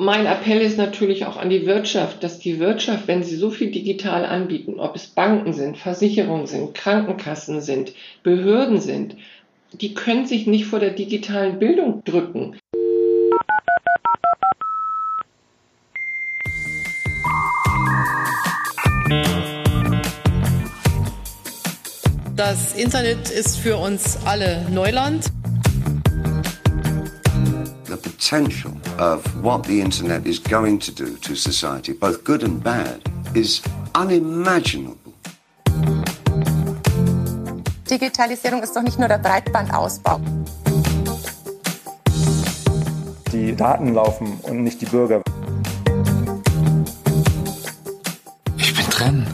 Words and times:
Mein 0.00 0.26
Appell 0.26 0.60
ist 0.60 0.78
natürlich 0.78 1.26
auch 1.26 1.36
an 1.36 1.50
die 1.50 1.66
Wirtschaft, 1.66 2.22
dass 2.22 2.38
die 2.38 2.60
Wirtschaft, 2.60 3.08
wenn 3.08 3.24
sie 3.24 3.34
so 3.34 3.50
viel 3.50 3.72
digital 3.72 4.24
anbieten, 4.24 4.78
ob 4.78 4.94
es 4.94 5.08
Banken 5.08 5.52
sind, 5.52 5.76
Versicherungen 5.76 6.46
sind, 6.46 6.72
Krankenkassen 6.72 7.60
sind, 7.60 7.94
Behörden 8.22 8.80
sind, 8.80 9.16
die 9.72 9.94
können 9.94 10.24
sich 10.24 10.46
nicht 10.46 10.66
vor 10.66 10.78
der 10.78 10.90
digitalen 10.90 11.58
Bildung 11.58 12.04
drücken. 12.04 12.56
Das 22.36 22.76
Internet 22.76 23.30
ist 23.30 23.58
für 23.58 23.78
uns 23.78 24.16
alle 24.24 24.64
Neuland. 24.70 25.32
Potential 28.18 28.72
of 28.98 29.22
what 29.44 29.62
the 29.62 29.80
internet 29.80 30.26
is 30.26 30.40
going 30.40 30.80
to 30.80 30.90
do 30.90 31.16
to 31.18 31.36
society, 31.36 31.92
both 31.92 32.24
good 32.24 32.42
and 32.42 32.60
bad, 32.60 33.00
is 33.32 33.62
unimaginable. 33.94 35.12
Digitalisierung 37.88 38.60
ist 38.64 38.74
doch 38.74 38.82
nicht 38.82 38.98
nur 38.98 39.06
der 39.06 39.18
Breitbandausbau. 39.18 40.20
Die 43.30 43.54
Daten 43.54 43.94
laufen 43.94 44.40
und 44.42 44.64
nicht 44.64 44.80
die 44.80 44.86
Bürger. 44.86 45.22
Ich 48.56 48.74
bin 48.74 48.86
drin. 48.90 49.26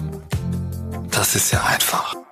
Das 1.11 1.35
ist 1.35 1.53
ja 1.53 1.65
einfach. 1.65 2.24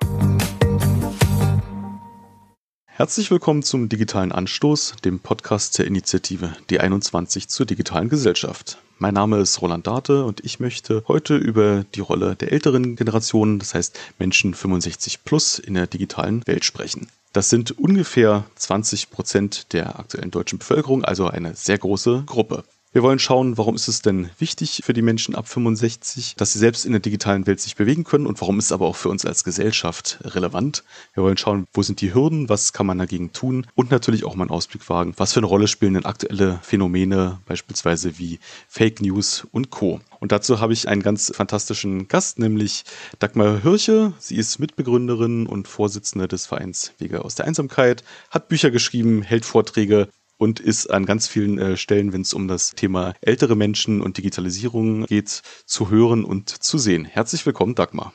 Herzlich 3.03 3.31
willkommen 3.31 3.63
zum 3.63 3.89
Digitalen 3.89 4.31
Anstoß, 4.31 4.93
dem 5.03 5.19
Podcast 5.19 5.77
der 5.77 5.87
Initiative 5.87 6.55
D21 6.69 7.49
zur 7.49 7.65
digitalen 7.65 8.07
Gesellschaft. 8.07 8.77
Mein 8.97 9.13
Name 9.13 9.39
ist 9.39 9.61
Roland 9.61 9.87
Darte 9.87 10.23
und 10.23 10.39
ich 10.45 10.61
möchte 10.61 11.03
heute 11.09 11.35
über 11.35 11.83
die 11.95 11.99
Rolle 11.99 12.37
der 12.37 12.53
älteren 12.53 12.95
Generationen, 12.95 13.59
das 13.59 13.73
heißt 13.73 13.99
Menschen 14.19 14.53
65 14.53 15.25
plus 15.25 15.59
in 15.59 15.73
der 15.73 15.87
digitalen 15.87 16.47
Welt 16.47 16.63
sprechen. 16.63 17.09
Das 17.33 17.49
sind 17.49 17.77
ungefähr 17.77 18.45
20 18.55 19.11
Prozent 19.11 19.73
der 19.73 19.99
aktuellen 19.99 20.31
deutschen 20.31 20.59
Bevölkerung, 20.59 21.03
also 21.03 21.27
eine 21.27 21.55
sehr 21.55 21.79
große 21.79 22.23
Gruppe. 22.25 22.63
Wir 22.93 23.01
wollen 23.01 23.17
schauen, 23.17 23.57
warum 23.57 23.73
ist 23.73 23.87
es 23.87 24.03
denn 24.03 24.29
wichtig 24.37 24.81
für 24.85 24.93
die 24.93 25.01
Menschen 25.01 25.33
ab 25.33 25.47
65, 25.47 26.35
dass 26.37 26.53
sie 26.53 26.59
selbst 26.59 26.85
in 26.85 26.91
der 26.91 27.01
digitalen 27.01 27.47
Welt 27.47 27.59
sich 27.59 27.75
bewegen 27.75 28.03
können 28.03 28.27
und 28.27 28.39
warum 28.39 28.59
ist 28.59 28.65
es 28.65 28.71
aber 28.71 28.85
auch 28.85 28.95
für 28.95 29.09
uns 29.09 29.25
als 29.25 29.43
Gesellschaft 29.43 30.19
relevant. 30.21 30.83
Wir 31.15 31.23
wollen 31.23 31.35
schauen, 31.35 31.65
wo 31.73 31.81
sind 31.81 32.01
die 32.01 32.13
Hürden, 32.13 32.49
was 32.49 32.71
kann 32.71 32.85
man 32.85 32.99
dagegen 32.99 33.33
tun 33.33 33.65
und 33.73 33.89
natürlich 33.89 34.25
auch 34.25 34.35
mal 34.35 34.43
einen 34.43 34.51
Ausblick 34.51 34.87
wagen, 34.89 35.15
was 35.17 35.33
für 35.33 35.39
eine 35.39 35.47
Rolle 35.47 35.67
spielen 35.67 35.95
denn 35.95 36.05
aktuelle 36.05 36.59
Phänomene, 36.61 37.39
beispielsweise 37.47 38.19
wie 38.19 38.37
Fake 38.67 39.01
News 39.01 39.47
und 39.51 39.71
Co. 39.71 39.99
Und 40.19 40.31
dazu 40.31 40.59
habe 40.59 40.73
ich 40.73 40.87
einen 40.87 41.01
ganz 41.01 41.31
fantastischen 41.35 42.07
Gast, 42.07 42.37
nämlich 42.37 42.83
Dagmar 43.17 43.63
Hirche. 43.63 44.13
Sie 44.19 44.35
ist 44.35 44.59
Mitbegründerin 44.59 45.47
und 45.47 45.67
Vorsitzende 45.67 46.27
des 46.27 46.45
Vereins 46.45 46.93
Wege 46.99 47.25
aus 47.25 47.33
der 47.33 47.47
Einsamkeit, 47.47 48.03
hat 48.29 48.49
Bücher 48.49 48.69
geschrieben, 48.69 49.23
hält 49.23 49.45
Vorträge 49.45 50.09
und 50.37 50.59
ist 50.59 50.87
an 50.87 51.05
ganz 51.05 51.27
vielen 51.27 51.57
äh, 51.57 51.77
Stellen, 51.77 52.13
wenn 52.13 52.21
es 52.21 52.33
um 52.33 52.47
das 52.47 52.71
Thema 52.71 53.13
ältere 53.21 53.55
Menschen 53.55 54.01
und 54.01 54.17
Digitalisierung 54.17 55.05
geht, 55.05 55.41
zu 55.65 55.89
hören 55.89 56.25
und 56.25 56.49
zu 56.49 56.77
sehen. 56.77 57.05
Herzlich 57.05 57.45
willkommen, 57.45 57.75
Dagmar. 57.75 58.13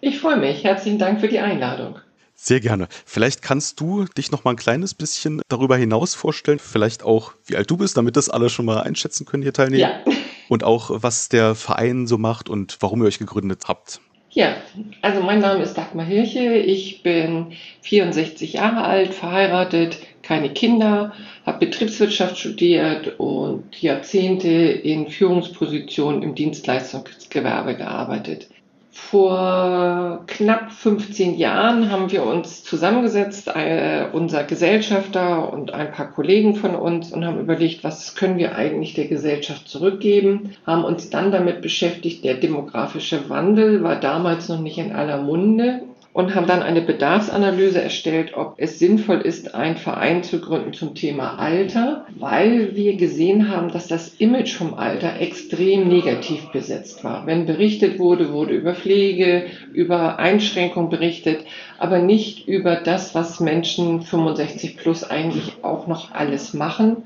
Ich 0.00 0.18
freue 0.18 0.36
mich. 0.36 0.64
Herzlichen 0.64 0.98
Dank 0.98 1.20
für 1.20 1.28
die 1.28 1.38
Einladung. 1.38 1.98
Sehr 2.34 2.60
gerne. 2.60 2.88
Vielleicht 3.06 3.42
kannst 3.42 3.80
du 3.80 4.04
dich 4.04 4.30
noch 4.30 4.44
mal 4.44 4.50
ein 4.50 4.56
kleines 4.56 4.92
bisschen 4.92 5.40
darüber 5.48 5.76
hinaus 5.76 6.14
vorstellen, 6.14 6.58
vielleicht 6.58 7.02
auch, 7.02 7.32
wie 7.46 7.56
alt 7.56 7.70
du 7.70 7.76
bist, 7.76 7.96
damit 7.96 8.16
das 8.16 8.28
alle 8.28 8.50
schon 8.50 8.66
mal 8.66 8.80
einschätzen 8.82 9.24
können, 9.24 9.42
hier 9.42 9.52
teilnehmen. 9.52 9.80
Ja. 9.80 10.12
Und 10.48 10.62
auch, 10.62 10.90
was 10.92 11.28
der 11.30 11.54
Verein 11.54 12.06
so 12.06 12.18
macht 12.18 12.50
und 12.50 12.76
warum 12.80 13.00
ihr 13.02 13.06
euch 13.06 13.18
gegründet 13.18 13.62
habt. 13.66 14.00
Ja, 14.34 14.56
also 15.00 15.22
mein 15.22 15.38
Name 15.38 15.62
ist 15.62 15.74
Dagmar 15.78 16.04
Hirche. 16.04 16.56
Ich 16.56 17.04
bin 17.04 17.52
64 17.82 18.54
Jahre 18.54 18.82
alt, 18.82 19.14
verheiratet, 19.14 19.98
keine 20.22 20.52
Kinder, 20.52 21.14
habe 21.46 21.66
Betriebswirtschaft 21.66 22.38
studiert 22.38 23.20
und 23.20 23.80
Jahrzehnte 23.80 24.48
in 24.48 25.06
Führungspositionen 25.08 26.22
im 26.22 26.34
Dienstleistungsgewerbe 26.34 27.76
gearbeitet. 27.76 28.48
Vor 28.96 30.22
knapp 30.28 30.70
15 30.70 31.36
Jahren 31.36 31.90
haben 31.90 32.12
wir 32.12 32.24
uns 32.24 32.62
zusammengesetzt, 32.62 33.48
äh, 33.48 34.06
unser 34.12 34.44
Gesellschafter 34.44 35.52
und 35.52 35.74
ein 35.74 35.90
paar 35.90 36.12
Kollegen 36.12 36.54
von 36.54 36.76
uns, 36.76 37.12
und 37.12 37.24
haben 37.24 37.40
überlegt, 37.40 37.82
was 37.82 38.14
können 38.14 38.38
wir 38.38 38.54
eigentlich 38.54 38.94
der 38.94 39.08
Gesellschaft 39.08 39.68
zurückgeben, 39.68 40.52
haben 40.64 40.84
uns 40.84 41.10
dann 41.10 41.32
damit 41.32 41.60
beschäftigt, 41.60 42.24
der 42.24 42.34
demografische 42.34 43.28
Wandel 43.28 43.82
war 43.82 43.96
damals 43.96 44.48
noch 44.48 44.60
nicht 44.60 44.78
in 44.78 44.92
aller 44.92 45.20
Munde 45.20 45.82
und 46.14 46.36
haben 46.36 46.46
dann 46.46 46.62
eine 46.62 46.80
Bedarfsanalyse 46.80 47.82
erstellt, 47.82 48.34
ob 48.36 48.54
es 48.58 48.78
sinnvoll 48.78 49.20
ist, 49.20 49.56
einen 49.56 49.76
Verein 49.76 50.22
zu 50.22 50.40
gründen 50.40 50.72
zum 50.72 50.94
Thema 50.94 51.40
Alter, 51.40 52.06
weil 52.16 52.76
wir 52.76 52.96
gesehen 52.96 53.50
haben, 53.50 53.72
dass 53.72 53.88
das 53.88 54.14
Image 54.14 54.54
vom 54.54 54.74
Alter 54.74 55.20
extrem 55.20 55.88
negativ 55.88 56.52
besetzt 56.52 57.02
war. 57.02 57.26
Wenn 57.26 57.46
berichtet 57.46 57.98
wurde, 57.98 58.32
wurde 58.32 58.54
über 58.54 58.76
Pflege, 58.76 59.46
über 59.72 60.20
Einschränkungen 60.20 60.88
berichtet, 60.88 61.44
aber 61.78 61.98
nicht 61.98 62.46
über 62.46 62.76
das, 62.76 63.16
was 63.16 63.40
Menschen 63.40 64.00
65 64.02 64.76
plus 64.76 65.02
eigentlich 65.02 65.54
auch 65.62 65.88
noch 65.88 66.12
alles 66.12 66.54
machen 66.54 66.98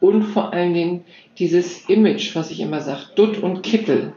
und 0.00 0.22
vor 0.22 0.52
allen 0.52 0.74
Dingen 0.74 1.04
dieses 1.38 1.88
Image, 1.88 2.36
was 2.36 2.50
ich 2.50 2.60
immer 2.60 2.82
sage, 2.82 3.04
Dutt 3.16 3.38
und 3.38 3.62
Kittel, 3.62 4.12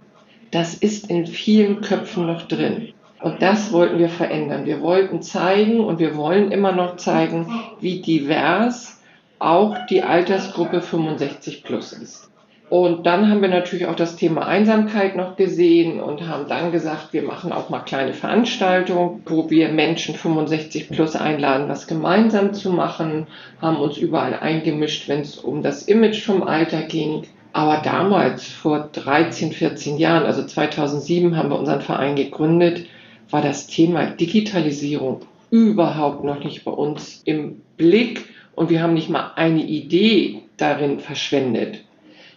das 0.52 0.74
ist 0.74 1.10
in 1.10 1.28
vielen 1.28 1.80
Köpfen 1.80 2.28
noch 2.28 2.42
drin. 2.42 2.90
Und 3.24 3.42
das 3.42 3.72
wollten 3.72 4.00
wir 4.00 4.10
verändern. 4.10 4.66
Wir 4.66 4.82
wollten 4.82 5.22
zeigen 5.22 5.80
und 5.80 5.98
wir 5.98 6.18
wollen 6.18 6.52
immer 6.52 6.74
noch 6.74 6.98
zeigen, 6.98 7.48
wie 7.80 8.02
divers 8.02 9.02
auch 9.40 9.78
die 9.90 10.04
Altersgruppe 10.04 10.82
65 10.82 11.64
plus 11.64 11.94
ist. 11.94 12.30
Und 12.70 13.06
dann 13.06 13.30
haben 13.30 13.42
wir 13.42 13.48
natürlich 13.48 13.86
auch 13.86 13.96
das 13.96 14.18
Thema 14.18 14.46
Einsamkeit 14.46 15.16
noch 15.16 15.38
gesehen 15.38 16.02
und 16.02 16.28
haben 16.28 16.50
dann 16.50 16.74
gesagt, 16.74 17.14
wir 17.14 17.24
machen 17.24 17.54
auch 17.54 17.70
mal 17.70 17.80
kleine 17.80 18.12
Veranstaltungen, 18.12 19.24
wo 19.26 19.50
wir 19.50 19.70
Menschen 19.70 20.16
65 20.16 20.90
plus 20.90 21.16
einladen, 21.16 21.70
was 21.70 21.88
gemeinsam 21.88 22.54
zu 22.54 22.72
machen, 22.72 23.28
haben 23.62 23.78
uns 23.78 23.98
überall 23.98 24.34
eingemischt, 24.34 25.08
wenn 25.08 25.22
es 25.22 25.38
um 25.38 25.64
das 25.64 25.84
Image 25.84 26.26
vom 26.26 26.44
Alter 26.44 26.82
ging. 26.82 27.24
Aber 27.54 27.82
damals, 27.86 28.50
vor 28.50 28.90
13, 28.92 29.54
14 29.54 29.98
Jahren, 29.98 30.26
also 30.26 30.46
2007, 30.46 31.38
haben 31.38 31.50
wir 31.50 31.60
unseren 31.60 31.80
Verein 31.80 32.18
gegründet 32.18 32.86
war 33.34 33.42
das 33.42 33.66
Thema 33.66 34.12
Digitalisierung 34.12 35.22
überhaupt 35.50 36.24
noch 36.24 36.44
nicht 36.44 36.64
bei 36.64 36.72
uns 36.72 37.24
im 37.26 37.64
Blick 37.78 38.26
und 38.56 38.70
wir 38.70 38.84
haben 38.84 38.94
nicht 38.94 39.10
mal 39.10 39.32
eine 39.36 39.64
Idee 39.64 40.44
darin 40.58 41.00
verschwendet. 41.00 41.84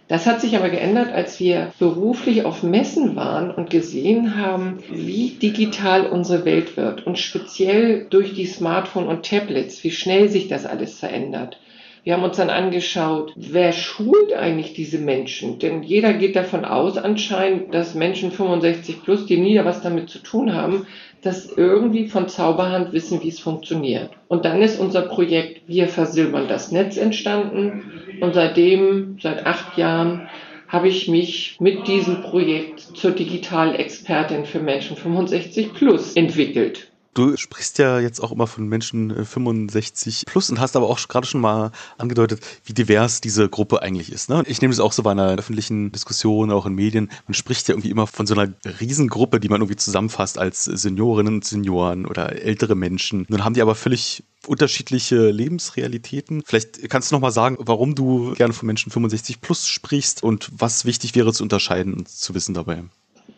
Das 0.08 0.26
hat 0.26 0.40
sich 0.40 0.56
aber 0.56 0.70
geändert, 0.70 1.12
als 1.12 1.38
wir 1.38 1.72
beruflich 1.78 2.46
auf 2.46 2.62
Messen 2.62 3.14
waren 3.14 3.50
und 3.50 3.68
gesehen 3.68 4.38
haben, 4.38 4.78
wie 4.90 5.30
digital 5.30 6.06
unsere 6.06 6.46
Welt 6.46 6.78
wird 6.78 7.06
und 7.06 7.18
speziell 7.18 8.06
durch 8.08 8.32
die 8.32 8.46
Smartphone 8.46 9.08
und 9.08 9.26
Tablets, 9.26 9.84
wie 9.84 9.90
schnell 9.90 10.30
sich 10.30 10.48
das 10.48 10.64
alles 10.64 10.98
verändert. 10.98 11.58
Wir 12.06 12.12
haben 12.12 12.22
uns 12.22 12.36
dann 12.36 12.50
angeschaut, 12.50 13.32
wer 13.34 13.72
schult 13.72 14.32
eigentlich 14.32 14.74
diese 14.74 14.98
Menschen? 14.98 15.58
Denn 15.58 15.82
jeder 15.82 16.12
geht 16.12 16.36
davon 16.36 16.64
aus 16.64 16.96
anscheinend, 16.96 17.74
dass 17.74 17.96
Menschen 17.96 18.30
65 18.30 19.02
plus, 19.02 19.26
die 19.26 19.38
nie 19.38 19.58
was 19.64 19.82
damit 19.82 20.08
zu 20.08 20.20
tun 20.20 20.54
haben, 20.54 20.86
das 21.22 21.50
irgendwie 21.56 22.06
von 22.06 22.28
Zauberhand 22.28 22.92
wissen, 22.92 23.24
wie 23.24 23.28
es 23.28 23.40
funktioniert. 23.40 24.10
Und 24.28 24.44
dann 24.44 24.62
ist 24.62 24.78
unser 24.78 25.02
Projekt 25.02 25.62
Wir 25.66 25.88
versilbern 25.88 26.46
das 26.46 26.70
Netz 26.70 26.96
entstanden. 26.96 27.90
Und 28.20 28.34
seitdem, 28.34 29.18
seit 29.20 29.44
acht 29.44 29.76
Jahren, 29.76 30.28
habe 30.68 30.86
ich 30.86 31.08
mich 31.08 31.56
mit 31.58 31.88
diesem 31.88 32.22
Projekt 32.22 32.78
zur 32.78 33.10
Digitalexpertin 33.10 34.44
für 34.44 34.60
Menschen 34.60 34.96
65 34.96 35.74
plus 35.74 36.14
entwickelt. 36.14 36.86
Du 37.16 37.34
sprichst 37.34 37.78
ja 37.78 37.98
jetzt 37.98 38.20
auch 38.20 38.30
immer 38.30 38.46
von 38.46 38.68
Menschen 38.68 39.24
65 39.24 40.20
äh, 40.20 40.30
plus 40.30 40.50
und 40.50 40.60
hast 40.60 40.76
aber 40.76 40.90
auch 40.90 40.98
gerade 41.08 41.26
schon 41.26 41.40
mal 41.40 41.72
angedeutet, 41.96 42.40
wie 42.66 42.74
divers 42.74 43.22
diese 43.22 43.48
Gruppe 43.48 43.80
eigentlich 43.80 44.12
ist. 44.12 44.28
Ne? 44.28 44.42
Ich 44.46 44.60
nehme 44.60 44.72
das 44.72 44.80
auch 44.80 44.92
so 44.92 45.02
bei 45.02 45.12
einer 45.12 45.30
öffentlichen 45.30 45.92
Diskussion, 45.92 46.52
auch 46.52 46.66
in 46.66 46.74
Medien. 46.74 47.10
Man 47.26 47.32
spricht 47.32 47.68
ja 47.68 47.72
irgendwie 47.72 47.88
immer 47.88 48.06
von 48.06 48.26
so 48.26 48.34
einer 48.34 48.52
Riesengruppe, 48.80 49.40
die 49.40 49.48
man 49.48 49.62
irgendwie 49.62 49.76
zusammenfasst 49.76 50.36
als 50.36 50.64
Seniorinnen 50.64 51.36
und 51.36 51.44
Senioren 51.46 52.04
oder 52.04 52.32
ältere 52.32 52.74
Menschen. 52.74 53.24
Nun 53.30 53.46
haben 53.46 53.54
die 53.54 53.62
aber 53.62 53.76
völlig 53.76 54.22
unterschiedliche 54.46 55.30
Lebensrealitäten. 55.30 56.42
Vielleicht 56.44 56.86
kannst 56.90 57.10
du 57.10 57.14
noch 57.14 57.22
mal 57.22 57.30
sagen, 57.30 57.56
warum 57.60 57.94
du 57.94 58.34
gerne 58.34 58.52
von 58.52 58.66
Menschen 58.66 58.92
65 58.92 59.40
plus 59.40 59.66
sprichst 59.68 60.22
und 60.22 60.50
was 60.52 60.84
wichtig 60.84 61.14
wäre 61.14 61.32
zu 61.32 61.44
unterscheiden 61.44 61.94
und 61.94 62.10
zu 62.10 62.34
wissen 62.34 62.52
dabei. 62.52 62.84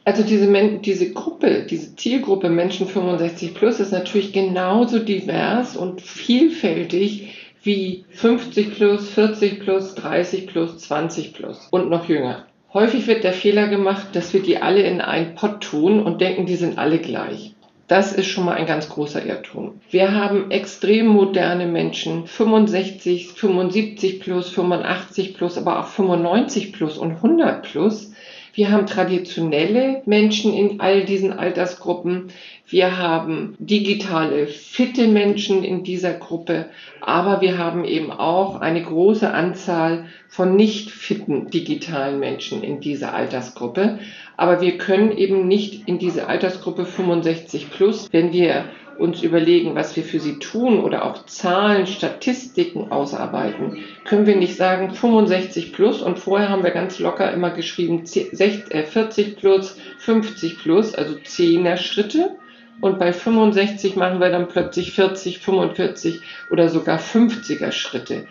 Also 0.08 0.22
diese, 0.22 0.50
diese 0.78 1.12
Gruppe, 1.12 1.66
diese 1.68 1.94
Zielgruppe 1.94 2.48
Menschen 2.48 2.86
65 2.88 3.52
plus 3.52 3.78
ist 3.78 3.92
natürlich 3.92 4.32
genauso 4.32 5.00
divers 5.00 5.76
und 5.76 6.00
vielfältig 6.00 7.34
wie 7.62 8.06
50 8.12 8.74
plus, 8.74 9.10
40 9.10 9.60
plus, 9.60 9.94
30 9.96 10.46
plus, 10.46 10.78
20 10.78 11.34
plus 11.34 11.68
und 11.70 11.90
noch 11.90 12.08
jünger. 12.08 12.46
Häufig 12.72 13.06
wird 13.06 13.22
der 13.22 13.34
Fehler 13.34 13.68
gemacht, 13.68 14.06
dass 14.14 14.32
wir 14.32 14.40
die 14.40 14.56
alle 14.56 14.80
in 14.80 15.02
einen 15.02 15.34
Pott 15.34 15.60
tun 15.60 16.00
und 16.00 16.22
denken, 16.22 16.46
die 16.46 16.56
sind 16.56 16.78
alle 16.78 17.00
gleich. 17.00 17.52
Das 17.86 18.14
ist 18.14 18.28
schon 18.28 18.46
mal 18.46 18.54
ein 18.54 18.66
ganz 18.66 18.88
großer 18.88 19.26
Irrtum. 19.26 19.80
Wir 19.90 20.14
haben 20.14 20.50
extrem 20.50 21.06
moderne 21.06 21.66
Menschen, 21.66 22.26
65, 22.26 23.28
75 23.32 24.20
plus, 24.20 24.48
85 24.48 25.34
plus, 25.34 25.58
aber 25.58 25.80
auch 25.80 25.86
95 25.86 26.72
plus 26.72 26.96
und 26.96 27.12
100 27.12 27.62
plus. 27.62 28.12
Wir 28.54 28.70
haben 28.70 28.86
traditionelle 28.86 30.02
Menschen 30.06 30.52
in 30.54 30.80
all 30.80 31.04
diesen 31.04 31.32
Altersgruppen. 31.32 32.28
Wir 32.66 32.98
haben 32.98 33.54
digitale, 33.58 34.46
fitte 34.46 35.08
Menschen 35.08 35.64
in 35.64 35.84
dieser 35.84 36.14
Gruppe. 36.14 36.66
Aber 37.00 37.40
wir 37.40 37.58
haben 37.58 37.84
eben 37.84 38.10
auch 38.10 38.60
eine 38.60 38.82
große 38.82 39.32
Anzahl 39.32 40.06
von 40.28 40.56
nicht 40.56 40.90
fitten 40.90 41.50
digitalen 41.50 42.18
Menschen 42.18 42.62
in 42.62 42.80
dieser 42.80 43.14
Altersgruppe. 43.14 43.98
Aber 44.36 44.60
wir 44.60 44.78
können 44.78 45.16
eben 45.16 45.48
nicht 45.48 45.88
in 45.88 45.98
diese 45.98 46.28
Altersgruppe 46.28 46.84
65 46.84 47.70
plus, 47.70 48.08
wenn 48.12 48.32
wir 48.32 48.64
uns 48.98 49.22
überlegen, 49.22 49.74
was 49.74 49.96
wir 49.96 50.02
für 50.02 50.20
sie 50.20 50.38
tun 50.38 50.80
oder 50.80 51.04
auch 51.04 51.24
Zahlen, 51.26 51.86
Statistiken 51.86 52.90
ausarbeiten, 52.90 53.84
können 54.04 54.26
wir 54.26 54.36
nicht 54.36 54.56
sagen 54.56 54.90
65 54.90 55.72
plus 55.72 56.02
und 56.02 56.18
vorher 56.18 56.48
haben 56.48 56.64
wir 56.64 56.70
ganz 56.70 56.98
locker 56.98 57.32
immer 57.32 57.50
geschrieben 57.50 58.06
40 58.06 58.70
äh, 58.72 59.30
plus, 59.32 59.78
50 59.98 60.58
plus, 60.58 60.94
also 60.94 61.14
10er 61.14 61.76
Schritte. 61.76 62.36
Und 62.80 63.00
bei 63.00 63.12
65 63.12 63.96
machen 63.96 64.20
wir 64.20 64.30
dann 64.30 64.46
plötzlich 64.46 64.92
40, 64.92 65.40
45 65.40 66.20
oder 66.50 66.68
sogar 66.68 67.00
50er 67.00 67.72
Schritte. 67.72 68.28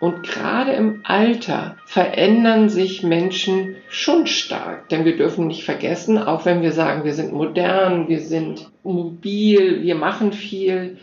Und 0.00 0.22
gerade 0.22 0.72
im 0.72 1.00
Alter 1.04 1.76
verändern 1.86 2.68
sich 2.68 3.02
Menschen 3.02 3.76
schon 3.88 4.26
stark. 4.26 4.88
Denn 4.88 5.04
wir 5.04 5.16
dürfen 5.16 5.46
nicht 5.46 5.64
vergessen, 5.64 6.18
auch 6.18 6.44
wenn 6.44 6.62
wir 6.62 6.72
sagen, 6.72 7.04
wir 7.04 7.14
sind 7.14 7.32
modern, 7.32 8.08
wir 8.08 8.20
sind 8.20 8.70
mobil, 8.82 9.82
wir 9.82 9.94
machen 9.94 10.32
viel, 10.32 10.98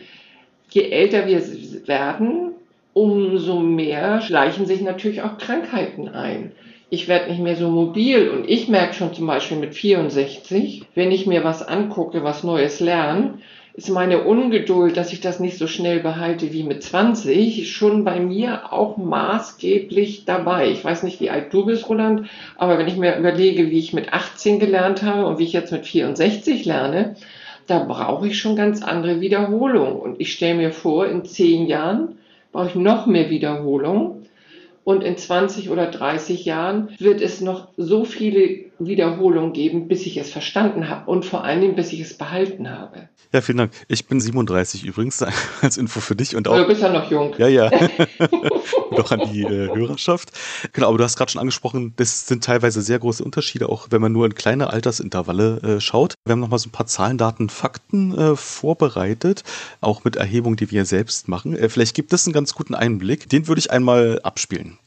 je 0.70 0.90
älter 0.90 1.28
wir 1.28 1.42
werden, 1.88 2.52
umso 2.94 3.60
mehr 3.60 4.22
schleichen 4.22 4.66
sich 4.66 4.82
natürlich 4.82 5.22
auch 5.22 5.38
Krankheiten 5.38 6.10
ein. 6.10 6.52
Ich 6.90 7.08
werde 7.08 7.30
nicht 7.32 7.42
mehr 7.42 7.56
so 7.56 7.70
mobil 7.70 8.30
und 8.30 8.50
ich 8.50 8.68
merke 8.68 8.94
schon 8.94 9.14
zum 9.14 9.26
Beispiel 9.26 9.58
mit 9.58 9.74
64, 9.74 10.84
wenn 10.94 11.12
ich 11.12 11.26
mir 11.26 11.44
was 11.46 11.66
angucke, 11.66 12.24
was 12.24 12.44
Neues 12.44 12.82
lerne, 12.82 13.36
ist 13.74 13.90
meine 13.90 14.24
Ungeduld, 14.24 14.98
dass 14.98 15.14
ich 15.14 15.22
das 15.22 15.40
nicht 15.40 15.58
so 15.58 15.68
schnell 15.68 16.00
behalte 16.02 16.52
wie 16.52 16.64
mit 16.64 16.84
20, 16.84 17.72
schon 17.72 18.04
bei 18.04 18.20
mir 18.20 18.74
auch 18.74 18.98
maßgeblich 18.98 20.26
dabei. 20.26 20.70
Ich 20.70 20.84
weiß 20.84 21.04
nicht, 21.04 21.22
wie 21.22 21.30
alt 21.30 21.54
du 21.54 21.66
bist, 21.66 21.88
Roland, 21.88 22.28
aber 22.58 22.78
wenn 22.78 22.88
ich 22.88 22.98
mir 22.98 23.18
überlege, 23.18 23.70
wie 23.72 23.80
ich 23.80 23.94
mit 23.94 24.14
18 24.14 24.60
gelernt 24.60 25.04
habe 25.04 25.26
und 25.26 25.40
wie 25.40 25.46
ich 25.46 25.54
jetzt 25.54 25.72
mit 25.72 25.86
64 25.86 26.66
lerne, 26.66 27.16
da 27.68 27.80
brauche 27.80 28.28
ich 28.28 28.40
schon 28.40 28.56
ganz 28.56 28.84
andere 28.84 29.22
Wiederholungen. 29.22 29.94
Und 29.94 30.20
ich 30.20 30.34
stelle 30.34 30.56
mir 30.56 30.72
vor, 30.72 31.08
in 31.08 31.24
zehn 31.24 31.68
Jahren 31.68 32.18
brauche 32.52 32.68
ich 32.68 32.76
noch 32.76 33.06
mehr 33.06 33.30
Wiederholungen. 33.30 34.28
Und 34.84 35.04
in 35.04 35.16
20 35.16 35.70
oder 35.70 35.86
30 35.86 36.44
Jahren 36.44 36.90
wird 36.98 37.22
es 37.22 37.40
noch 37.40 37.68
so 37.78 38.04
viele 38.04 38.71
Wiederholungen 38.88 39.54
geben, 39.54 39.88
bis 39.88 40.06
ich 40.06 40.18
es 40.18 40.30
verstanden 40.30 40.90
habe 40.90 41.10
und 41.10 41.26
vor 41.26 41.44
allen 41.44 41.62
Dingen, 41.62 41.76
bis 41.76 41.92
ich 41.94 42.02
es 42.02 42.18
behalten 42.18 42.70
habe. 42.70 43.10
Ja, 43.34 43.42
vielen 43.42 43.60
Dank. 43.60 43.72
Ich 43.88 44.08
bin 44.08 44.20
37 44.20 44.86
übrigens, 44.86 45.24
als 45.62 45.78
Info 45.78 46.00
für 46.00 46.16
dich 46.16 46.36
und 46.36 46.48
auch. 46.48 46.58
Du 46.58 46.68
bist 46.68 46.82
ja 46.82 46.92
noch 46.92 47.10
jung. 47.10 47.34
Ja, 47.38 47.48
ja. 47.48 47.72
auch 48.92 49.12
an 49.12 49.32
die 49.32 49.44
äh, 49.44 49.74
Hörerschaft. 49.74 50.32
Genau, 50.74 50.90
aber 50.90 50.98
du 50.98 51.04
hast 51.04 51.18
gerade 51.18 51.32
schon 51.32 51.40
angesprochen, 51.40 51.94
das 51.96 52.28
sind 52.28 52.44
teilweise 52.44 52.82
sehr 52.82 53.00
große 53.00 53.24
Unterschiede, 53.24 53.70
auch 53.70 53.88
wenn 53.90 54.02
man 54.02 54.12
nur 54.12 54.26
in 54.26 54.36
kleine 54.36 54.70
Altersintervalle 54.72 55.62
äh, 55.62 55.80
schaut. 55.80 56.16
Wir 56.26 56.34
haben 56.34 56.40
nochmal 56.40 56.60
so 56.60 56.68
ein 56.68 56.72
paar 56.72 56.88
Zahlen, 56.88 57.18
Daten, 57.18 57.50
Fakten 57.50 58.18
äh, 58.18 58.36
vorbereitet, 58.36 59.44
auch 59.80 60.04
mit 60.04 60.16
Erhebungen, 60.16 60.58
die 60.58 60.72
wir 60.72 60.86
selbst 60.86 61.28
machen. 61.28 61.56
Äh, 61.56 61.70
vielleicht 61.70 61.96
gibt 61.96 62.14
es 62.14 62.26
einen 62.26 62.34
ganz 62.34 62.54
guten 62.54 62.76
Einblick. 62.76 63.30
Den 63.30 63.48
würde 63.48 63.60
ich 63.60 63.72
einmal 63.72 64.20
abspielen. 64.24 64.78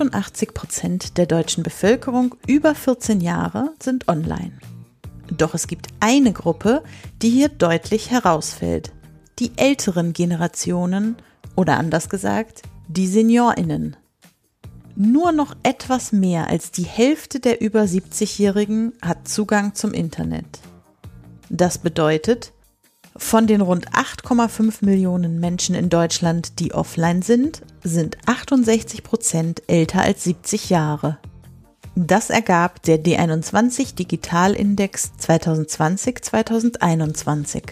88 0.00 0.54
Prozent 0.54 1.18
der 1.18 1.26
deutschen 1.26 1.62
Bevölkerung 1.62 2.34
über 2.46 2.74
14 2.74 3.20
Jahre 3.20 3.74
sind 3.82 4.08
online. 4.08 4.52
Doch 5.36 5.54
es 5.54 5.66
gibt 5.66 5.88
eine 6.00 6.32
Gruppe, 6.32 6.82
die 7.20 7.28
hier 7.28 7.50
deutlich 7.50 8.10
herausfällt. 8.10 8.92
Die 9.38 9.52
älteren 9.56 10.14
Generationen 10.14 11.16
oder 11.54 11.76
anders 11.76 12.08
gesagt, 12.08 12.62
die 12.88 13.06
Seniorinnen. 13.06 13.96
Nur 14.96 15.32
noch 15.32 15.54
etwas 15.62 16.12
mehr 16.12 16.48
als 16.48 16.70
die 16.72 16.84
Hälfte 16.84 17.38
der 17.38 17.60
über 17.60 17.82
70-Jährigen 17.82 18.94
hat 19.02 19.28
Zugang 19.28 19.74
zum 19.74 19.92
Internet. 19.92 20.60
Das 21.50 21.78
bedeutet, 21.78 22.52
von 23.16 23.46
den 23.46 23.60
rund 23.60 23.90
8,5 23.90 24.84
Millionen 24.84 25.38
Menschen 25.40 25.74
in 25.74 25.88
Deutschland, 25.88 26.60
die 26.60 26.72
offline 26.72 27.22
sind, 27.22 27.62
sind 27.82 28.18
68 28.26 29.02
Prozent 29.02 29.62
älter 29.66 30.02
als 30.02 30.24
70 30.24 30.70
Jahre. 30.70 31.18
Das 31.96 32.30
ergab 32.30 32.82
der 32.82 33.02
D21 33.02 33.94
Digitalindex 33.94 35.12
2020-2021. 35.20 37.62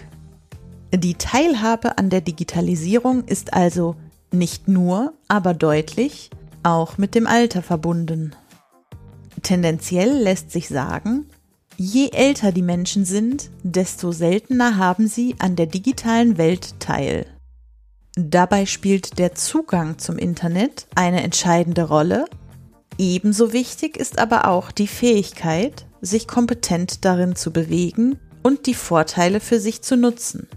Die 0.95 1.15
Teilhabe 1.15 1.99
an 1.99 2.11
der 2.11 2.21
Digitalisierung 2.21 3.25
ist 3.25 3.55
also 3.55 3.97
nicht 4.33 4.69
nur, 4.69 5.15
aber 5.29 5.55
deutlich 5.55 6.31
auch 6.63 6.99
mit 6.99 7.15
dem 7.15 7.27
Alter 7.27 7.63
verbunden. 7.63 8.35
Tendenziell 9.43 10.11
lässt 10.11 10.51
sich 10.51 10.69
sagen, 10.69 11.27
Je 11.81 12.11
älter 12.11 12.51
die 12.51 12.63
Menschen 12.63 13.05
sind, 13.05 13.51
desto 13.63 14.11
seltener 14.11 14.79
haben 14.79 15.07
sie 15.07 15.37
an 15.39 15.55
der 15.55 15.67
digitalen 15.67 16.37
Welt 16.37 16.81
teil. 16.81 17.25
Dabei 18.17 18.67
spielt 18.67 19.21
der 19.21 19.37
Zugang 19.37 19.97
zum 19.99 20.19
Internet 20.19 20.89
eine 20.97 21.23
entscheidende 21.23 21.85
Rolle. 21.85 22.25
Ebenso 22.99 23.53
wichtig 23.53 23.97
ist 23.97 24.19
aber 24.19 24.49
auch 24.49 24.73
die 24.73 24.89
Fähigkeit, 24.89 25.87
sich 26.01 26.27
kompetent 26.27 27.05
darin 27.05 27.37
zu 27.37 27.53
bewegen 27.53 28.19
und 28.43 28.67
die 28.67 28.75
Vorteile 28.75 29.39
für 29.39 29.61
sich 29.61 29.81
zu 29.81 29.97
nutzen. 29.97 30.49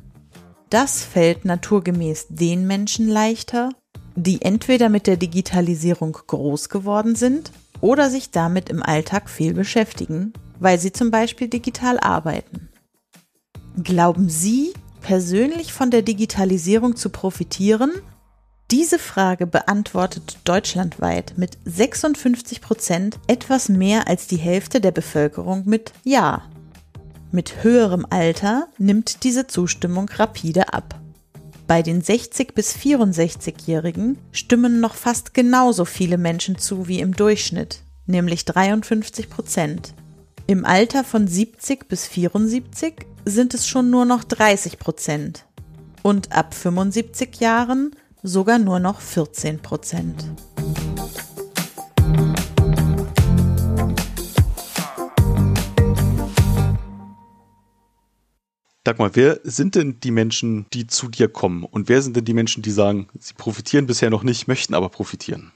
Das 0.72 1.04
fällt 1.04 1.46
naturgemäß 1.46 2.30
den 2.30 2.66
Menschen 2.66 3.08
leichter, 3.08 3.70
die 4.16 4.42
entweder 4.42 4.90
mit 4.90 5.06
der 5.06 5.18
Digitalisierung 5.18 6.14
groß 6.14 6.70
geworden 6.70 7.14
sind 7.16 7.52
oder 7.82 8.10
sich 8.10 8.32
damit 8.32 8.70
im 8.70 8.82
Alltag 8.82 9.30
viel 9.30 9.54
beschäftigen 9.54 10.34
weil 10.62 10.80
sie 10.80 10.94
zum 10.94 11.12
Beispiel 11.12 11.48
digital 11.50 12.00
arbeiten. 12.00 12.70
Glauben 13.84 14.30
Sie 14.30 14.74
persönlich 15.02 15.74
von 15.74 15.90
der 15.90 16.04
Digitalisierung 16.04 16.96
zu 16.96 17.10
profitieren? 17.10 17.92
Diese 18.70 19.00
Frage 19.00 19.48
beantwortet 19.48 20.38
deutschlandweit 20.44 21.34
mit 21.36 21.58
56 21.66 22.62
Prozent 22.62 23.20
etwas 23.28 23.70
mehr 23.70 24.08
als 24.08 24.28
die 24.28 24.38
Hälfte 24.38 24.80
der 24.80 24.92
Bevölkerung 24.92 25.64
mit 25.66 25.92
Ja. 26.04 26.44
Mit 27.32 27.64
höherem 27.64 28.06
Alter 28.10 28.68
nimmt 28.78 29.24
diese 29.24 29.48
Zustimmung 29.48 30.10
rapide 30.10 30.74
ab. 30.74 31.01
Bei 31.72 31.84
den 31.84 32.02
60 32.02 32.54
bis 32.54 32.76
64-Jährigen 32.76 34.18
stimmen 34.34 34.82
noch 34.82 34.94
fast 34.94 35.34
genauso 35.34 35.86
viele 35.86 36.18
Menschen 36.18 36.58
zu 36.58 36.90
wie 36.90 37.00
im 37.00 37.16
Durchschnitt, 37.16 37.80
nämlich 38.06 38.44
53 38.44 39.30
Prozent. 39.30 39.94
Im 40.48 40.66
Alter 40.66 41.06
von 41.06 41.30
70 41.30 41.88
bis 41.88 42.08
74 42.08 43.06
sind 43.24 43.54
es 43.54 43.70
schon 43.70 43.90
nur 43.90 44.04
noch 44.04 44.26
30 44.26 44.80
Prozent 44.80 45.46
und 46.02 46.34
ab 46.34 46.54
75 46.54 47.40
Jahren 47.40 47.96
sogar 48.22 48.60
nur 48.60 48.80
noch 48.80 49.00
14 49.00 49.60
Prozent. 49.60 50.26
Dagmar, 58.84 59.12
wer 59.14 59.40
sind 59.44 59.76
denn 59.76 60.00
die 60.00 60.10
Menschen, 60.10 60.66
die 60.74 60.88
zu 60.88 61.08
dir 61.08 61.28
kommen? 61.28 61.64
Und 61.64 61.88
wer 61.88 62.02
sind 62.02 62.16
denn 62.16 62.26
die 62.26 62.34
Menschen, 62.34 62.64
die 62.64 62.72
sagen, 62.72 63.08
sie 63.20 63.36
profitieren 63.36 63.86
bisher 63.86 64.10
noch 64.10 64.24
nicht, 64.24 64.48
möchten 64.48 64.74
aber 64.74 64.90
profitieren? 64.90 65.52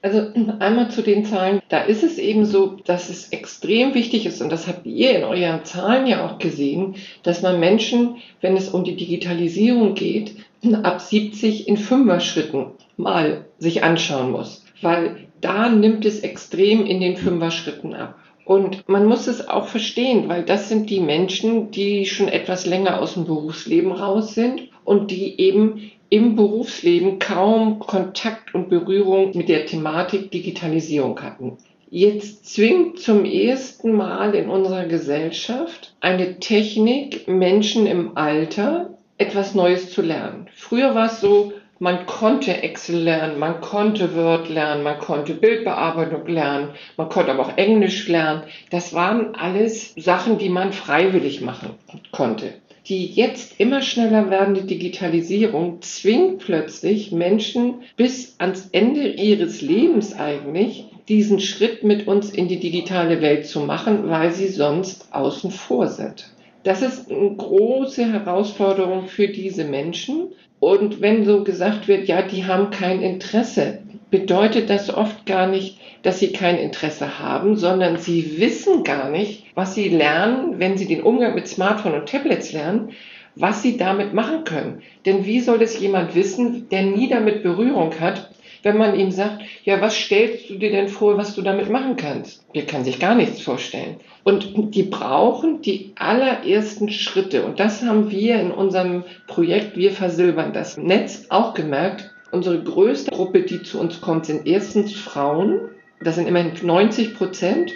Also 0.00 0.32
einmal 0.58 0.90
zu 0.90 1.02
den 1.02 1.24
Zahlen. 1.26 1.60
Da 1.68 1.82
ist 1.82 2.02
es 2.02 2.16
eben 2.16 2.46
so, 2.46 2.78
dass 2.86 3.10
es 3.10 3.28
extrem 3.28 3.94
wichtig 3.94 4.24
ist, 4.24 4.40
und 4.40 4.50
das 4.50 4.66
habt 4.66 4.86
ihr 4.86 5.16
in 5.16 5.22
euren 5.22 5.64
Zahlen 5.64 6.06
ja 6.06 6.26
auch 6.26 6.38
gesehen, 6.38 6.96
dass 7.22 7.42
man 7.42 7.60
Menschen, 7.60 8.16
wenn 8.40 8.56
es 8.56 8.70
um 8.70 8.84
die 8.84 8.96
Digitalisierung 8.96 9.94
geht, 9.94 10.36
ab 10.82 11.00
70 11.00 11.68
in 11.68 11.76
Fünfer-Schritten 11.76 12.66
mal 12.96 13.44
sich 13.58 13.84
anschauen 13.84 14.32
muss. 14.32 14.64
Weil 14.80 15.28
da 15.40 15.68
nimmt 15.68 16.04
es 16.06 16.20
extrem 16.20 16.86
in 16.86 17.00
den 17.00 17.16
Fünfer-Schritten 17.16 17.94
ab. 17.94 18.18
Und 18.44 18.88
man 18.88 19.06
muss 19.06 19.28
es 19.28 19.48
auch 19.48 19.68
verstehen, 19.68 20.28
weil 20.28 20.42
das 20.42 20.68
sind 20.68 20.90
die 20.90 21.00
Menschen, 21.00 21.70
die 21.70 22.06
schon 22.06 22.28
etwas 22.28 22.66
länger 22.66 23.00
aus 23.00 23.14
dem 23.14 23.24
Berufsleben 23.24 23.92
raus 23.92 24.34
sind 24.34 24.68
und 24.84 25.10
die 25.10 25.40
eben 25.40 25.92
im 26.08 26.36
Berufsleben 26.36 27.18
kaum 27.18 27.78
Kontakt 27.78 28.54
und 28.54 28.68
Berührung 28.68 29.30
mit 29.34 29.48
der 29.48 29.64
Thematik 29.66 30.30
Digitalisierung 30.30 31.20
hatten. 31.22 31.56
Jetzt 31.88 32.52
zwingt 32.52 32.98
zum 32.98 33.24
ersten 33.24 33.92
Mal 33.92 34.34
in 34.34 34.48
unserer 34.48 34.86
Gesellschaft 34.86 35.94
eine 36.00 36.38
Technik 36.40 37.28
Menschen 37.28 37.86
im 37.86 38.16
Alter 38.16 38.98
etwas 39.18 39.54
Neues 39.54 39.90
zu 39.90 40.02
lernen. 40.02 40.48
Früher 40.54 40.94
war 40.94 41.06
es 41.06 41.20
so, 41.20 41.52
man 41.82 42.06
konnte 42.06 42.62
Excel 42.62 43.00
lernen, 43.00 43.40
man 43.40 43.60
konnte 43.60 44.14
Word 44.14 44.48
lernen, 44.48 44.84
man 44.84 45.00
konnte 45.00 45.34
Bildbearbeitung 45.34 46.28
lernen, 46.28 46.68
man 46.96 47.08
konnte 47.08 47.32
aber 47.32 47.42
auch 47.44 47.58
Englisch 47.58 48.06
lernen. 48.06 48.44
Das 48.70 48.94
waren 48.94 49.34
alles 49.34 49.92
Sachen, 49.96 50.38
die 50.38 50.48
man 50.48 50.72
freiwillig 50.72 51.40
machen 51.40 51.70
konnte. 52.12 52.52
Die 52.86 53.06
jetzt 53.06 53.58
immer 53.58 53.82
schneller 53.82 54.30
werdende 54.30 54.62
Digitalisierung 54.62 55.82
zwingt 55.82 56.38
plötzlich 56.38 57.10
Menschen 57.10 57.82
bis 57.96 58.36
ans 58.38 58.68
Ende 58.70 59.08
ihres 59.08 59.60
Lebens 59.60 60.16
eigentlich 60.16 60.84
diesen 61.08 61.40
Schritt 61.40 61.82
mit 61.82 62.06
uns 62.06 62.30
in 62.30 62.46
die 62.46 62.60
digitale 62.60 63.20
Welt 63.20 63.46
zu 63.46 63.58
machen, 63.58 64.08
weil 64.08 64.30
sie 64.30 64.46
sonst 64.46 65.12
außen 65.12 65.50
vor 65.50 65.88
sind. 65.88 66.30
Das 66.64 66.80
ist 66.80 67.10
eine 67.10 67.34
große 67.34 68.04
Herausforderung 68.12 69.08
für 69.08 69.26
diese 69.26 69.64
Menschen. 69.64 70.28
Und 70.62 71.00
wenn 71.00 71.24
so 71.24 71.42
gesagt 71.42 71.88
wird, 71.88 72.06
ja, 72.06 72.22
die 72.22 72.46
haben 72.46 72.70
kein 72.70 73.02
Interesse, 73.02 73.80
bedeutet 74.12 74.70
das 74.70 74.94
oft 74.94 75.26
gar 75.26 75.48
nicht, 75.48 75.76
dass 76.02 76.20
sie 76.20 76.30
kein 76.30 76.56
Interesse 76.56 77.18
haben, 77.18 77.56
sondern 77.56 77.96
sie 77.96 78.38
wissen 78.38 78.84
gar 78.84 79.10
nicht, 79.10 79.44
was 79.56 79.74
sie 79.74 79.88
lernen, 79.88 80.60
wenn 80.60 80.78
sie 80.78 80.86
den 80.86 81.02
Umgang 81.02 81.34
mit 81.34 81.48
Smartphone 81.48 81.94
und 81.94 82.08
Tablets 82.08 82.52
lernen, 82.52 82.90
was 83.34 83.60
sie 83.60 83.76
damit 83.76 84.14
machen 84.14 84.44
können. 84.44 84.82
Denn 85.04 85.24
wie 85.26 85.40
soll 85.40 85.58
das 85.58 85.80
jemand 85.80 86.14
wissen, 86.14 86.68
der 86.68 86.82
nie 86.82 87.08
damit 87.08 87.42
Berührung 87.42 87.98
hat, 87.98 88.30
wenn 88.62 88.76
man 88.76 88.98
ihm 88.98 89.10
sagt, 89.10 89.42
ja, 89.64 89.80
was 89.80 89.96
stellst 89.96 90.48
du 90.48 90.54
dir 90.54 90.70
denn 90.70 90.88
vor, 90.88 91.16
was 91.16 91.34
du 91.34 91.42
damit 91.42 91.68
machen 91.68 91.96
kannst? 91.96 92.44
Der 92.54 92.64
kann 92.64 92.84
sich 92.84 93.00
gar 93.00 93.14
nichts 93.14 93.40
vorstellen. 93.40 93.96
Und 94.24 94.74
die 94.74 94.84
brauchen 94.84 95.62
die 95.62 95.92
allerersten 95.96 96.90
Schritte. 96.90 97.44
Und 97.44 97.58
das 97.58 97.82
haben 97.82 98.10
wir 98.10 98.40
in 98.40 98.52
unserem 98.52 99.04
Projekt 99.26 99.76
Wir 99.76 99.90
versilbern 99.90 100.52
das 100.52 100.76
Netz 100.76 101.26
auch 101.28 101.54
gemerkt. 101.54 102.10
Unsere 102.30 102.62
größte 102.62 103.10
Gruppe, 103.10 103.42
die 103.42 103.62
zu 103.62 103.80
uns 103.80 104.00
kommt, 104.00 104.26
sind 104.26 104.46
erstens 104.46 104.94
Frauen. 104.94 105.60
Das 106.00 106.14
sind 106.14 106.28
immerhin 106.28 106.52
90 106.62 107.14
Prozent. 107.16 107.72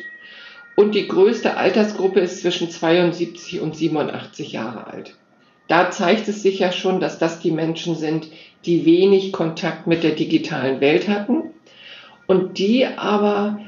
Und 0.77 0.95
die 0.95 1.09
größte 1.09 1.57
Altersgruppe 1.57 2.21
ist 2.21 2.43
zwischen 2.43 2.71
72 2.71 3.61
und 3.61 3.75
87 3.75 4.53
Jahre 4.53 4.87
alt. 4.87 5.17
Da 5.69 5.91
zeigt 5.91 6.29
es 6.29 6.43
sich 6.43 6.59
ja 6.59 6.73
schon, 6.73 7.01
dass 7.01 7.19
das 7.19 7.41
die 7.41 7.51
Menschen 7.51 7.97
sind, 7.97 8.29
die 8.65 8.85
wenig 8.85 9.33
Kontakt 9.33 9.87
mit 9.87 10.03
der 10.03 10.13
digitalen 10.13 10.81
Welt 10.81 11.09
hatten 11.09 11.51
und 12.27 12.59
die 12.59 12.87
aber 12.87 13.61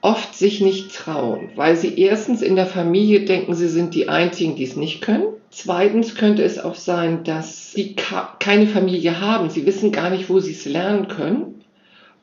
oft 0.00 0.34
sich 0.34 0.60
nicht 0.60 0.94
trauen, 0.94 1.50
weil 1.54 1.76
sie 1.76 1.98
erstens 1.98 2.42
in 2.42 2.56
der 2.56 2.66
Familie 2.66 3.24
denken, 3.24 3.54
sie 3.54 3.68
sind 3.68 3.94
die 3.94 4.08
Einzigen, 4.08 4.56
die 4.56 4.64
es 4.64 4.76
nicht 4.76 5.00
können. 5.00 5.24
Zweitens 5.50 6.14
könnte 6.14 6.42
es 6.42 6.58
auch 6.58 6.74
sein, 6.74 7.24
dass 7.24 7.72
sie 7.72 7.94
keine 8.38 8.66
Familie 8.66 9.20
haben. 9.20 9.50
Sie 9.50 9.66
wissen 9.66 9.92
gar 9.92 10.10
nicht, 10.10 10.28
wo 10.28 10.40
sie 10.40 10.52
es 10.52 10.64
lernen 10.64 11.08
können. 11.08 11.61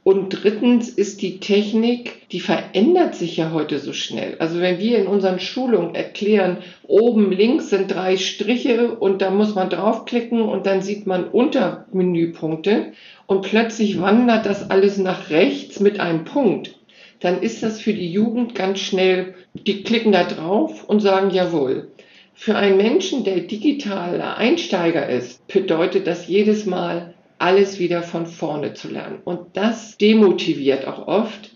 Und 0.04 0.30
drittens 0.30 0.90
ist 0.90 1.22
die 1.22 1.40
Technik, 1.40 2.30
die 2.30 2.40
verändert 2.40 3.16
sich 3.16 3.38
ja 3.38 3.52
heute 3.52 3.80
so 3.80 3.92
schnell. 3.92 4.38
Also 4.40 4.60
wenn 4.60 4.80
wir 4.80 4.98
in 4.98 5.08
unseren 5.08 5.40
Schulungen 5.40 5.94
erklären, 5.94 6.58
oben 6.88 7.32
links 7.32 7.70
sind 7.70 7.92
drei 7.92 8.16
Striche 8.18 8.96
und 8.96 9.22
da 9.22 9.30
muss 9.30 9.56
man 9.56 9.70
draufklicken 9.70 10.42
und 10.42 10.66
dann 10.66 10.82
sieht 10.82 11.06
man 11.06 11.26
Untermenüpunkte 11.26 12.94
und 13.28 13.42
plötzlich 13.42 14.02
wandert 14.02 14.46
das 14.46 14.72
alles 14.72 14.98
nach 14.98 15.30
rechts 15.30 15.80
mit 15.80 16.00
einem 16.00 16.24
Punkt, 16.24 16.76
dann 17.20 17.42
ist 17.42 17.62
das 17.62 17.82
für 17.82 17.94
die 17.94 18.12
Jugend 18.12 18.56
ganz 18.56 18.80
schnell, 18.80 19.36
die 19.54 19.84
klicken 19.84 20.14
da 20.14 20.24
drauf 20.24 20.86
und 20.88 21.02
sagen 21.02 21.32
jawohl. 21.32 21.90
Für 22.34 22.56
einen 22.56 22.78
Menschen, 22.78 23.26
der 23.26 23.42
digitaler 23.42 24.38
Einsteiger 24.38 25.10
ist, 25.10 25.46
bedeutet 25.48 26.08
das 26.08 26.28
jedes 26.28 26.66
Mal 26.66 27.14
alles 27.40 27.80
wieder 27.80 28.04
von 28.04 28.26
vorne 28.26 28.74
zu 28.74 28.90
lernen. 28.90 29.20
Und 29.24 29.58
das 29.58 29.98
demotiviert 29.98 30.86
auch 30.86 31.08
oft, 31.08 31.52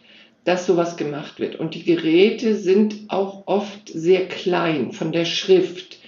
dass 0.46 0.66
sowas 0.66 0.98
gemacht 0.98 1.40
wird. 1.40 1.56
Und 1.56 1.76
die 1.76 1.84
Geräte 1.84 2.56
sind 2.56 3.06
auch 3.10 3.44
oft 3.46 3.90
sehr 3.90 4.28
klein 4.28 4.92
von 4.92 5.12
der 5.12 5.26
Schrift. 5.26 6.00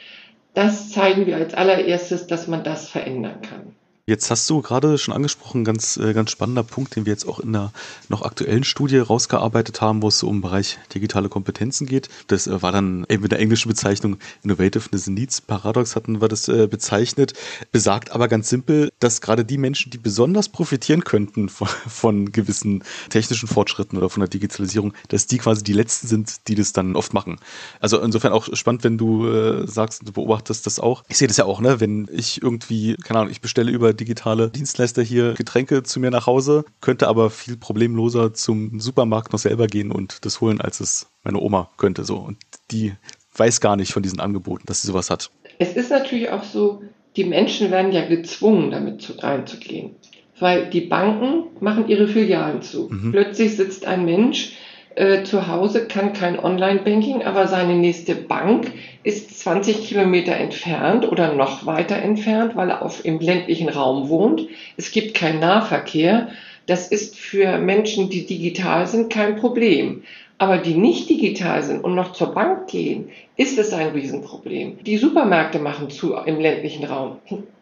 Das 0.53 0.89
zeigen 0.89 1.25
wir 1.25 1.35
als 1.35 1.53
allererstes, 1.53 2.27
dass 2.27 2.47
man 2.47 2.63
das 2.63 2.89
verändern 2.89 3.41
kann. 3.41 3.75
Jetzt 4.07 4.29
hast 4.29 4.47
du 4.51 4.61
gerade 4.61 4.99
schon 4.99 5.15
angesprochen, 5.15 5.63
ganz, 5.63 5.97
äh, 5.97 6.13
ganz 6.13 6.29
spannender 6.29 6.61
Punkt, 6.61 6.95
den 6.95 7.07
wir 7.07 7.11
jetzt 7.11 7.27
auch 7.27 7.39
in 7.39 7.55
einer 7.55 7.73
noch 8.07 8.21
aktuellen 8.21 8.63
Studie 8.63 8.99
rausgearbeitet 8.99 9.81
haben, 9.81 10.03
wo 10.03 10.09
es 10.09 10.21
um 10.21 10.35
den 10.35 10.41
Bereich 10.41 10.77
digitale 10.93 11.27
Kompetenzen 11.27 11.87
geht. 11.87 12.09
Das 12.27 12.45
äh, 12.45 12.61
war 12.61 12.71
dann 12.71 13.07
eben 13.09 13.23
mit 13.23 13.31
der 13.31 13.39
englischen 13.39 13.67
Bezeichnung 13.67 14.17
Innovativeness 14.43 15.07
Needs 15.07 15.41
Paradox 15.41 15.95
hatten 15.95 16.21
wir 16.21 16.27
das 16.27 16.47
äh, 16.47 16.67
bezeichnet. 16.67 17.33
Besagt 17.71 18.11
aber 18.11 18.27
ganz 18.27 18.47
simpel, 18.47 18.91
dass 18.99 19.21
gerade 19.21 19.43
die 19.43 19.57
Menschen, 19.57 19.89
die 19.89 19.97
besonders 19.97 20.49
profitieren 20.49 21.03
könnten 21.03 21.49
von, 21.49 21.67
von 21.67 22.31
gewissen 22.31 22.83
technischen 23.09 23.47
Fortschritten 23.47 23.97
oder 23.97 24.11
von 24.11 24.21
der 24.21 24.29
Digitalisierung, 24.29 24.93
dass 25.07 25.25
die 25.25 25.39
quasi 25.39 25.63
die 25.63 25.73
Letzten 25.73 26.05
sind, 26.05 26.47
die 26.47 26.53
das 26.53 26.73
dann 26.73 26.95
oft 26.95 27.15
machen. 27.15 27.37
Also 27.79 27.99
insofern 27.99 28.33
auch 28.33 28.49
spannend, 28.53 28.83
wenn 28.83 28.99
du 28.99 29.65
sagst, 29.65 30.07
du 30.07 30.11
beobachtest 30.11 30.67
das 30.67 30.79
auch. 30.79 31.03
Ich 31.07 31.17
sehe 31.17 31.27
das 31.27 31.37
ja 31.37 31.45
auch, 31.45 31.59
ne, 31.59 31.79
wenn 31.79 32.07
ich 32.11 32.43
irgendwie, 32.43 32.95
keine 32.97 33.21
Ahnung, 33.21 33.31
ich 33.31 33.41
bestelle 33.41 33.71
über 33.71 33.94
digitale 33.95 34.49
Dienstleister 34.49 35.01
hier 35.01 35.33
Getränke 35.33 35.83
zu 35.83 35.99
mir 35.99 36.11
nach 36.11 36.27
Hause, 36.27 36.65
könnte 36.81 37.07
aber 37.07 37.29
viel 37.29 37.57
problemloser 37.57 38.33
zum 38.33 38.79
Supermarkt 38.79 39.33
noch 39.33 39.39
selber 39.39 39.67
gehen 39.67 39.91
und 39.91 40.25
das 40.25 40.41
holen, 40.41 40.61
als 40.61 40.79
es 40.79 41.07
meine 41.23 41.39
Oma 41.39 41.69
könnte. 41.77 42.03
So. 42.03 42.17
Und 42.17 42.37
die 42.71 42.93
weiß 43.35 43.61
gar 43.61 43.75
nicht 43.75 43.93
von 43.93 44.03
diesen 44.03 44.19
Angeboten, 44.19 44.63
dass 44.65 44.81
sie 44.81 44.87
sowas 44.87 45.09
hat. 45.09 45.31
Es 45.59 45.73
ist 45.73 45.89
natürlich 45.89 46.29
auch 46.29 46.43
so, 46.43 46.83
die 47.15 47.23
Menschen 47.23 47.71
werden 47.71 47.91
ja 47.91 48.05
gezwungen, 48.05 48.71
damit 48.71 49.01
zu, 49.01 49.13
reinzugehen. 49.13 49.95
Weil 50.39 50.69
die 50.69 50.81
Banken 50.81 51.45
machen 51.61 51.87
ihre 51.87 52.09
Filialen 52.09 52.61
zu. 52.61 52.89
Mhm. 52.89 53.11
Plötzlich 53.11 53.55
sitzt 53.55 53.85
ein 53.85 54.03
Mensch 54.03 54.53
äh, 54.95 55.23
zu 55.23 55.47
Hause, 55.47 55.87
kann 55.87 56.13
kein 56.13 56.39
Online-Banking, 56.39 57.23
aber 57.23 57.47
seine 57.47 57.75
nächste 57.75 58.15
Bank 58.15 58.71
ist 59.03 59.39
20 59.39 59.85
Kilometer 59.85 60.35
entfernt 60.35 61.11
oder 61.11 61.33
noch 61.33 61.65
weiter 61.65 61.97
entfernt, 61.97 62.55
weil 62.55 62.69
er 62.69 62.81
auf, 62.81 63.03
im 63.03 63.19
ländlichen 63.19 63.69
Raum 63.69 64.09
wohnt. 64.09 64.47
Es 64.77 64.91
gibt 64.91 65.13
keinen 65.13 65.39
Nahverkehr. 65.39 66.29
Das 66.65 66.87
ist 66.87 67.17
für 67.17 67.57
Menschen, 67.57 68.09
die 68.09 68.25
digital 68.25 68.87
sind, 68.87 69.11
kein 69.11 69.35
Problem. 69.35 70.03
Aber 70.37 70.57
die 70.57 70.75
nicht 70.75 71.09
digital 71.09 71.61
sind 71.63 71.83
und 71.83 71.95
noch 71.95 72.13
zur 72.13 72.33
Bank 72.33 72.67
gehen, 72.67 73.09
ist 73.37 73.57
es 73.57 73.73
ein 73.73 73.89
Riesenproblem. 73.89 74.83
Die 74.83 74.97
Supermärkte 74.97 75.59
machen 75.59 75.89
zu 75.89 76.13
im 76.13 76.39
ländlichen 76.39 76.85
Raum 76.85 77.17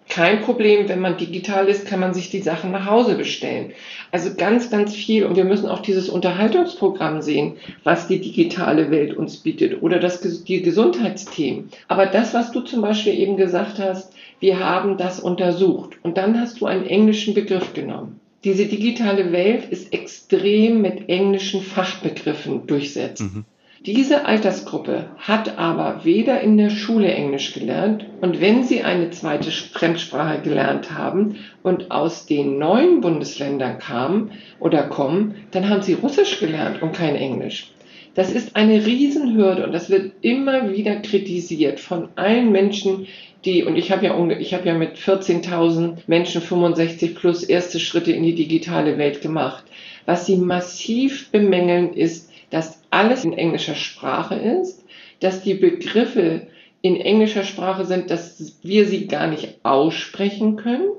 kein 0.10 0.42
Problem, 0.42 0.90
wenn 0.90 1.00
man 1.00 1.18
digital 1.18 1.68
ist, 1.68 1.88
kann 1.88 2.00
man 2.00 2.14
sich 2.14 2.30
die 2.30 2.42
Sachen 2.42 2.72
nach 2.72 2.86
Hause 2.86 3.16
bestellen. 3.16 3.72
Also 4.12 4.36
ganz, 4.36 4.70
ganz 4.70 4.94
viel. 4.94 5.26
Und 5.26 5.36
wir 5.36 5.46
müssen 5.46 5.68
auch 5.68 5.80
dieses 5.80 6.10
Unterhaltungsprogramm 6.10 7.22
sehen, 7.22 7.58
was 7.84 8.08
die 8.08 8.20
digitale 8.20 8.92
Welt 8.92 9.16
uns 9.16 9.38
bietet 9.38 9.82
oder 9.82 10.00
das, 10.00 10.22
die 10.44 10.62
Gesundheitsthemen. 10.62 11.70
Aber 11.88 12.06
das, 12.06 12.34
was 12.34 12.52
du 12.52 12.62
zum 12.62 12.82
Beispiel 12.82 13.14
eben 13.14 13.38
gesagt 13.38 13.80
hast, 13.80 14.14
wir 14.40 14.60
haben 14.60 14.98
das 14.98 15.20
untersucht. 15.20 15.98
Und 16.04 16.18
dann 16.18 16.40
hast 16.40 16.62
du 16.62 16.66
einen 16.66 16.86
englischen 16.86 17.34
Begriff 17.34 17.74
genommen. 17.74 18.20
Diese 18.44 18.66
digitale 18.66 19.32
Welt 19.32 19.70
ist 19.70 19.94
extrem 19.94 20.82
mit 20.82 21.08
englischen 21.08 21.62
Fachbegriffen 21.62 22.68
durchsetzt. 22.68 23.22
Mhm. 23.22 23.46
Diese 23.86 24.24
Altersgruppe 24.24 25.08
hat 25.18 25.58
aber 25.58 26.06
weder 26.06 26.40
in 26.40 26.58
der 26.58 26.70
Schule 26.70 27.12
Englisch 27.12 27.54
gelernt 27.54 28.06
und 28.22 28.40
wenn 28.40 28.64
sie 28.64 28.84
eine 28.84 29.10
zweite 29.10 29.52
Fremdsprache 29.52 30.42
gelernt 30.42 30.98
haben 30.98 31.40
und 31.64 31.92
aus 31.92 32.26
den 32.26 32.58
neuen 32.58 33.02
Bundesländern 33.02 33.80
kamen 33.80 34.32
oder 34.62 34.84
kommen, 34.84 35.36
dann 35.52 35.68
haben 35.68 35.82
sie 35.82 35.96
Russisch 35.96 36.40
gelernt 36.40 36.82
und 36.82 36.94
kein 36.94 37.18
Englisch. 37.18 37.74
Das 38.16 38.32
ist 38.32 38.56
eine 38.56 38.86
Riesenhürde 38.86 39.66
und 39.66 39.74
das 39.74 39.90
wird 39.90 40.14
immer 40.22 40.72
wieder 40.72 40.96
kritisiert 41.02 41.82
von 41.82 42.08
allen 42.16 42.54
Menschen, 42.54 43.08
die, 43.44 43.66
und 43.66 43.76
ich 43.76 43.92
habe 43.92 44.06
ja, 44.06 44.14
habe 44.14 44.68
ja 44.68 44.76
mit 44.76 44.96
14.000 44.96 46.04
Menschen 46.08 46.42
65 46.42 47.16
plus 47.16 47.44
erste 47.44 47.82
Schritte 47.82 48.14
in 48.14 48.24
die 48.24 48.36
digitale 48.36 48.98
Welt 48.98 49.22
gemacht. 49.22 49.66
Was 50.06 50.26
sie 50.26 50.38
massiv 50.38 51.32
bemängeln 51.32 51.94
ist, 51.94 52.33
dass 52.54 52.82
alles 52.92 53.26
in 53.26 53.34
englischer 53.34 53.76
Sprache 53.76 54.36
ist, 54.36 54.84
dass 55.20 55.42
die 55.42 55.56
Begriffe 55.56 56.48
in 56.82 56.98
englischer 56.98 57.44
Sprache 57.44 57.86
sind, 57.86 58.12
dass 58.12 58.60
wir 58.62 58.88
sie 58.88 59.08
gar 59.08 59.28
nicht 59.28 59.60
aussprechen 59.64 60.56
können 60.58 60.90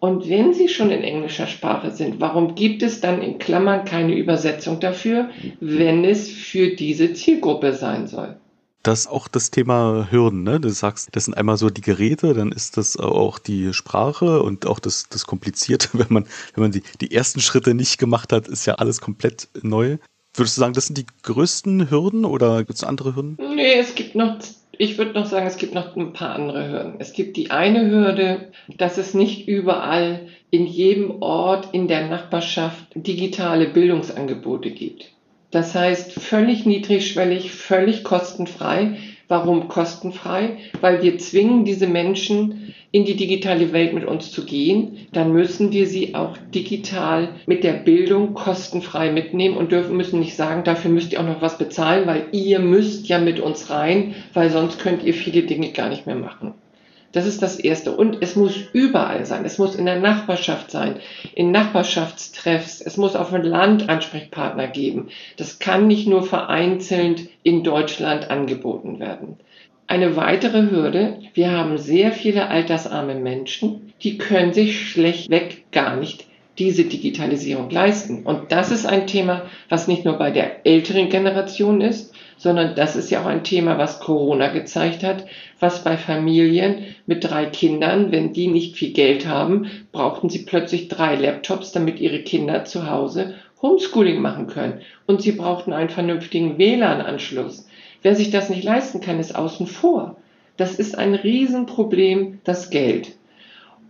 Und 0.00 0.28
wenn 0.28 0.52
sie 0.52 0.68
schon 0.68 0.90
in 0.90 1.02
englischer 1.02 1.46
Sprache 1.46 1.90
sind, 1.90 2.20
warum 2.20 2.54
gibt 2.54 2.82
es 2.82 3.00
dann 3.00 3.22
in 3.22 3.38
Klammern 3.38 3.86
keine 3.86 4.14
Übersetzung 4.14 4.78
dafür, 4.78 5.30
wenn 5.60 6.04
es 6.04 6.28
für 6.28 6.76
diese 6.76 7.14
Zielgruppe 7.14 7.72
sein 7.72 8.06
soll? 8.06 8.36
Das 8.82 9.00
ist 9.00 9.06
auch 9.06 9.28
das 9.28 9.50
Thema 9.50 10.08
Hürden, 10.10 10.42
ne? 10.42 10.60
Du 10.60 10.68
sagst, 10.68 11.08
das 11.12 11.24
sind 11.24 11.32
einmal 11.32 11.56
so 11.56 11.70
die 11.70 11.80
Geräte, 11.80 12.34
dann 12.34 12.52
ist 12.52 12.76
das 12.76 12.98
auch 12.98 13.38
die 13.38 13.72
Sprache 13.72 14.42
und 14.42 14.66
auch 14.66 14.78
das, 14.78 15.08
das 15.08 15.26
Komplizierte, 15.26 15.88
wenn 15.94 16.08
man, 16.10 16.26
wenn 16.54 16.64
man 16.64 16.72
die, 16.72 16.82
die 17.00 17.14
ersten 17.14 17.40
Schritte 17.40 17.72
nicht 17.72 17.96
gemacht 17.96 18.30
hat, 18.30 18.46
ist 18.46 18.66
ja 18.66 18.74
alles 18.74 19.00
komplett 19.00 19.48
neu. 19.62 19.96
Würdest 20.34 20.56
du 20.56 20.60
sagen, 20.60 20.74
das 20.74 20.86
sind 20.86 20.98
die 20.98 21.06
größten 21.22 21.90
Hürden 21.90 22.24
oder 22.24 22.58
gibt 22.58 22.74
es 22.74 22.84
andere 22.84 23.14
Hürden? 23.14 23.38
Nee, 23.54 23.74
es 23.74 23.94
gibt 23.94 24.16
noch, 24.16 24.38
ich 24.76 24.98
würde 24.98 25.12
noch 25.12 25.26
sagen, 25.26 25.46
es 25.46 25.56
gibt 25.56 25.74
noch 25.74 25.94
ein 25.94 26.12
paar 26.12 26.34
andere 26.34 26.70
Hürden. 26.70 26.94
Es 26.98 27.12
gibt 27.12 27.36
die 27.36 27.52
eine 27.52 27.88
Hürde, 27.88 28.50
dass 28.76 28.98
es 28.98 29.14
nicht 29.14 29.46
überall 29.46 30.26
in 30.50 30.66
jedem 30.66 31.22
Ort 31.22 31.72
in 31.72 31.86
der 31.86 32.08
Nachbarschaft 32.08 32.84
digitale 32.94 33.68
Bildungsangebote 33.68 34.70
gibt. 34.72 35.12
Das 35.52 35.72
heißt, 35.76 36.12
völlig 36.12 36.66
niedrigschwellig, 36.66 37.52
völlig 37.52 38.02
kostenfrei. 38.02 38.98
Warum 39.28 39.68
kostenfrei? 39.68 40.58
Weil 40.80 41.02
wir 41.02 41.18
zwingen 41.18 41.64
diese 41.64 41.86
Menschen 41.86 42.74
in 42.92 43.04
die 43.04 43.16
digitale 43.16 43.72
Welt 43.72 43.92
mit 43.92 44.04
uns 44.04 44.30
zu 44.30 44.44
gehen. 44.44 44.98
Dann 45.12 45.32
müssen 45.32 45.72
wir 45.72 45.86
sie 45.86 46.14
auch 46.14 46.36
digital 46.54 47.30
mit 47.46 47.64
der 47.64 47.72
Bildung 47.72 48.34
kostenfrei 48.34 49.10
mitnehmen 49.10 49.56
und 49.56 49.72
dürfen 49.72 49.96
müssen 49.96 50.20
nicht 50.20 50.36
sagen, 50.36 50.62
dafür 50.62 50.90
müsst 50.90 51.12
ihr 51.12 51.20
auch 51.20 51.26
noch 51.26 51.42
was 51.42 51.58
bezahlen, 51.58 52.06
weil 52.06 52.26
ihr 52.32 52.60
müsst 52.60 53.08
ja 53.08 53.18
mit 53.18 53.40
uns 53.40 53.70
rein, 53.70 54.14
weil 54.32 54.50
sonst 54.50 54.78
könnt 54.78 55.02
ihr 55.02 55.14
viele 55.14 55.42
Dinge 55.42 55.72
gar 55.72 55.88
nicht 55.88 56.06
mehr 56.06 56.14
machen. 56.14 56.54
Das 57.14 57.26
ist 57.26 57.42
das 57.42 57.58
Erste. 57.58 57.96
Und 57.96 58.18
es 58.20 58.34
muss 58.34 58.56
überall 58.72 59.24
sein. 59.24 59.44
Es 59.44 59.56
muss 59.56 59.76
in 59.76 59.86
der 59.86 60.00
Nachbarschaft 60.00 60.72
sein, 60.72 60.96
in 61.34 61.52
Nachbarschaftstreffs. 61.52 62.80
Es 62.80 62.96
muss 62.96 63.14
auf 63.14 63.30
dem 63.30 63.42
Land 63.42 63.88
Ansprechpartner 63.88 64.66
geben. 64.66 65.08
Das 65.36 65.60
kann 65.60 65.86
nicht 65.86 66.08
nur 66.08 66.24
vereinzelt 66.24 67.28
in 67.44 67.62
Deutschland 67.62 68.30
angeboten 68.30 68.98
werden. 68.98 69.36
Eine 69.86 70.16
weitere 70.16 70.70
Hürde, 70.70 71.18
wir 71.34 71.52
haben 71.52 71.78
sehr 71.78 72.10
viele 72.10 72.48
altersarme 72.48 73.14
Menschen, 73.14 73.92
die 74.02 74.18
können 74.18 74.52
sich 74.52 74.88
schlechtweg 74.90 75.70
gar 75.70 75.96
nicht 75.96 76.26
diese 76.58 76.84
Digitalisierung 76.84 77.70
leisten. 77.70 78.24
Und 78.24 78.50
das 78.50 78.70
ist 78.70 78.86
ein 78.86 79.06
Thema, 79.06 79.42
was 79.68 79.86
nicht 79.86 80.04
nur 80.04 80.14
bei 80.14 80.30
der 80.30 80.66
älteren 80.66 81.10
Generation 81.10 81.80
ist, 81.80 82.14
sondern 82.36 82.74
das 82.74 82.96
ist 82.96 83.10
ja 83.10 83.22
auch 83.22 83.26
ein 83.26 83.44
Thema, 83.44 83.78
was 83.78 84.00
Corona 84.00 84.48
gezeigt 84.48 85.02
hat, 85.02 85.26
was 85.64 85.82
bei 85.82 85.96
Familien 85.96 86.94
mit 87.06 87.24
drei 87.24 87.46
Kindern, 87.46 88.12
wenn 88.12 88.34
die 88.34 88.48
nicht 88.48 88.76
viel 88.76 88.92
Geld 88.92 89.26
haben, 89.26 89.70
brauchten 89.92 90.28
sie 90.28 90.44
plötzlich 90.44 90.88
drei 90.88 91.14
Laptops, 91.14 91.72
damit 91.72 92.00
ihre 92.00 92.20
Kinder 92.20 92.66
zu 92.66 92.90
Hause 92.90 93.36
Homeschooling 93.62 94.20
machen 94.20 94.46
können. 94.46 94.82
Und 95.06 95.22
sie 95.22 95.32
brauchten 95.32 95.72
einen 95.72 95.88
vernünftigen 95.88 96.58
WLAN-Anschluss. 96.58 97.66
Wer 98.02 98.14
sich 98.14 98.30
das 98.30 98.50
nicht 98.50 98.62
leisten 98.62 99.00
kann, 99.00 99.18
ist 99.18 99.34
außen 99.34 99.66
vor. 99.66 100.16
Das 100.58 100.74
ist 100.74 100.98
ein 100.98 101.14
Riesenproblem, 101.14 102.40
das 102.44 102.68
Geld. 102.68 103.12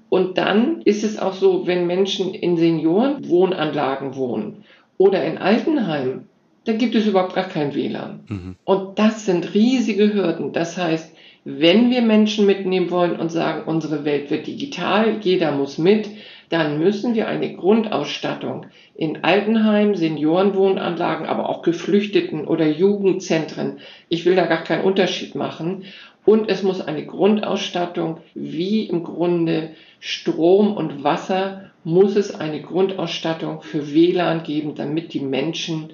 Und 0.09 0.38
dann 0.38 0.81
ist 0.83 1.02
es 1.02 1.19
auch 1.19 1.35
so, 1.35 1.66
wenn 1.66 1.88
Menschen 1.88 2.35
in 2.35 2.57
Seniorenwohnanlagen 2.57 4.14
wohnen 4.14 4.62
oder 4.97 5.25
in 5.25 5.38
Altenheimen, 5.38 6.28
da 6.66 6.73
gibt 6.73 6.95
es 6.95 7.09
überhaupt 7.09 7.35
gar 7.35 7.49
kein 7.49 7.75
WLAN. 7.75 8.21
Mhm. 8.28 8.57
Und 8.64 9.00
das 9.00 9.26
sind 9.26 9.54
riesige 9.54 10.14
Hürden. 10.14 10.52
Das 10.52 10.78
heißt, 10.78 11.13
wenn 11.44 11.90
wir 11.90 12.00
Menschen 12.02 12.46
mitnehmen 12.46 12.90
wollen 12.90 13.16
und 13.16 13.30
sagen, 13.30 13.64
unsere 13.66 14.04
Welt 14.04 14.30
wird 14.30 14.46
digital, 14.46 15.18
jeder 15.20 15.52
muss 15.52 15.76
mit, 15.78 16.08
dann 16.48 16.78
müssen 16.78 17.14
wir 17.14 17.28
eine 17.28 17.54
Grundausstattung 17.54 18.66
in 18.94 19.24
Altenheim, 19.24 19.94
Seniorenwohnanlagen, 19.94 21.26
aber 21.26 21.48
auch 21.48 21.62
Geflüchteten 21.62 22.46
oder 22.46 22.66
Jugendzentren. 22.66 23.78
Ich 24.08 24.24
will 24.24 24.36
da 24.36 24.46
gar 24.46 24.62
keinen 24.62 24.84
Unterschied 24.84 25.34
machen. 25.34 25.84
Und 26.24 26.48
es 26.48 26.62
muss 26.62 26.80
eine 26.80 27.04
Grundausstattung 27.04 28.18
wie 28.34 28.84
im 28.84 29.02
Grunde 29.02 29.70
Strom 30.00 30.74
und 30.74 31.04
Wasser 31.04 31.70
muss 31.82 32.16
es 32.16 32.34
eine 32.34 32.62
Grundausstattung 32.62 33.60
für 33.60 33.92
WLAN 33.92 34.42
geben, 34.42 34.74
damit 34.74 35.12
die 35.12 35.20
Menschen 35.20 35.92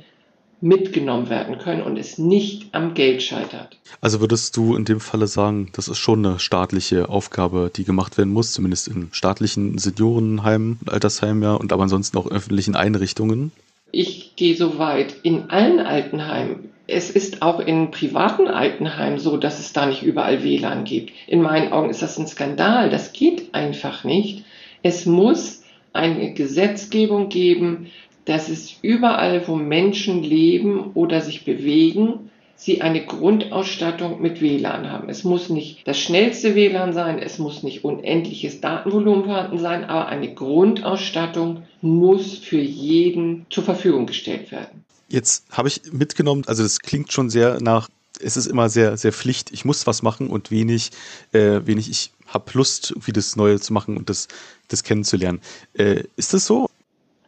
mitgenommen 0.60 1.30
werden 1.30 1.58
können 1.58 1.82
und 1.82 1.96
es 1.98 2.18
nicht 2.18 2.68
am 2.72 2.94
Geld 2.94 3.22
scheitert. 3.22 3.78
Also 4.00 4.20
würdest 4.20 4.56
du 4.56 4.76
in 4.76 4.84
dem 4.84 5.00
Falle 5.00 5.26
sagen, 5.26 5.70
das 5.74 5.88
ist 5.88 5.98
schon 5.98 6.24
eine 6.24 6.38
staatliche 6.38 7.08
Aufgabe, 7.08 7.70
die 7.74 7.84
gemacht 7.84 8.18
werden 8.18 8.32
muss, 8.32 8.52
zumindest 8.52 8.88
in 8.88 9.08
staatlichen 9.12 9.78
Seniorenheimen 9.78 10.78
Altersheimen 10.86 11.42
ja 11.42 11.54
und 11.54 11.72
aber 11.72 11.84
ansonsten 11.84 12.18
auch 12.18 12.30
öffentlichen 12.30 12.76
Einrichtungen? 12.76 13.52
Ich 13.92 14.36
gehe 14.36 14.56
so 14.56 14.78
weit 14.78 15.14
in 15.22 15.50
allen 15.50 15.80
Altenheimen. 15.80 16.70
Es 16.86 17.10
ist 17.10 17.42
auch 17.42 17.60
in 17.60 17.90
privaten 17.90 18.48
Altenheimen 18.48 19.18
so, 19.18 19.36
dass 19.36 19.58
es 19.60 19.72
da 19.72 19.86
nicht 19.86 20.02
überall 20.02 20.42
WLAN 20.42 20.84
gibt. 20.84 21.12
In 21.26 21.40
meinen 21.40 21.72
Augen 21.72 21.90
ist 21.90 22.02
das 22.02 22.18
ein 22.18 22.26
Skandal. 22.26 22.90
Das 22.90 23.12
geht 23.12 23.54
einfach 23.54 24.04
nicht. 24.04 24.44
Es 24.82 25.06
muss 25.06 25.62
eine 25.92 26.34
Gesetzgebung 26.34 27.28
geben, 27.28 27.90
dass 28.24 28.48
es 28.48 28.76
überall, 28.82 29.46
wo 29.48 29.56
Menschen 29.56 30.22
leben 30.22 30.92
oder 30.94 31.20
sich 31.20 31.44
bewegen, 31.44 32.30
sie 32.60 32.82
eine 32.82 33.04
Grundausstattung 33.04 34.20
mit 34.20 34.42
WLAN 34.42 34.90
haben. 34.90 35.08
Es 35.08 35.24
muss 35.24 35.48
nicht 35.48 35.86
das 35.88 35.98
schnellste 35.98 36.54
WLAN 36.54 36.92
sein, 36.92 37.18
es 37.18 37.38
muss 37.38 37.62
nicht 37.62 37.84
unendliches 37.84 38.60
Datenvolumen 38.60 39.24
vorhanden 39.24 39.58
sein, 39.58 39.84
aber 39.84 40.08
eine 40.08 40.34
Grundausstattung 40.34 41.62
muss 41.80 42.36
für 42.36 42.60
jeden 42.60 43.46
zur 43.48 43.64
Verfügung 43.64 44.06
gestellt 44.06 44.52
werden. 44.52 44.84
Jetzt 45.08 45.46
habe 45.50 45.68
ich 45.68 45.80
mitgenommen, 45.90 46.44
also 46.46 46.62
das 46.62 46.80
klingt 46.80 47.12
schon 47.12 47.30
sehr 47.30 47.60
nach, 47.62 47.88
es 48.20 48.36
ist 48.36 48.46
immer 48.46 48.68
sehr, 48.68 48.98
sehr 48.98 49.14
Pflicht, 49.14 49.52
ich 49.52 49.64
muss 49.64 49.86
was 49.86 50.02
machen 50.02 50.28
und 50.28 50.50
wenig, 50.50 50.90
äh, 51.32 51.60
wenig, 51.64 51.90
ich 51.90 52.12
habe 52.26 52.50
Lust, 52.52 52.94
wie 53.04 53.12
das 53.12 53.36
Neue 53.36 53.58
zu 53.58 53.72
machen 53.72 53.96
und 53.96 54.10
das, 54.10 54.28
das 54.68 54.84
kennenzulernen. 54.84 55.40
Äh, 55.72 56.04
ist 56.16 56.34
das 56.34 56.46
so? 56.46 56.68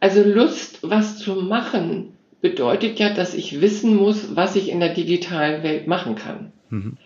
Also 0.03 0.21
Lust, 0.21 0.79
was 0.81 1.17
zu 1.17 1.35
machen, 1.35 2.17
bedeutet 2.41 2.99
ja, 2.99 3.13
dass 3.13 3.33
ich 3.33 3.61
wissen 3.61 3.95
muss, 3.95 4.35
was 4.35 4.57
ich 4.57 4.67
in 4.67 4.81
der 4.81 4.93
digitalen 4.93 5.63
Welt 5.63 5.87
machen 5.87 6.15
kann. 6.15 6.51
Mhm. 6.69 6.97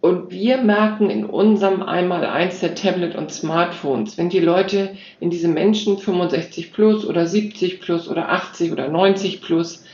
Und 0.00 0.30
wir 0.30 0.58
merken 0.58 1.10
in 1.10 1.24
unserem 1.24 1.82
Einmaleins 1.82 2.60
der 2.60 2.76
Tablet 2.76 3.16
und 3.16 3.32
Smartphones, 3.32 4.16
wenn 4.16 4.28
die 4.28 4.38
Leute, 4.38 4.94
wenn 5.18 5.30
diese 5.30 5.48
Menschen 5.48 5.98
65 5.98 6.72
plus 6.72 7.04
oder 7.04 7.26
70 7.26 7.80
plus 7.80 8.08
oder 8.08 8.28
80 8.28 8.70
oder 8.70 8.86
90 8.86 9.42
plus 9.42 9.84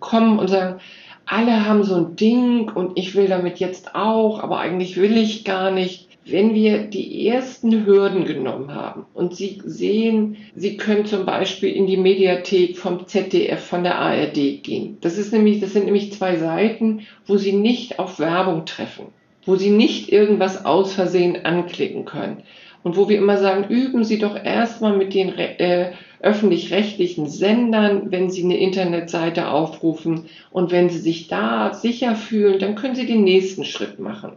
kommen 0.00 0.40
und 0.40 0.48
sagen, 0.48 0.80
alle 1.26 1.64
haben 1.64 1.84
so 1.84 1.94
ein 1.94 2.16
Ding 2.16 2.72
und 2.72 2.98
ich 2.98 3.14
will 3.14 3.28
damit 3.28 3.60
jetzt 3.60 3.94
auch, 3.94 4.42
aber 4.42 4.58
eigentlich 4.58 4.96
will 4.96 5.16
ich 5.16 5.44
gar 5.44 5.70
nicht 5.70 6.09
wenn 6.30 6.54
wir 6.54 6.78
die 6.78 7.26
ersten 7.26 7.86
Hürden 7.86 8.24
genommen 8.24 8.74
haben 8.74 9.06
und 9.14 9.34
Sie 9.34 9.60
sehen, 9.64 10.36
Sie 10.54 10.76
können 10.76 11.06
zum 11.06 11.26
Beispiel 11.26 11.70
in 11.70 11.86
die 11.86 11.96
Mediathek 11.96 12.76
vom 12.76 13.06
ZDF, 13.06 13.60
von 13.60 13.82
der 13.82 13.98
ARD 13.98 14.62
gehen. 14.62 14.98
Das 15.00 15.18
ist 15.18 15.32
nämlich, 15.32 15.60
das 15.60 15.72
sind 15.72 15.86
nämlich 15.86 16.12
zwei 16.12 16.36
Seiten, 16.36 17.06
wo 17.26 17.36
Sie 17.36 17.52
nicht 17.52 17.98
auf 17.98 18.18
Werbung 18.18 18.66
treffen, 18.66 19.06
wo 19.44 19.56
Sie 19.56 19.70
nicht 19.70 20.10
irgendwas 20.12 20.64
aus 20.64 20.94
Versehen 20.94 21.44
anklicken 21.44 22.04
können. 22.04 22.42
Und 22.82 22.96
wo 22.96 23.08
wir 23.08 23.18
immer 23.18 23.36
sagen, 23.36 23.68
üben 23.68 24.04
Sie 24.04 24.18
doch 24.18 24.42
erstmal 24.42 24.96
mit 24.96 25.12
den 25.12 25.36
äh, 25.38 25.92
öffentlich-rechtlichen 26.20 27.28
Sendern, 27.28 28.10
wenn 28.10 28.30
Sie 28.30 28.44
eine 28.44 28.58
Internetseite 28.58 29.48
aufrufen. 29.48 30.26
Und 30.50 30.70
wenn 30.70 30.88
Sie 30.88 30.98
sich 30.98 31.28
da 31.28 31.74
sicher 31.74 32.14
fühlen, 32.14 32.58
dann 32.58 32.74
können 32.74 32.94
Sie 32.94 33.06
den 33.06 33.24
nächsten 33.24 33.64
Schritt 33.64 33.98
machen. 33.98 34.32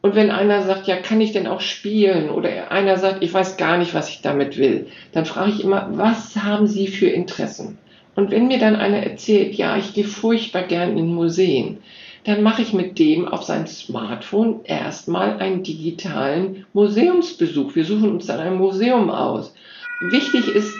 Und 0.00 0.14
wenn 0.14 0.30
einer 0.30 0.62
sagt, 0.62 0.86
ja, 0.86 0.96
kann 0.96 1.20
ich 1.20 1.32
denn 1.32 1.48
auch 1.48 1.60
spielen? 1.60 2.30
Oder 2.30 2.70
einer 2.70 2.96
sagt, 2.96 3.22
ich 3.22 3.34
weiß 3.34 3.56
gar 3.56 3.78
nicht, 3.78 3.94
was 3.94 4.08
ich 4.08 4.22
damit 4.22 4.56
will, 4.56 4.86
dann 5.12 5.26
frage 5.26 5.50
ich 5.50 5.64
immer, 5.64 5.88
was 5.92 6.36
haben 6.36 6.66
Sie 6.66 6.86
für 6.86 7.08
Interessen? 7.08 7.78
Und 8.14 8.30
wenn 8.30 8.48
mir 8.48 8.58
dann 8.58 8.76
einer 8.76 8.98
erzählt, 8.98 9.54
ja, 9.54 9.76
ich 9.76 9.94
gehe 9.94 10.04
furchtbar 10.04 10.62
gern 10.62 10.96
in 10.96 11.14
Museen, 11.14 11.78
dann 12.24 12.42
mache 12.42 12.62
ich 12.62 12.72
mit 12.72 12.98
dem 12.98 13.26
auf 13.26 13.42
sein 13.42 13.66
Smartphone 13.66 14.60
erstmal 14.64 15.38
einen 15.38 15.62
digitalen 15.62 16.66
Museumsbesuch. 16.72 17.74
Wir 17.74 17.84
suchen 17.84 18.10
uns 18.10 18.26
dann 18.26 18.40
ein 18.40 18.56
Museum 18.56 19.08
aus. 19.10 19.54
Wichtig 20.00 20.48
ist, 20.48 20.74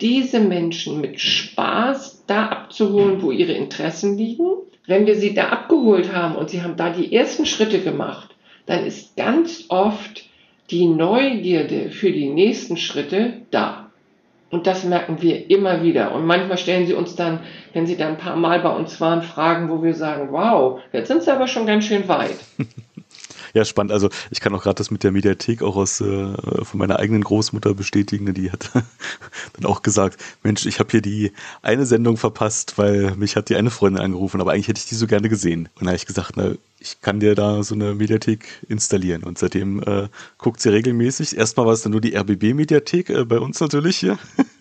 diese 0.00 0.40
Menschen 0.40 1.00
mit 1.00 1.20
Spaß 1.20 2.24
da 2.26 2.46
abzuholen, 2.46 3.22
wo 3.22 3.30
ihre 3.30 3.52
Interessen 3.52 4.18
liegen. 4.18 4.46
Wenn 4.86 5.06
wir 5.06 5.14
sie 5.14 5.32
da 5.32 5.50
abgeholt 5.50 6.12
haben 6.12 6.34
und 6.34 6.50
sie 6.50 6.62
haben 6.62 6.76
da 6.76 6.90
die 6.90 7.14
ersten 7.14 7.46
Schritte 7.46 7.80
gemacht, 7.80 8.31
dann 8.66 8.84
ist 8.84 9.16
ganz 9.16 9.66
oft 9.68 10.24
die 10.70 10.86
Neugierde 10.86 11.90
für 11.90 12.12
die 12.12 12.28
nächsten 12.28 12.76
Schritte 12.76 13.42
da. 13.50 13.90
Und 14.50 14.66
das 14.66 14.84
merken 14.84 15.22
wir 15.22 15.50
immer 15.50 15.82
wieder. 15.82 16.14
Und 16.14 16.26
manchmal 16.26 16.58
stellen 16.58 16.86
sie 16.86 16.92
uns 16.92 17.16
dann, 17.16 17.40
wenn 17.72 17.86
sie 17.86 17.96
dann 17.96 18.12
ein 18.12 18.18
paar 18.18 18.36
Mal 18.36 18.60
bei 18.60 18.70
uns 18.70 19.00
waren, 19.00 19.22
Fragen, 19.22 19.70
wo 19.70 19.82
wir 19.82 19.94
sagen, 19.94 20.28
wow, 20.30 20.80
jetzt 20.92 21.08
sind 21.08 21.22
sie 21.22 21.32
aber 21.32 21.46
schon 21.46 21.66
ganz 21.66 21.86
schön 21.86 22.06
weit. 22.06 22.36
Ja, 23.54 23.64
spannend. 23.64 23.92
Also 23.92 24.08
ich 24.30 24.40
kann 24.40 24.54
auch 24.54 24.62
gerade 24.62 24.76
das 24.76 24.90
mit 24.90 25.04
der 25.04 25.12
Mediathek 25.12 25.62
auch 25.62 25.76
aus 25.76 26.00
äh, 26.00 26.64
von 26.64 26.78
meiner 26.78 26.98
eigenen 26.98 27.22
Großmutter 27.22 27.74
bestätigen. 27.74 28.32
Die 28.32 28.50
hat 28.50 28.70
dann 29.52 29.66
auch 29.66 29.82
gesagt, 29.82 30.18
Mensch, 30.42 30.64
ich 30.66 30.78
habe 30.78 30.90
hier 30.90 31.02
die 31.02 31.32
eine 31.60 31.84
Sendung 31.84 32.16
verpasst, 32.16 32.78
weil 32.78 33.14
mich 33.16 33.36
hat 33.36 33.50
die 33.50 33.56
eine 33.56 33.70
Freundin 33.70 34.02
angerufen, 34.02 34.40
aber 34.40 34.52
eigentlich 34.52 34.68
hätte 34.68 34.80
ich 34.80 34.88
die 34.88 34.94
so 34.94 35.06
gerne 35.06 35.28
gesehen. 35.28 35.68
Und 35.74 35.84
da 35.84 35.88
habe 35.88 35.96
ich 35.96 36.06
gesagt, 36.06 36.32
na, 36.36 36.52
ich 36.78 37.00
kann 37.00 37.20
dir 37.20 37.34
da 37.34 37.62
so 37.62 37.74
eine 37.74 37.94
Mediathek 37.94 38.46
installieren. 38.68 39.22
Und 39.22 39.38
seitdem 39.38 39.82
äh, 39.82 40.08
guckt 40.38 40.60
sie 40.60 40.70
regelmäßig. 40.70 41.36
Erstmal 41.36 41.66
war 41.66 41.72
es 41.74 41.82
dann 41.82 41.92
nur 41.92 42.00
die 42.00 42.16
RBB-Mediathek 42.16 43.10
äh, 43.10 43.24
bei 43.24 43.38
uns 43.38 43.60
natürlich 43.60 43.98
hier. 43.98 44.18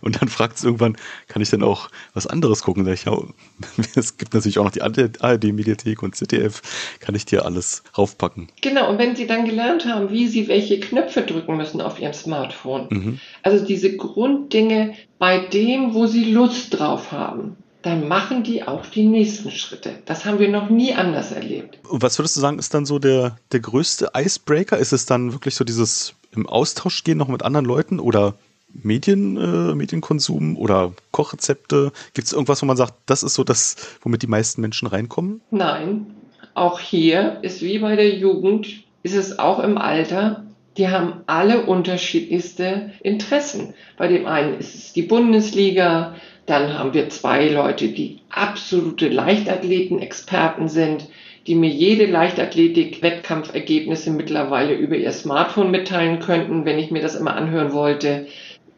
Und 0.00 0.20
dann 0.20 0.28
fragt 0.28 0.58
sie 0.58 0.66
irgendwann, 0.66 0.96
kann 1.28 1.42
ich 1.42 1.50
denn 1.50 1.62
auch 1.62 1.88
was 2.14 2.26
anderes 2.26 2.62
gucken? 2.62 2.86
Ich, 2.88 3.04
ja, 3.04 3.16
es 3.94 4.16
gibt 4.16 4.34
natürlich 4.34 4.58
auch 4.58 4.64
noch 4.64 4.72
die 4.72 4.82
ARD-Mediathek 4.82 6.02
und 6.02 6.16
ZDF, 6.16 6.62
kann 7.00 7.14
ich 7.14 7.24
dir 7.24 7.44
alles 7.44 7.82
raufpacken. 7.96 8.48
Genau, 8.60 8.90
und 8.90 8.98
wenn 8.98 9.16
sie 9.16 9.26
dann 9.26 9.44
gelernt 9.44 9.86
haben, 9.86 10.10
wie 10.10 10.28
sie 10.28 10.48
welche 10.48 10.80
Knöpfe 10.80 11.22
drücken 11.22 11.56
müssen 11.56 11.80
auf 11.80 12.00
ihrem 12.00 12.14
Smartphone, 12.14 12.86
mhm. 12.90 13.20
also 13.42 13.64
diese 13.64 13.96
Grunddinge 13.96 14.94
bei 15.18 15.38
dem, 15.38 15.94
wo 15.94 16.06
sie 16.06 16.24
Lust 16.24 16.78
drauf 16.78 17.12
haben, 17.12 17.56
dann 17.82 18.08
machen 18.08 18.42
die 18.42 18.62
auch 18.62 18.84
die 18.86 19.06
nächsten 19.06 19.50
Schritte. 19.50 19.94
Das 20.04 20.24
haben 20.24 20.38
wir 20.38 20.48
noch 20.48 20.68
nie 20.68 20.94
anders 20.94 21.32
erlebt. 21.32 21.78
Und 21.88 22.02
was 22.02 22.18
würdest 22.18 22.36
du 22.36 22.40
sagen, 22.40 22.58
ist 22.58 22.74
dann 22.74 22.84
so 22.84 22.98
der, 22.98 23.36
der 23.52 23.60
größte 23.60 24.10
Icebreaker? 24.14 24.76
Ist 24.76 24.92
es 24.92 25.06
dann 25.06 25.32
wirklich 25.32 25.54
so 25.54 25.64
dieses 25.64 26.14
im 26.32 26.46
Austausch 26.46 27.04
gehen 27.04 27.18
noch 27.18 27.28
mit 27.28 27.42
anderen 27.42 27.66
Leuten 27.66 27.98
oder 27.98 28.34
Medien, 28.72 29.36
äh, 29.36 29.74
Medienkonsum 29.74 30.56
oder 30.56 30.92
Kochrezepte? 31.10 31.92
Gibt 32.14 32.26
es 32.26 32.32
irgendwas, 32.32 32.62
wo 32.62 32.66
man 32.66 32.76
sagt, 32.76 32.94
das 33.06 33.22
ist 33.22 33.34
so 33.34 33.44
das, 33.44 33.76
womit 34.02 34.22
die 34.22 34.26
meisten 34.26 34.60
Menschen 34.60 34.88
reinkommen? 34.88 35.40
Nein. 35.50 36.14
Auch 36.54 36.80
hier 36.80 37.38
ist 37.42 37.62
wie 37.62 37.78
bei 37.78 37.96
der 37.96 38.16
Jugend, 38.16 38.68
ist 39.02 39.14
es 39.14 39.38
auch 39.38 39.60
im 39.60 39.78
Alter, 39.78 40.44
die 40.76 40.88
haben 40.88 41.22
alle 41.26 41.64
unterschiedlichste 41.66 42.92
Interessen. 43.02 43.74
Bei 43.96 44.08
dem 44.08 44.26
einen 44.26 44.58
ist 44.58 44.74
es 44.74 44.92
die 44.92 45.02
Bundesliga, 45.02 46.16
dann 46.46 46.78
haben 46.78 46.94
wir 46.94 47.10
zwei 47.10 47.48
Leute, 47.48 47.88
die 47.88 48.20
absolute 48.30 49.08
Leichtathleten-Experten 49.08 50.68
sind, 50.68 51.08
die 51.46 51.54
mir 51.54 51.70
jede 51.70 52.06
Leichtathletik-Wettkampfergebnisse 52.06 54.10
mittlerweile 54.10 54.74
über 54.74 54.96
ihr 54.96 55.12
Smartphone 55.12 55.70
mitteilen 55.70 56.18
könnten, 56.20 56.64
wenn 56.64 56.78
ich 56.78 56.90
mir 56.90 57.02
das 57.02 57.14
immer 57.14 57.34
anhören 57.34 57.72
wollte. 57.72 58.26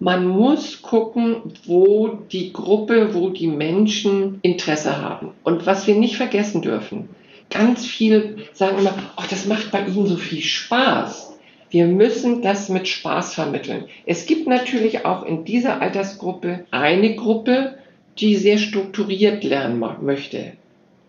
Man 0.04 0.26
muss 0.26 0.82
gucken, 0.82 1.36
wo 1.64 2.08
die 2.08 2.52
Gruppe, 2.52 3.14
wo 3.14 3.28
die 3.28 3.46
Menschen 3.46 4.40
Interesse 4.42 5.00
haben. 5.00 5.30
Und 5.44 5.64
was 5.64 5.86
wir 5.86 5.94
nicht 5.94 6.16
vergessen 6.16 6.60
dürfen, 6.60 7.08
ganz 7.50 7.86
viele 7.86 8.38
sagen 8.52 8.80
immer, 8.80 8.94
oh, 9.16 9.22
das 9.30 9.46
macht 9.46 9.70
bei 9.70 9.86
Ihnen 9.86 10.08
so 10.08 10.16
viel 10.16 10.42
Spaß. 10.42 11.38
Wir 11.70 11.86
müssen 11.86 12.42
das 12.42 12.68
mit 12.68 12.88
Spaß 12.88 13.36
vermitteln. 13.36 13.84
Es 14.04 14.26
gibt 14.26 14.48
natürlich 14.48 15.06
auch 15.06 15.24
in 15.24 15.44
dieser 15.44 15.80
Altersgruppe 15.80 16.64
eine 16.72 17.14
Gruppe, 17.14 17.78
die 18.18 18.34
sehr 18.34 18.58
strukturiert 18.58 19.44
lernen 19.44 19.84
möchte. 20.00 20.54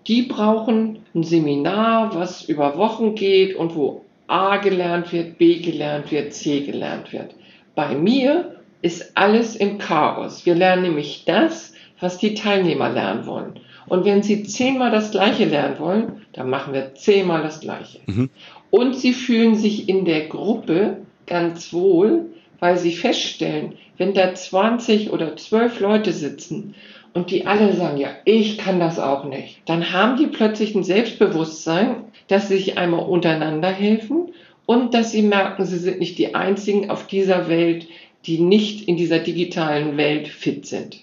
Die 0.06 0.22
brauchen 0.22 1.00
ein 1.16 1.24
Seminar, 1.24 2.14
was 2.14 2.44
über 2.44 2.78
Wochen 2.78 3.16
geht 3.16 3.56
und 3.56 3.74
wo 3.74 4.06
A 4.28 4.58
gelernt 4.58 5.12
wird, 5.12 5.40
B 5.40 5.56
gelernt 5.56 6.12
wird, 6.12 6.32
C 6.36 6.60
gelernt 6.60 7.12
wird. 7.12 7.34
Bei 7.74 7.96
mir 7.96 8.53
ist 8.84 9.18
alles 9.18 9.56
im 9.56 9.80
Chaos. 9.80 10.46
Wir 10.46 10.56
lernen 10.56 10.84
nämlich 10.84 11.24
das, 11.26 11.74
was 12.00 12.18
die 12.18 12.36
Teilnehmer 12.36 12.90
lernen 12.90 13.26
wollen. 13.26 13.60
Und 13.88 14.06
wenn 14.06 14.22
sie 14.22 14.44
zehnmal 14.44 14.92
das 14.92 15.12
Gleiche 15.12 15.46
lernen 15.46 15.80
wollen, 15.80 16.22
dann 16.34 16.50
machen 16.50 16.74
wir 16.74 16.94
zehnmal 16.94 17.42
das 17.42 17.62
Gleiche. 17.62 18.00
Mhm. 18.06 18.30
Und 18.70 18.96
sie 18.96 19.14
fühlen 19.14 19.56
sich 19.56 19.88
in 19.88 20.06
der 20.06 20.28
Gruppe 20.28 20.98
ganz 21.26 21.72
wohl, 21.74 22.26
weil 22.60 22.78
sie 22.78 22.94
feststellen, 22.94 23.74
wenn 23.98 24.14
da 24.14 24.34
20 24.34 25.12
oder 25.12 25.36
12 25.38 25.80
Leute 25.80 26.12
sitzen 26.12 26.76
und 27.14 27.32
die 27.32 27.46
alle 27.46 27.74
sagen, 27.74 27.98
ja, 27.98 28.10
ich 28.26 28.58
kann 28.58 28.80
das 28.80 29.00
auch 29.00 29.24
nicht, 29.26 29.62
dann 29.66 29.94
haben 29.94 30.18
die 30.18 30.28
plötzlich 30.28 30.76
ein 30.76 30.84
Selbstbewusstsein, 30.84 32.06
dass 32.28 32.48
sie 32.48 32.58
sich 32.58 32.78
einmal 32.78 33.06
untereinander 33.06 33.70
helfen 33.70 34.34
und 34.66 34.94
dass 34.94 35.12
sie 35.12 35.22
merken, 35.22 35.66
sie 35.66 35.78
sind 35.78 36.00
nicht 36.00 36.18
die 36.18 36.36
Einzigen 36.36 36.90
auf 36.90 37.08
dieser 37.08 37.50
Welt, 37.50 37.88
die 38.26 38.40
nicht 38.40 38.88
in 38.88 38.98
dieser 38.98 39.20
digitalen 39.20 39.98
Welt 39.98 40.28
fit 40.28 40.66
sind. 40.66 41.00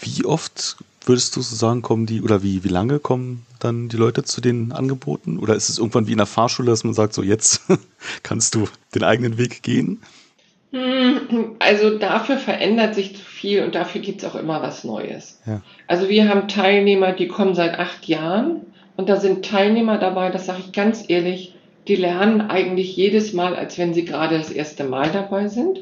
Wie 0.00 0.24
oft 0.24 0.76
würdest 1.06 1.36
du 1.36 1.42
so 1.42 1.54
sagen, 1.54 1.82
kommen 1.82 2.06
die, 2.06 2.22
oder 2.22 2.42
wie, 2.42 2.64
wie 2.64 2.68
lange 2.68 2.98
kommen 2.98 3.44
dann 3.60 3.88
die 3.88 3.96
Leute 3.96 4.24
zu 4.24 4.40
den 4.40 4.72
Angeboten? 4.72 5.38
Oder 5.38 5.54
ist 5.54 5.68
es 5.68 5.78
irgendwann 5.78 6.06
wie 6.06 6.12
in 6.12 6.18
der 6.18 6.26
Fahrschule, 6.26 6.70
dass 6.70 6.84
man 6.84 6.94
sagt, 6.94 7.14
so 7.14 7.22
jetzt 7.22 7.62
kannst 8.22 8.54
du 8.54 8.68
den 8.94 9.04
eigenen 9.04 9.38
Weg 9.38 9.62
gehen? 9.62 10.02
Hm, 10.72 11.56
also 11.60 11.98
dafür 11.98 12.36
verändert 12.36 12.94
sich 12.94 13.16
zu 13.16 13.22
viel 13.22 13.62
und 13.62 13.74
dafür 13.74 14.00
gibt 14.00 14.22
es 14.22 14.28
auch 14.28 14.34
immer 14.34 14.60
was 14.60 14.82
Neues. 14.82 15.40
Ja. 15.46 15.62
Also 15.86 16.08
wir 16.08 16.28
haben 16.28 16.48
Teilnehmer, 16.48 17.12
die 17.12 17.28
kommen 17.28 17.54
seit 17.54 17.78
acht 17.78 18.06
Jahren 18.06 18.62
und 18.96 19.08
da 19.08 19.16
sind 19.16 19.44
Teilnehmer 19.44 19.98
dabei, 19.98 20.30
das 20.30 20.46
sage 20.46 20.62
ich 20.66 20.72
ganz 20.72 21.04
ehrlich, 21.08 21.54
die 21.86 21.96
lernen 21.96 22.40
eigentlich 22.40 22.96
jedes 22.96 23.32
Mal, 23.32 23.54
als 23.54 23.78
wenn 23.78 23.94
sie 23.94 24.04
gerade 24.04 24.38
das 24.38 24.50
erste 24.50 24.84
Mal 24.84 25.10
dabei 25.12 25.48
sind. 25.48 25.80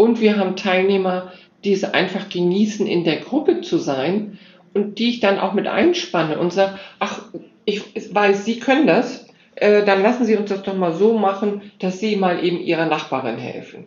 Und 0.00 0.18
wir 0.18 0.38
haben 0.38 0.56
Teilnehmer, 0.56 1.30
die 1.62 1.74
es 1.74 1.84
einfach 1.84 2.30
genießen, 2.30 2.86
in 2.86 3.04
der 3.04 3.16
Gruppe 3.16 3.60
zu 3.60 3.76
sein 3.76 4.38
und 4.72 4.98
die 4.98 5.10
ich 5.10 5.20
dann 5.20 5.38
auch 5.38 5.52
mit 5.52 5.66
einspanne 5.66 6.38
und 6.38 6.54
sage, 6.54 6.78
ach, 7.00 7.20
ich 7.66 7.82
weiß, 8.14 8.46
Sie 8.46 8.60
können 8.60 8.86
das, 8.86 9.26
äh, 9.56 9.84
dann 9.84 10.00
lassen 10.00 10.24
Sie 10.24 10.36
uns 10.36 10.48
das 10.48 10.62
doch 10.62 10.74
mal 10.74 10.94
so 10.94 11.18
machen, 11.18 11.70
dass 11.80 12.00
Sie 12.00 12.16
mal 12.16 12.42
eben 12.42 12.60
Ihrer 12.62 12.86
Nachbarin 12.86 13.36
helfen. 13.36 13.84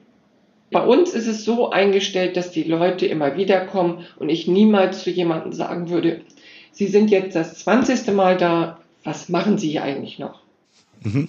Bei 0.69 0.85
uns 0.85 1.15
ist 1.15 1.25
es 1.25 1.45
so 1.45 1.71
eingestellt, 1.71 2.37
dass 2.37 2.51
die 2.51 2.61
Leute 2.61 3.07
immer 3.07 3.35
wieder 3.35 3.65
kommen 3.65 4.05
und 4.17 4.29
ich 4.29 4.47
niemals 4.47 5.01
zu 5.01 5.09
jemandem 5.09 5.51
sagen 5.51 5.89
würde, 5.89 6.21
Sie 6.71 6.85
sind 6.85 7.09
jetzt 7.09 7.35
das 7.35 7.55
20. 7.63 8.13
Mal 8.13 8.37
da, 8.37 8.77
was 9.03 9.29
machen 9.29 9.57
Sie 9.57 9.71
hier 9.71 9.81
eigentlich 9.81 10.19
noch? 10.19 10.41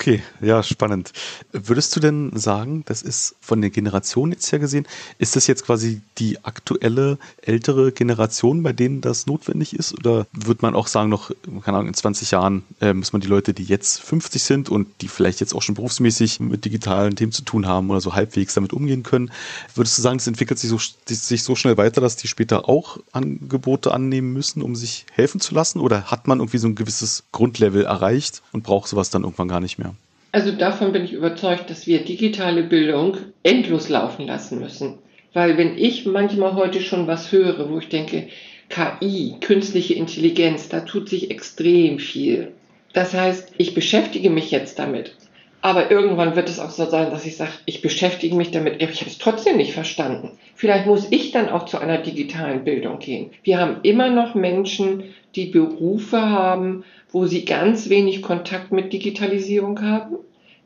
Okay, 0.00 0.22
ja, 0.40 0.62
spannend. 0.62 1.12
Würdest 1.52 1.94
du 1.94 2.00
denn 2.00 2.30
sagen, 2.34 2.84
das 2.86 3.02
ist 3.02 3.36
von 3.42 3.60
der 3.60 3.68
Generation 3.68 4.32
jetzt 4.32 4.50
her 4.50 4.58
gesehen, 4.58 4.88
ist 5.18 5.36
das 5.36 5.46
jetzt 5.46 5.66
quasi 5.66 6.00
die 6.16 6.42
aktuelle 6.42 7.18
ältere 7.42 7.92
Generation, 7.92 8.62
bei 8.62 8.72
denen 8.72 9.02
das 9.02 9.26
notwendig 9.26 9.76
ist? 9.76 9.92
Oder 9.92 10.26
wird 10.32 10.62
man 10.62 10.74
auch 10.74 10.86
sagen, 10.86 11.10
noch, 11.10 11.32
keine 11.62 11.76
Ahnung, 11.76 11.88
in 11.88 11.92
20 11.92 12.30
Jahren 12.30 12.62
äh, 12.80 12.94
muss 12.94 13.12
man 13.12 13.20
die 13.20 13.28
Leute, 13.28 13.52
die 13.52 13.64
jetzt 13.64 14.00
50 14.00 14.42
sind 14.42 14.70
und 14.70 14.88
die 15.02 15.08
vielleicht 15.08 15.38
jetzt 15.40 15.54
auch 15.54 15.60
schon 15.60 15.74
berufsmäßig 15.74 16.40
mit 16.40 16.64
digitalen 16.64 17.14
Themen 17.14 17.32
zu 17.32 17.42
tun 17.42 17.66
haben 17.66 17.90
oder 17.90 18.00
so 18.00 18.14
halbwegs 18.14 18.54
damit 18.54 18.72
umgehen 18.72 19.02
können, 19.02 19.30
würdest 19.74 19.98
du 19.98 20.02
sagen, 20.02 20.16
es 20.16 20.26
entwickelt 20.26 20.58
sich 20.58 20.70
so, 20.70 20.78
sich 21.04 21.42
so 21.42 21.54
schnell 21.56 21.76
weiter, 21.76 22.00
dass 22.00 22.16
die 22.16 22.28
später 22.28 22.70
auch 22.70 22.96
Angebote 23.12 23.92
annehmen 23.92 24.32
müssen, 24.32 24.62
um 24.62 24.76
sich 24.76 25.04
helfen 25.12 25.42
zu 25.42 25.54
lassen? 25.54 25.78
Oder 25.78 26.04
hat 26.04 26.26
man 26.26 26.38
irgendwie 26.38 26.56
so 26.56 26.68
ein 26.68 26.74
gewisses 26.74 27.24
Grundlevel 27.32 27.84
erreicht 27.84 28.40
und 28.52 28.62
braucht 28.62 28.88
sowas 28.88 29.10
dann 29.10 29.24
irgendwann 29.24 29.48
gar 29.48 29.60
nicht 29.60 29.78
mehr? 29.78 29.90
Also 30.32 30.52
davon 30.52 30.92
bin 30.92 31.04
ich 31.04 31.12
überzeugt, 31.12 31.70
dass 31.70 31.86
wir 31.86 32.04
digitale 32.04 32.62
Bildung 32.62 33.16
endlos 33.42 33.88
laufen 33.88 34.26
lassen 34.26 34.60
müssen. 34.60 34.98
Weil 35.32 35.56
wenn 35.56 35.76
ich 35.76 36.06
manchmal 36.06 36.54
heute 36.54 36.80
schon 36.80 37.06
was 37.06 37.32
höre, 37.32 37.68
wo 37.70 37.78
ich 37.78 37.88
denke, 37.88 38.28
KI, 38.68 39.34
künstliche 39.40 39.94
Intelligenz, 39.94 40.68
da 40.68 40.80
tut 40.80 41.08
sich 41.08 41.30
extrem 41.30 41.98
viel. 41.98 42.52
Das 42.92 43.14
heißt, 43.14 43.54
ich 43.58 43.74
beschäftige 43.74 44.30
mich 44.30 44.50
jetzt 44.50 44.78
damit. 44.78 45.14
Aber 45.62 45.90
irgendwann 45.90 46.36
wird 46.36 46.48
es 46.48 46.58
auch 46.58 46.70
so 46.70 46.88
sein, 46.88 47.10
dass 47.10 47.26
ich 47.26 47.36
sage, 47.36 47.52
ich 47.66 47.82
beschäftige 47.82 48.34
mich 48.34 48.50
damit, 48.50 48.82
ich 48.82 49.00
habe 49.00 49.10
es 49.10 49.18
trotzdem 49.18 49.58
nicht 49.58 49.74
verstanden. 49.74 50.30
Vielleicht 50.54 50.86
muss 50.86 51.08
ich 51.10 51.32
dann 51.32 51.50
auch 51.50 51.66
zu 51.66 51.78
einer 51.78 51.98
digitalen 51.98 52.64
Bildung 52.64 52.98
gehen. 52.98 53.30
Wir 53.42 53.58
haben 53.58 53.78
immer 53.82 54.08
noch 54.10 54.34
Menschen, 54.34 55.04
die 55.34 55.46
Berufe 55.46 56.20
haben, 56.20 56.84
wo 57.10 57.26
sie 57.26 57.44
ganz 57.44 57.88
wenig 57.90 58.22
Kontakt 58.22 58.72
mit 58.72 58.92
Digitalisierung 58.92 59.80
haben. 59.82 60.16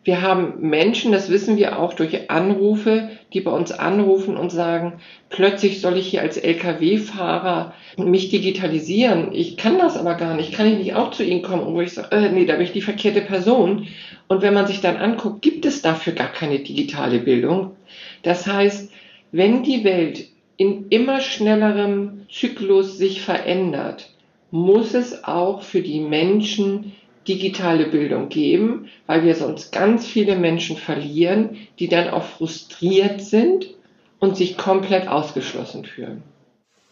Wir 0.04 0.20
haben 0.20 0.60
Menschen, 0.60 1.12
das 1.12 1.30
wissen 1.30 1.56
wir 1.56 1.78
auch 1.78 1.94
durch 1.94 2.30
Anrufe, 2.30 3.08
die 3.32 3.40
bei 3.40 3.50
uns 3.50 3.72
anrufen 3.72 4.36
und 4.36 4.50
sagen, 4.50 5.00
plötzlich 5.30 5.80
soll 5.80 5.96
ich 5.96 6.08
hier 6.08 6.20
als 6.20 6.36
Lkw-Fahrer 6.36 7.72
mich 7.96 8.28
digitalisieren. 8.28 9.32
Ich 9.32 9.56
kann 9.56 9.78
das 9.78 9.96
aber 9.96 10.14
gar 10.14 10.34
nicht. 10.34 10.52
Kann 10.52 10.66
ich 10.66 10.78
nicht 10.78 10.94
auch 10.94 11.10
zu 11.10 11.24
Ihnen 11.24 11.40
kommen? 11.40 11.62
Und 11.62 11.74
wo 11.74 11.80
ich 11.80 11.92
sage, 11.92 12.14
äh, 12.14 12.30
nee, 12.30 12.44
da 12.44 12.54
bin 12.54 12.64
ich 12.64 12.72
die 12.72 12.82
verkehrte 12.82 13.22
Person. 13.22 13.88
Und 14.28 14.42
wenn 14.42 14.52
man 14.52 14.66
sich 14.66 14.82
dann 14.82 14.98
anguckt, 14.98 15.40
gibt 15.40 15.64
es 15.64 15.80
dafür 15.80 16.12
gar 16.12 16.30
keine 16.30 16.58
digitale 16.58 17.18
Bildung. 17.18 17.72
Das 18.22 18.46
heißt, 18.46 18.92
wenn 19.32 19.62
die 19.62 19.84
Welt 19.84 20.28
in 20.58 20.88
immer 20.90 21.20
schnellerem 21.20 22.26
Zyklus 22.30 22.98
sich 22.98 23.22
verändert, 23.22 24.10
muss 24.50 24.94
es 24.94 25.24
auch 25.24 25.62
für 25.62 25.80
die 25.80 26.00
Menschen 26.00 26.92
digitale 27.26 27.86
Bildung 27.86 28.28
geben, 28.28 28.88
weil 29.06 29.24
wir 29.24 29.34
sonst 29.34 29.72
ganz 29.72 30.06
viele 30.06 30.36
Menschen 30.36 30.76
verlieren, 30.76 31.56
die 31.78 31.88
dann 31.88 32.08
auch 32.08 32.24
frustriert 32.24 33.22
sind 33.22 33.68
und 34.18 34.36
sich 34.36 34.56
komplett 34.56 35.08
ausgeschlossen 35.08 35.84
fühlen. 35.84 36.22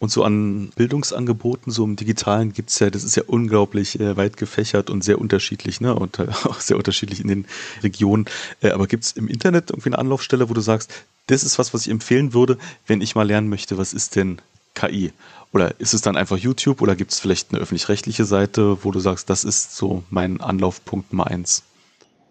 Und 0.03 0.09
so 0.09 0.25
an 0.25 0.69
Bildungsangeboten, 0.75 1.71
so 1.71 1.85
im 1.85 1.95
Digitalen 1.95 2.51
gibt's 2.51 2.77
ja, 2.79 2.89
das 2.89 3.05
ist 3.05 3.15
ja 3.15 3.23
unglaublich 3.25 4.01
äh, 4.01 4.17
weit 4.17 4.35
gefächert 4.35 4.89
und 4.89 5.01
sehr 5.01 5.17
unterschiedlich, 5.17 5.79
ne? 5.79 5.95
Und 5.95 6.19
äh, 6.19 6.23
auch 6.43 6.59
sehr 6.59 6.75
unterschiedlich 6.75 7.21
in 7.21 7.29
den 7.29 7.45
Regionen. 7.83 8.25
Äh, 8.61 8.71
aber 8.71 8.87
gibt's 8.87 9.13
im 9.13 9.29
Internet 9.29 9.69
irgendwie 9.69 9.89
eine 9.89 9.99
Anlaufstelle, 9.99 10.49
wo 10.49 10.53
du 10.53 10.59
sagst, 10.59 10.91
das 11.27 11.43
ist 11.43 11.57
was, 11.57 11.73
was 11.73 11.85
ich 11.85 11.89
empfehlen 11.89 12.33
würde, 12.33 12.57
wenn 12.85 12.99
ich 12.99 13.15
mal 13.15 13.25
lernen 13.25 13.47
möchte, 13.47 13.77
was 13.77 13.93
ist 13.93 14.17
denn 14.17 14.41
KI? 14.73 15.11
Oder 15.53 15.75
ist 15.77 15.93
es 15.93 16.01
dann 16.01 16.17
einfach 16.17 16.37
YouTube 16.37 16.81
oder 16.81 16.95
gibt 16.95 17.11
es 17.11 17.19
vielleicht 17.19 17.51
eine 17.51 17.61
öffentlich-rechtliche 17.61 18.25
Seite, 18.25 18.83
wo 18.83 18.91
du 18.91 18.99
sagst, 18.99 19.29
das 19.29 19.43
ist 19.43 19.75
so 19.75 20.03
mein 20.09 20.41
Anlaufpunkt 20.41 21.13
Nummer 21.13 21.27
eins? 21.27 21.63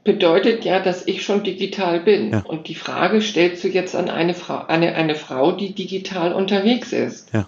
Bedeutet 0.03 0.65
ja, 0.65 0.81
dass 0.81 1.07
ich 1.07 1.23
schon 1.23 1.45
digital 1.45 2.01
bin. 2.01 2.33
Ja. 2.33 2.41
Und 2.41 2.67
die 2.67 2.75
Frage 2.75 3.21
stellst 3.21 3.63
du 3.63 3.69
jetzt 3.69 3.95
an 3.95 4.11
eine 4.11 4.35
Frau, 4.35 4.65
eine, 4.67 4.97
eine 4.97 5.15
Frau, 5.15 5.53
die 5.53 5.73
digital 5.73 6.33
unterwegs 6.33 6.93
ist. 6.93 7.33
Ja. 7.33 7.47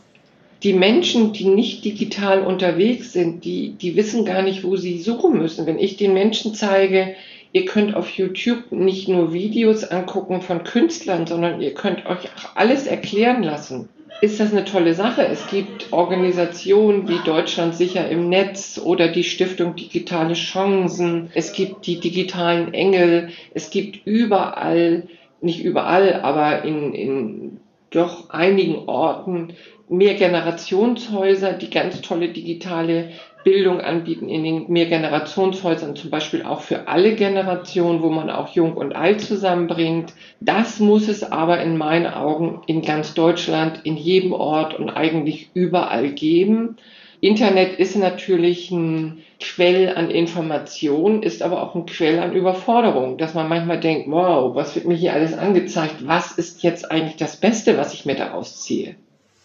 Die 0.63 0.73
Menschen, 0.73 1.33
die 1.33 1.47
nicht 1.47 1.85
digital 1.85 2.43
unterwegs 2.43 3.13
sind, 3.13 3.45
die, 3.45 3.71
die 3.71 3.97
wissen 3.97 4.25
gar 4.25 4.43
nicht, 4.43 4.63
wo 4.63 4.77
sie 4.77 5.03
suchen 5.03 5.37
müssen. 5.37 5.67
Wenn 5.67 5.81
ich 5.81 5.97
den 5.97 6.15
Menschen 6.15 6.55
zeige, 6.55 7.17
ihr 7.53 7.65
könnt 7.65 7.97
auf 7.97 8.09
YouTube 8.11 8.71
nicht 8.71 9.09
nur 9.09 9.33
Videos 9.33 9.83
angucken 9.83 10.41
von 10.41 10.63
Künstlern, 10.63 11.27
sondern 11.27 11.61
ihr 11.61 11.75
könnt 11.75 12.07
euch 12.07 12.27
auch 12.37 12.55
alles 12.55 12.87
erklären 12.87 13.43
lassen 13.43 13.89
ist 14.21 14.41
das 14.41 14.53
eine 14.53 14.65
tolle 14.65 14.95
Sache. 14.95 15.27
Es 15.27 15.47
gibt 15.49 15.93
Organisationen 15.93 17.09
wie 17.09 17.19
Deutschland 17.25 17.75
sicher 17.75 18.09
im 18.09 18.29
Netz 18.29 18.81
oder 18.83 19.09
die 19.09 19.25
Stiftung 19.25 19.77
Digitale 19.77 20.35
Chancen. 20.35 21.31
Es 21.35 21.53
gibt 21.53 21.87
die 21.87 22.01
digitalen 22.01 22.73
Engel. 22.73 23.31
Es 23.53 23.71
gibt 23.71 24.07
überall, 24.07 25.09
nicht 25.41 25.63
überall, 25.63 26.23
aber 26.23 26.65
in, 26.65 26.95
in 26.95 27.61
doch 27.91 28.31
einigen 28.31 28.89
Orten 28.89 29.55
mehr 29.89 30.15
Generationshäuser, 30.15 31.53
die 31.53 31.71
ganz 31.71 32.01
tolle 32.01 32.29
digitale 32.29 33.11
Bildung 33.45 33.81
anbieten 33.81 34.29
in 34.29 34.43
den 34.43 34.73
Mehrgenerationshäusern, 34.73 35.95
zum 35.97 36.11
Beispiel 36.11 36.43
auch 36.43 36.63
für 36.63 36.89
alle 36.89 37.15
Generationen, 37.15 38.03
wo 38.03 38.09
man 38.09 38.31
auch 38.31 38.55
Jung 38.55 38.75
und 38.75 38.97
Alt 38.97 39.21
zusammenbringt. 39.21 40.15
Das 40.41 40.81
muss 40.81 41.09
es 41.09 41.31
aber 41.31 41.61
in 41.61 41.77
meinen 41.77 42.07
Augen 42.07 42.63
in 42.67 42.83
ganz 42.83 43.15
Deutschland, 43.15 43.81
in 43.85 43.97
jedem 43.97 44.33
Ort 44.33 44.75
und 44.79 44.89
eigentlich 44.89 45.51
überall 45.55 46.09
geben. 46.11 46.77
Internet 47.21 47.79
ist 47.79 47.97
natürlich 47.97 48.71
ein 48.71 49.23
Quell 49.41 49.95
an 49.95 50.11
Information, 50.11 51.23
ist 51.23 51.43
aber 51.43 51.63
auch 51.63 51.75
ein 51.75 51.87
Quell 51.87 52.19
an 52.19 52.35
Überforderung, 52.35 53.19
dass 53.19 53.35
man 53.35 53.49
manchmal 53.49 53.81
denkt, 53.81 54.11
wow, 54.11 54.55
was 54.55 54.75
wird 54.75 54.87
mir 54.87 54.95
hier 54.95 55.13
alles 55.13 55.33
angezeigt? 55.33 56.07
Was 56.07 56.33
ist 56.33 56.63
jetzt 56.63 56.91
eigentlich 56.91 57.17
das 57.17 57.37
Beste, 57.37 57.77
was 57.79 57.95
ich 57.95 58.05
mir 58.05 58.15
daraus 58.15 58.63
ziehe? 58.63 58.97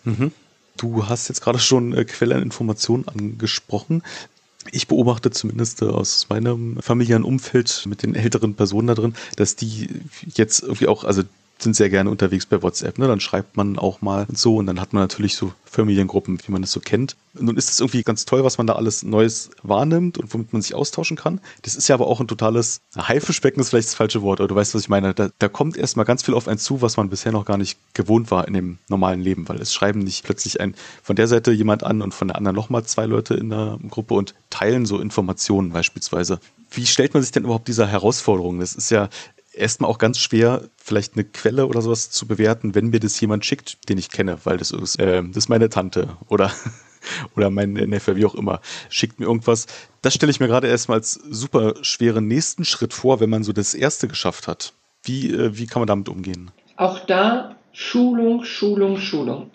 Mhm. 0.03 0.31
Du 0.79 1.07
hast 1.09 1.27
jetzt 1.27 1.41
gerade 1.41 1.59
schon 1.59 1.93
äh, 1.93 2.05
Quelle 2.05 2.35
an 2.35 2.41
Informationen 2.41 3.05
angesprochen. 3.05 4.01
Ich 4.71 4.87
beobachte 4.87 5.29
zumindest 5.29 5.81
äh, 5.81 5.85
aus 5.85 6.27
meinem 6.29 6.77
familiären 6.81 7.25
Umfeld 7.25 7.83
mit 7.85 8.01
den 8.01 8.15
älteren 8.15 8.55
Personen 8.55 8.87
da 8.87 8.95
drin, 8.95 9.13
dass 9.35 9.57
die 9.57 9.89
jetzt 10.35 10.63
irgendwie 10.63 10.87
auch, 10.87 11.03
also 11.03 11.23
sind 11.61 11.75
sehr 11.75 11.89
gerne 11.89 12.09
unterwegs 12.09 12.45
bei 12.45 12.61
WhatsApp. 12.61 12.97
Ne? 12.97 13.07
Dann 13.07 13.19
schreibt 13.19 13.57
man 13.57 13.77
auch 13.77 14.01
mal 14.01 14.27
so 14.33 14.57
und 14.57 14.65
dann 14.65 14.79
hat 14.79 14.93
man 14.93 15.03
natürlich 15.03 15.35
so 15.35 15.53
Familiengruppen, 15.65 16.39
wie 16.45 16.51
man 16.51 16.63
es 16.63 16.71
so 16.71 16.79
kennt. 16.79 17.15
Nun 17.33 17.57
ist 17.57 17.69
es 17.69 17.79
irgendwie 17.79 18.01
ganz 18.03 18.25
toll, 18.25 18.43
was 18.43 18.57
man 18.57 18.65
da 18.65 18.73
alles 18.73 19.03
Neues 19.03 19.51
wahrnimmt 19.61 20.17
und 20.17 20.33
womit 20.33 20.51
man 20.51 20.61
sich 20.61 20.73
austauschen 20.73 21.15
kann. 21.15 21.39
Das 21.61 21.75
ist 21.75 21.87
ja 21.87 21.95
aber 21.95 22.07
auch 22.07 22.19
ein 22.19 22.27
totales 22.27 22.81
Haifischbecken, 22.97 23.61
ist 23.61 23.69
vielleicht 23.69 23.89
das 23.89 23.95
falsche 23.95 24.21
Wort, 24.21 24.39
aber 24.39 24.47
du 24.47 24.55
weißt, 24.55 24.73
was 24.73 24.81
ich 24.81 24.89
meine. 24.89 25.13
Da, 25.13 25.29
da 25.37 25.47
kommt 25.47 25.77
erstmal 25.77 26.05
ganz 26.05 26.23
viel 26.23 26.33
auf 26.33 26.47
einen 26.47 26.57
zu, 26.57 26.81
was 26.81 26.97
man 26.97 27.09
bisher 27.09 27.31
noch 27.31 27.45
gar 27.45 27.57
nicht 27.57 27.77
gewohnt 27.93 28.31
war 28.31 28.47
in 28.47 28.53
dem 28.53 28.77
normalen 28.87 29.21
Leben, 29.21 29.47
weil 29.47 29.61
es 29.61 29.73
schreiben 29.73 29.99
nicht 29.99 30.25
plötzlich 30.25 30.59
ein 30.59 30.75
von 31.03 31.15
der 31.15 31.27
Seite 31.27 31.51
jemand 31.51 31.83
an 31.83 32.01
und 32.01 32.13
von 32.13 32.29
der 32.29 32.37
anderen 32.37 32.55
nochmal 32.55 32.83
zwei 32.85 33.05
Leute 33.05 33.35
in 33.35 33.49
der 33.49 33.77
Gruppe 33.89 34.15
und 34.15 34.33
teilen 34.49 34.85
so 34.85 34.99
Informationen 34.99 35.71
beispielsweise. 35.71 36.39
Wie 36.71 36.85
stellt 36.85 37.13
man 37.13 37.23
sich 37.23 37.31
denn 37.31 37.43
überhaupt 37.43 37.67
dieser 37.67 37.87
Herausforderung? 37.87 38.59
Das 38.59 38.75
ist 38.75 38.91
ja 38.91 39.09
erstmal 39.53 39.89
auch 39.89 39.97
ganz 39.97 40.19
schwer, 40.19 40.63
vielleicht 40.77 41.13
eine 41.13 41.23
Quelle 41.23 41.67
oder 41.67 41.81
sowas 41.81 42.09
zu 42.11 42.27
bewerten, 42.27 42.75
wenn 42.75 42.89
mir 42.89 42.99
das 42.99 43.19
jemand 43.19 43.45
schickt, 43.45 43.89
den 43.89 43.97
ich 43.97 44.09
kenne, 44.09 44.37
weil 44.43 44.57
das 44.57 44.71
ist, 44.71 44.99
äh, 44.99 45.23
das 45.23 45.37
ist 45.37 45.49
meine 45.49 45.69
Tante 45.69 46.17
oder, 46.27 46.51
oder 47.35 47.49
mein 47.49 47.73
Neffe, 47.73 48.15
wie 48.15 48.25
auch 48.25 48.35
immer, 48.35 48.61
schickt 48.89 49.19
mir 49.19 49.25
irgendwas. 49.25 49.67
Das 50.01 50.13
stelle 50.13 50.31
ich 50.31 50.39
mir 50.39 50.47
gerade 50.47 50.67
erstmal 50.67 50.99
als 50.99 51.13
super 51.13 51.75
schweren 51.81 52.27
nächsten 52.27 52.65
Schritt 52.65 52.93
vor, 52.93 53.19
wenn 53.19 53.29
man 53.29 53.43
so 53.43 53.53
das 53.53 53.73
erste 53.73 54.07
geschafft 54.07 54.47
hat. 54.47 54.73
Wie, 55.03 55.31
äh, 55.31 55.57
wie 55.57 55.67
kann 55.67 55.81
man 55.81 55.87
damit 55.87 56.09
umgehen? 56.09 56.51
Auch 56.75 56.99
da 56.99 57.55
Schulung, 57.73 58.43
Schulung, 58.43 58.97
Schulung. 58.97 59.51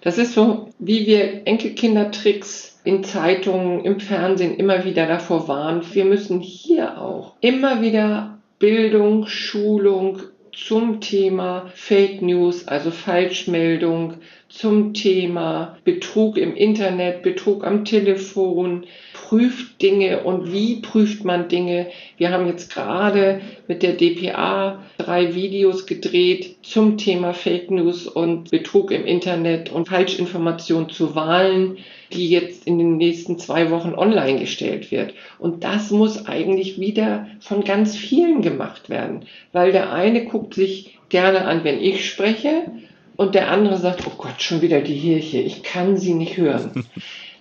Das 0.00 0.18
ist 0.18 0.34
so, 0.34 0.70
wie 0.78 1.06
wir 1.06 1.46
Enkelkindertricks 1.46 2.78
in 2.84 3.02
Zeitungen, 3.02 3.84
im 3.84 4.00
Fernsehen 4.00 4.56
immer 4.56 4.84
wieder 4.84 5.06
davor 5.06 5.48
warnen. 5.48 5.82
Wir 5.92 6.04
müssen 6.04 6.40
hier 6.40 7.00
auch 7.00 7.34
immer 7.40 7.80
wieder 7.80 8.33
Bildung, 8.64 9.26
Schulung 9.26 10.22
zum 10.54 11.02
Thema 11.02 11.70
Fake 11.74 12.22
News, 12.22 12.66
also 12.66 12.90
Falschmeldung, 12.90 14.22
zum 14.56 14.94
Thema 14.94 15.76
Betrug 15.84 16.38
im 16.38 16.54
Internet, 16.54 17.22
Betrug 17.22 17.66
am 17.66 17.84
Telefon, 17.84 18.84
prüft 19.12 19.82
Dinge 19.82 20.22
und 20.22 20.52
wie 20.52 20.76
prüft 20.76 21.24
man 21.24 21.48
Dinge. 21.48 21.88
Wir 22.18 22.30
haben 22.30 22.46
jetzt 22.46 22.72
gerade 22.72 23.40
mit 23.66 23.82
der 23.82 23.94
DPA 23.94 24.80
drei 24.98 25.34
Videos 25.34 25.86
gedreht 25.86 26.56
zum 26.62 26.98
Thema 26.98 27.34
Fake 27.34 27.70
News 27.70 28.06
und 28.06 28.50
Betrug 28.50 28.92
im 28.92 29.04
Internet 29.04 29.72
und 29.72 29.88
Falschinformation 29.88 30.88
zu 30.88 31.16
Wahlen, 31.16 31.78
die 32.12 32.28
jetzt 32.28 32.64
in 32.66 32.78
den 32.78 32.96
nächsten 32.96 33.40
zwei 33.40 33.70
Wochen 33.72 33.94
online 33.94 34.38
gestellt 34.38 34.92
wird. 34.92 35.14
Und 35.40 35.64
das 35.64 35.90
muss 35.90 36.26
eigentlich 36.26 36.78
wieder 36.78 37.26
von 37.40 37.64
ganz 37.64 37.96
vielen 37.96 38.40
gemacht 38.40 38.88
werden, 38.88 39.26
weil 39.52 39.72
der 39.72 39.92
eine 39.92 40.26
guckt 40.26 40.54
sich 40.54 40.96
gerne 41.08 41.44
an, 41.44 41.64
wenn 41.64 41.80
ich 41.80 42.08
spreche 42.08 42.66
und 43.16 43.34
der 43.34 43.50
andere 43.50 43.76
sagt, 43.78 44.06
oh 44.06 44.12
Gott, 44.16 44.42
schon 44.42 44.62
wieder 44.62 44.80
die 44.80 44.94
Hirche, 44.94 45.38
ich 45.38 45.62
kann 45.62 45.96
sie 45.96 46.14
nicht 46.14 46.36
hören. 46.36 46.84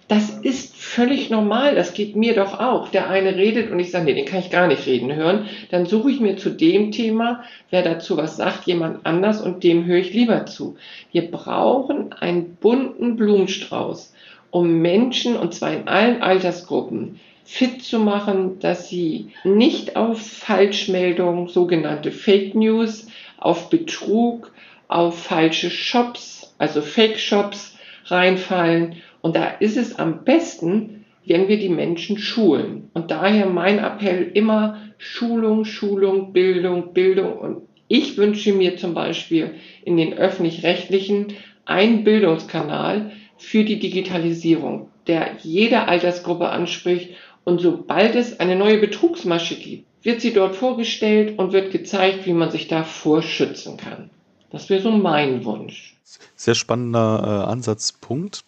Das 0.09 0.29
ist 0.29 0.75
völlig 0.75 1.29
normal, 1.29 1.75
das 1.75 1.93
geht 1.93 2.15
mir 2.17 2.35
doch 2.35 2.59
auch. 2.59 2.89
Der 2.89 3.09
eine 3.09 3.37
redet 3.37 3.71
und 3.71 3.79
ich 3.79 3.89
sage, 3.89 4.05
nee, 4.05 4.13
den 4.13 4.25
kann 4.25 4.41
ich 4.41 4.49
gar 4.49 4.67
nicht 4.67 4.85
reden 4.85 5.15
hören. 5.15 5.47
Dann 5.71 5.85
suche 5.85 6.11
ich 6.11 6.19
mir 6.19 6.35
zu 6.35 6.49
dem 6.49 6.91
Thema, 6.91 7.43
wer 7.69 7.83
dazu 7.83 8.17
was 8.17 8.35
sagt, 8.35 8.67
jemand 8.67 9.05
anders 9.05 9.41
und 9.41 9.63
dem 9.63 9.85
höre 9.85 9.99
ich 9.99 10.13
lieber 10.13 10.45
zu. 10.45 10.75
Wir 11.13 11.31
brauchen 11.31 12.11
einen 12.11 12.55
bunten 12.57 13.15
Blumenstrauß, 13.15 14.13
um 14.51 14.81
Menschen, 14.81 15.37
und 15.37 15.53
zwar 15.53 15.73
in 15.73 15.87
allen 15.87 16.21
Altersgruppen, 16.21 17.19
fit 17.45 17.81
zu 17.81 17.97
machen, 17.97 18.59
dass 18.59 18.89
sie 18.89 19.31
nicht 19.45 19.95
auf 19.95 20.19
Falschmeldungen, 20.21 21.47
sogenannte 21.47 22.11
Fake 22.11 22.55
News, 22.55 23.07
auf 23.37 23.69
Betrug, 23.69 24.51
auf 24.87 25.23
falsche 25.23 25.69
Shops, 25.69 26.53
also 26.57 26.81
Fake-Shops 26.81 27.77
reinfallen. 28.05 28.97
Und 29.21 29.35
da 29.35 29.47
ist 29.47 29.77
es 29.77 29.97
am 29.97 30.23
besten, 30.23 31.05
wenn 31.25 31.47
wir 31.47 31.57
die 31.57 31.69
Menschen 31.69 32.17
schulen. 32.17 32.89
Und 32.93 33.11
daher 33.11 33.47
mein 33.47 33.79
Appell 33.79 34.31
immer 34.33 34.81
Schulung, 34.97 35.65
Schulung, 35.65 36.33
Bildung, 36.33 36.93
Bildung. 36.93 37.37
Und 37.37 37.61
ich 37.87 38.17
wünsche 38.17 38.53
mir 38.53 38.77
zum 38.77 38.93
Beispiel 38.93 39.55
in 39.85 39.97
den 39.97 40.13
öffentlich-rechtlichen 40.13 41.33
einen 41.65 42.03
Bildungskanal 42.03 43.11
für 43.37 43.63
die 43.63 43.79
Digitalisierung, 43.79 44.89
der 45.07 45.37
jede 45.41 45.87
Altersgruppe 45.87 46.49
anspricht. 46.49 47.11
Und 47.43 47.59
sobald 47.59 48.15
es 48.15 48.39
eine 48.39 48.55
neue 48.55 48.77
Betrugsmasche 48.77 49.55
gibt, 49.55 49.85
wird 50.01 50.21
sie 50.21 50.33
dort 50.33 50.55
vorgestellt 50.55 51.37
und 51.37 51.53
wird 51.53 51.71
gezeigt, 51.71 52.25
wie 52.25 52.33
man 52.33 52.51
sich 52.51 52.67
da 52.67 52.83
vorschützen 52.83 53.77
kann. 53.77 54.09
Das 54.53 54.69
wäre 54.69 54.83
so 54.83 54.91
mein 54.91 55.43
Wunsch. 55.45 55.95
Sehr 56.35 56.53
spannender 56.53 57.45
äh, 57.47 57.51
Ansatzpunkt. 57.51 58.43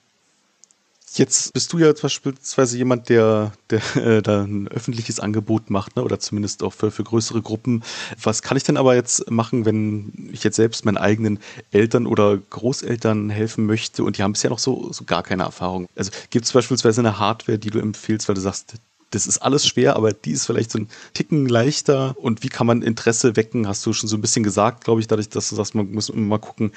Jetzt 1.15 1.51
bist 1.53 1.73
du 1.73 1.79
ja 1.79 1.91
beispielsweise 1.99 2.77
jemand, 2.77 3.09
der, 3.09 3.53
der 3.71 3.81
äh, 3.95 4.21
da 4.21 4.43
ein 4.43 4.67
öffentliches 4.67 5.19
Angebot 5.19 5.71
macht, 5.71 5.95
ne? 5.95 6.03
oder 6.03 6.19
zumindest 6.19 6.61
auch 6.61 6.73
für, 6.73 6.91
für 6.91 7.03
größere 7.03 7.41
Gruppen. 7.41 7.83
Was 8.21 8.43
kann 8.43 8.55
ich 8.55 8.63
denn 8.63 8.77
aber 8.77 8.93
jetzt 8.93 9.31
machen, 9.31 9.65
wenn 9.65 10.29
ich 10.31 10.43
jetzt 10.43 10.57
selbst 10.57 10.85
meinen 10.85 10.97
eigenen 10.97 11.39
Eltern 11.71 12.05
oder 12.05 12.37
Großeltern 12.37 13.31
helfen 13.31 13.65
möchte 13.65 14.03
und 14.03 14.19
die 14.19 14.23
haben 14.23 14.33
bisher 14.33 14.51
noch 14.51 14.59
so, 14.59 14.91
so 14.93 15.05
gar 15.05 15.23
keine 15.23 15.43
Erfahrung? 15.43 15.87
Also 15.95 16.11
gibt 16.29 16.45
es 16.45 16.51
beispielsweise 16.51 17.01
eine 17.01 17.17
Hardware, 17.17 17.57
die 17.57 17.71
du 17.71 17.79
empfiehlst, 17.79 18.27
weil 18.27 18.35
du 18.35 18.41
sagst, 18.41 18.75
das 19.15 19.27
ist 19.27 19.39
alles 19.39 19.65
schwer, 19.65 19.95
aber 19.95 20.11
die 20.11 20.31
ist 20.31 20.45
vielleicht 20.45 20.71
so 20.71 20.79
ein 20.79 20.89
Ticken 21.13 21.47
leichter. 21.47 22.15
Und 22.19 22.43
wie 22.43 22.49
kann 22.49 22.67
man 22.67 22.81
Interesse 22.81 23.35
wecken? 23.35 23.67
Hast 23.67 23.85
du 23.85 23.93
schon 23.93 24.09
so 24.09 24.17
ein 24.17 24.21
bisschen 24.21 24.43
gesagt, 24.43 24.83
glaube 24.83 25.01
ich, 25.01 25.07
dadurch, 25.07 25.29
dass 25.29 25.49
du 25.49 25.55
sagst, 25.55 25.73
man 25.73 25.91
muss 25.91 26.09
immer 26.09 26.21
mal 26.21 26.37
gucken, 26.39 26.71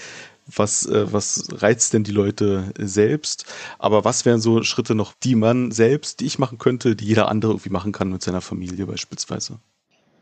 was, 0.46 0.86
äh, 0.86 1.12
was 1.12 1.48
reizt 1.60 1.92
denn 1.92 2.04
die 2.04 2.12
Leute 2.12 2.72
selbst. 2.78 3.44
Aber 3.78 4.04
was 4.04 4.24
wären 4.24 4.40
so 4.40 4.62
Schritte 4.62 4.94
noch, 4.94 5.12
die 5.22 5.34
man 5.34 5.70
selbst, 5.70 6.20
die 6.20 6.26
ich 6.26 6.38
machen 6.38 6.58
könnte, 6.58 6.96
die 6.96 7.06
jeder 7.06 7.28
andere 7.28 7.52
irgendwie 7.52 7.70
machen 7.70 7.92
kann 7.92 8.10
mit 8.10 8.22
seiner 8.22 8.40
Familie 8.40 8.86
beispielsweise? 8.86 9.58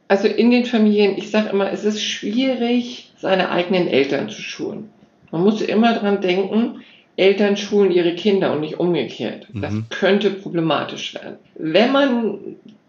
Also 0.09 0.29
in 0.29 0.51
den 0.51 0.65
Familien, 0.65 1.17
ich 1.17 1.31
sage 1.31 1.51
immer, 1.51 1.71
es 1.71 1.85
ist 1.85 2.03
schwierig, 2.03 3.13
seine 3.19 3.51
eigenen 3.51 3.89
Eltern 3.89 4.29
zu 4.29 4.41
schulen. 4.41 4.91
Man 5.33 5.43
muss 5.43 5.61
immer 5.61 5.99
dran 5.99 6.21
denken, 6.21 6.81
Eltern 7.17 7.57
schulen 7.57 7.91
ihre 7.91 8.15
Kinder 8.15 8.53
und 8.53 8.61
nicht 8.61 8.79
umgekehrt. 8.79 9.47
Das 9.55 9.73
Mhm. 9.73 9.87
könnte 9.91 10.31
problematisch 10.31 11.15
werden. 11.15 11.37
Wenn 11.55 11.93
man 11.93 12.39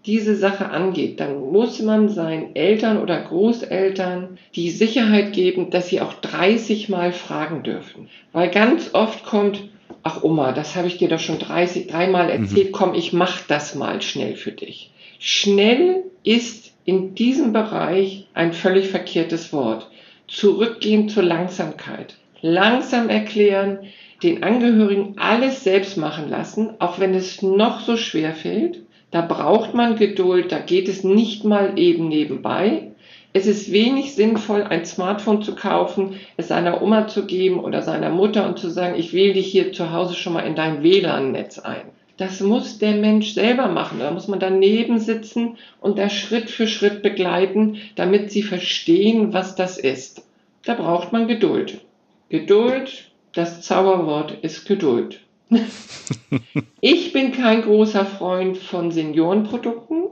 diese 0.06 0.36
Sache 0.36 0.70
angeht, 0.70 1.20
dann 1.20 1.52
muss 1.52 1.82
man 1.82 2.08
seinen 2.10 2.56
Eltern 2.56 3.02
oder 3.02 3.20
Großeltern 3.22 4.38
die 4.56 4.70
Sicherheit 4.70 5.34
geben, 5.34 5.70
dass 5.70 5.90
sie 5.90 6.02
auch 6.02 6.13
30 6.13 6.88
Mal 6.90 7.12
fragen 7.12 7.63
dürfen. 7.63 8.08
Weil 8.32 8.50
ganz 8.50 8.92
oft 8.94 9.26
kommt, 9.26 9.70
ach 10.04 10.24
Oma, 10.24 10.54
das 10.54 10.76
habe 10.76 10.88
ich 10.88 10.98
dir 10.98 11.10
doch 11.10 11.20
schon 11.20 11.40
30, 11.40 11.88
dreimal 11.88 12.30
erzählt, 12.30 12.72
komm, 12.72 12.94
ich 12.94 13.12
mach 13.13 13.42
das 13.48 13.76
mal 13.76 14.02
schnell 14.02 14.36
für 14.36 14.52
dich. 14.52 14.92
Schnell 15.20 16.04
ist 16.24 16.74
in 16.86 17.16
diesem 17.16 17.52
Bereich 17.52 18.28
ein 18.34 18.54
völlig 18.54 18.88
verkehrtes 18.90 19.52
Wort. 19.52 19.90
Zurückgehen 20.28 21.10
zur 21.10 21.24
Langsamkeit. 21.24 22.16
Langsam 22.42 23.10
erklären, 23.10 23.80
den 24.24 24.44
Angehörigen 24.44 25.16
alles 25.18 25.64
selbst 25.64 25.98
machen 25.98 26.30
lassen, 26.30 26.72
auch 26.80 27.00
wenn 27.00 27.14
es 27.14 27.42
noch 27.42 27.82
so 27.82 27.98
schwer 27.98 28.34
fällt. 28.34 28.80
Da 29.12 29.22
braucht 29.22 29.74
man 29.74 29.96
Geduld, 29.96 30.52
da 30.52 30.60
geht 30.60 30.88
es 30.90 31.04
nicht 31.04 31.44
mal 31.44 31.78
eben 31.78 32.08
nebenbei. 32.10 32.92
Es 33.34 33.46
ist 33.46 33.72
wenig 33.72 34.16
sinnvoll, 34.16 34.64
ein 34.64 34.86
Smartphone 34.86 35.44
zu 35.44 35.56
kaufen, 35.56 36.16
es 36.38 36.48
seiner 36.48 36.82
Oma 36.82 37.08
zu 37.08 37.26
geben 37.26 37.60
oder 37.60 37.82
seiner 37.82 38.10
Mutter 38.10 38.48
und 38.48 38.58
zu 38.58 38.70
sagen, 38.70 38.96
ich 38.98 39.14
wähle 39.14 39.34
dich 39.34 39.48
hier 39.48 39.72
zu 39.72 39.92
Hause 39.92 40.16
schon 40.16 40.34
mal 40.34 40.42
in 40.42 40.56
dein 40.56 40.82
WLAN-Netz 40.82 41.60
ein. 41.60 41.84
Das 42.18 42.42
muss 42.42 42.80
der 42.80 42.96
Mensch 42.96 43.34
selber 43.34 43.68
machen. 43.68 44.00
Da 44.00 44.10
muss 44.10 44.28
man 44.28 44.40
daneben 44.40 45.00
sitzen 45.00 45.58
und 45.80 46.00
da 46.00 46.10
Schritt 46.10 46.50
für 46.50 46.68
Schritt 46.68 47.04
begleiten, 47.04 47.78
damit 47.96 48.32
sie 48.32 48.42
verstehen, 48.42 49.34
was 49.34 49.56
das 49.56 49.78
ist. 49.78 50.26
Da 50.66 50.74
braucht 50.74 51.14
man 51.14 51.28
Geduld. 51.28 51.80
Geduld, 52.30 53.07
das 53.34 53.62
Zauberwort 53.62 54.38
ist 54.42 54.66
Geduld. 54.66 55.22
ich 56.82 57.13
bin 57.13 57.32
kein 57.32 57.62
großer 57.62 58.06
Freund 58.06 58.58
von 58.58 58.92
Seniorenprodukten, 58.92 60.08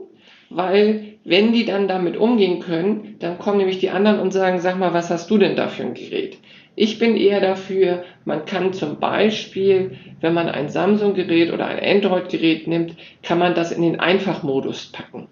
weil 0.48 1.14
wenn 1.24 1.52
die 1.52 1.64
dann 1.64 1.88
damit 1.88 2.16
umgehen 2.16 2.60
können, 2.60 3.16
dann 3.18 3.38
kommen 3.38 3.58
nämlich 3.58 3.78
die 3.78 3.90
anderen 3.90 4.20
und 4.20 4.32
sagen, 4.32 4.60
sag 4.60 4.78
mal, 4.78 4.94
was 4.94 5.10
hast 5.10 5.30
du 5.30 5.38
denn 5.38 5.56
da 5.56 5.68
für 5.68 5.82
ein 5.82 5.94
Gerät? 5.94 6.38
Ich 6.78 6.98
bin 6.98 7.16
eher 7.16 7.40
dafür, 7.40 8.04
man 8.26 8.44
kann 8.44 8.74
zum 8.74 9.00
Beispiel, 9.00 9.98
wenn 10.20 10.34
man 10.34 10.48
ein 10.48 10.68
Samsung-Gerät 10.68 11.52
oder 11.52 11.66
ein 11.66 11.80
Android-Gerät 11.82 12.68
nimmt, 12.68 12.96
kann 13.22 13.38
man 13.38 13.54
das 13.54 13.72
in 13.72 13.82
den 13.82 13.98
Einfachmodus 13.98 14.92
packen. 14.92 15.26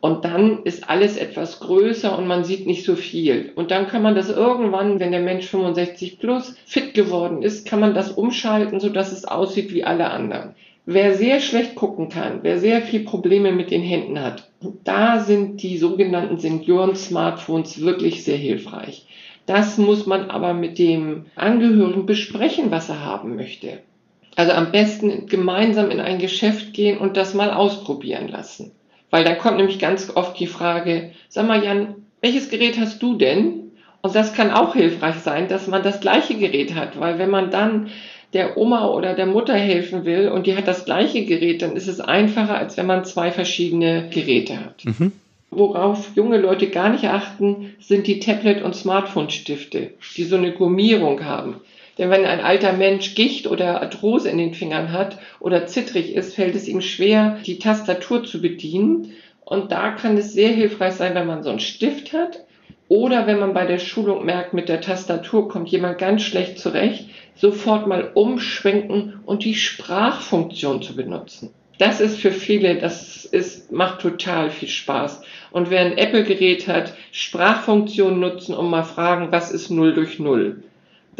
Und 0.00 0.24
dann 0.24 0.62
ist 0.64 0.88
alles 0.88 1.18
etwas 1.18 1.60
größer 1.60 2.16
und 2.16 2.26
man 2.26 2.44
sieht 2.44 2.66
nicht 2.66 2.84
so 2.84 2.96
viel. 2.96 3.52
Und 3.54 3.70
dann 3.70 3.86
kann 3.86 4.02
man 4.02 4.14
das 4.14 4.30
irgendwann, 4.30 4.98
wenn 4.98 5.12
der 5.12 5.20
Mensch 5.20 5.46
65 5.46 6.18
plus 6.18 6.54
fit 6.64 6.94
geworden 6.94 7.42
ist, 7.42 7.66
kann 7.66 7.80
man 7.80 7.94
das 7.94 8.12
umschalten, 8.12 8.80
sodass 8.80 9.12
es 9.12 9.26
aussieht 9.26 9.74
wie 9.74 9.84
alle 9.84 10.10
anderen. 10.10 10.54
Wer 10.86 11.14
sehr 11.14 11.40
schlecht 11.40 11.74
gucken 11.74 12.08
kann, 12.08 12.40
wer 12.42 12.58
sehr 12.58 12.80
viel 12.80 13.00
Probleme 13.00 13.52
mit 13.52 13.70
den 13.70 13.82
Händen 13.82 14.20
hat, 14.20 14.50
da 14.84 15.20
sind 15.20 15.62
die 15.62 15.76
sogenannten 15.76 16.38
Senioren-Smartphones 16.38 17.82
wirklich 17.82 18.24
sehr 18.24 18.38
hilfreich. 18.38 19.06
Das 19.44 19.76
muss 19.76 20.06
man 20.06 20.30
aber 20.30 20.54
mit 20.54 20.78
dem 20.78 21.26
Angehörigen 21.36 22.06
besprechen, 22.06 22.70
was 22.70 22.88
er 22.88 23.04
haben 23.04 23.36
möchte. 23.36 23.80
Also 24.36 24.52
am 24.52 24.72
besten 24.72 25.26
gemeinsam 25.26 25.90
in 25.90 26.00
ein 26.00 26.18
Geschäft 26.18 26.72
gehen 26.72 26.98
und 26.98 27.16
das 27.16 27.34
mal 27.34 27.50
ausprobieren 27.50 28.28
lassen. 28.28 28.72
Weil 29.10 29.24
dann 29.24 29.38
kommt 29.38 29.56
nämlich 29.56 29.78
ganz 29.78 30.10
oft 30.14 30.38
die 30.38 30.46
Frage, 30.46 31.10
sag 31.28 31.46
mal 31.46 31.64
Jan, 31.64 31.96
welches 32.20 32.48
Gerät 32.48 32.78
hast 32.78 33.02
du 33.02 33.16
denn? 33.16 33.72
Und 34.02 34.14
das 34.14 34.32
kann 34.32 34.50
auch 34.50 34.74
hilfreich 34.74 35.16
sein, 35.16 35.48
dass 35.48 35.66
man 35.66 35.82
das 35.82 36.00
gleiche 36.00 36.34
Gerät 36.34 36.74
hat, 36.74 36.98
weil 36.98 37.18
wenn 37.18 37.30
man 37.30 37.50
dann 37.50 37.88
der 38.32 38.56
Oma 38.56 38.88
oder 38.88 39.14
der 39.14 39.26
Mutter 39.26 39.54
helfen 39.54 40.04
will 40.04 40.28
und 40.28 40.46
die 40.46 40.56
hat 40.56 40.68
das 40.68 40.84
gleiche 40.84 41.24
Gerät, 41.24 41.62
dann 41.62 41.76
ist 41.76 41.88
es 41.88 42.00
einfacher, 42.00 42.56
als 42.56 42.76
wenn 42.76 42.86
man 42.86 43.04
zwei 43.04 43.30
verschiedene 43.32 44.08
Geräte 44.10 44.64
hat. 44.64 44.84
Mhm. 44.84 45.12
Worauf 45.50 46.12
junge 46.14 46.38
Leute 46.38 46.68
gar 46.68 46.90
nicht 46.90 47.04
achten, 47.06 47.74
sind 47.80 48.06
die 48.06 48.20
Tablet- 48.20 48.62
und 48.62 48.76
Smartphone-Stifte, 48.76 49.90
die 50.16 50.24
so 50.24 50.36
eine 50.36 50.52
Gummierung 50.52 51.24
haben. 51.24 51.56
Denn 51.98 52.10
wenn 52.10 52.24
ein 52.24 52.40
alter 52.40 52.72
Mensch 52.72 53.14
Gicht 53.14 53.46
oder 53.46 53.82
Arthrose 53.82 54.28
in 54.28 54.38
den 54.38 54.54
Fingern 54.54 54.92
hat 54.92 55.18
oder 55.38 55.66
zittrig 55.66 56.14
ist, 56.14 56.34
fällt 56.34 56.54
es 56.54 56.68
ihm 56.68 56.80
schwer, 56.80 57.38
die 57.44 57.58
Tastatur 57.58 58.24
zu 58.24 58.40
bedienen. 58.40 59.12
Und 59.40 59.72
da 59.72 59.90
kann 59.92 60.16
es 60.16 60.32
sehr 60.32 60.50
hilfreich 60.50 60.94
sein, 60.94 61.14
wenn 61.14 61.26
man 61.26 61.42
so 61.42 61.50
einen 61.50 61.60
Stift 61.60 62.12
hat 62.12 62.44
oder 62.90 63.28
wenn 63.28 63.38
man 63.38 63.54
bei 63.54 63.66
der 63.66 63.78
Schulung 63.78 64.24
merkt, 64.24 64.52
mit 64.52 64.68
der 64.68 64.80
Tastatur 64.80 65.48
kommt 65.48 65.68
jemand 65.68 65.98
ganz 65.98 66.22
schlecht 66.22 66.58
zurecht, 66.58 67.08
sofort 67.36 67.86
mal 67.86 68.10
umschwenken 68.14 69.20
und 69.24 69.44
die 69.44 69.54
Sprachfunktion 69.54 70.82
zu 70.82 70.96
benutzen. 70.96 71.50
Das 71.78 72.00
ist 72.00 72.18
für 72.18 72.32
viele, 72.32 72.76
das 72.78 73.24
ist, 73.24 73.70
macht 73.70 74.00
total 74.00 74.50
viel 74.50 74.68
Spaß. 74.68 75.22
Und 75.52 75.70
wer 75.70 75.80
ein 75.80 75.96
Apple-Gerät 75.96 76.66
hat, 76.66 76.94
Sprachfunktion 77.12 78.18
nutzen 78.18 78.54
und 78.54 78.68
mal 78.68 78.82
fragen, 78.82 79.30
was 79.30 79.52
ist 79.52 79.70
0 79.70 79.94
durch 79.94 80.18
0? 80.18 80.62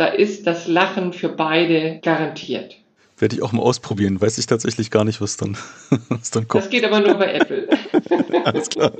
Da 0.00 0.06
ist 0.06 0.46
das 0.46 0.66
Lachen 0.66 1.12
für 1.12 1.28
beide 1.28 2.00
garantiert. 2.02 2.74
Werde 3.18 3.36
ich 3.36 3.42
auch 3.42 3.52
mal 3.52 3.60
ausprobieren. 3.60 4.18
Weiß 4.18 4.38
ich 4.38 4.46
tatsächlich 4.46 4.90
gar 4.90 5.04
nicht, 5.04 5.20
was 5.20 5.36
dann, 5.36 5.58
was 6.08 6.30
dann 6.30 6.48
kommt. 6.48 6.64
Das 6.64 6.70
geht 6.70 6.86
aber 6.86 7.00
nur 7.00 7.16
bei 7.16 7.34
Apple. 7.34 7.68
Alles 8.46 8.70
klar. 8.70 8.92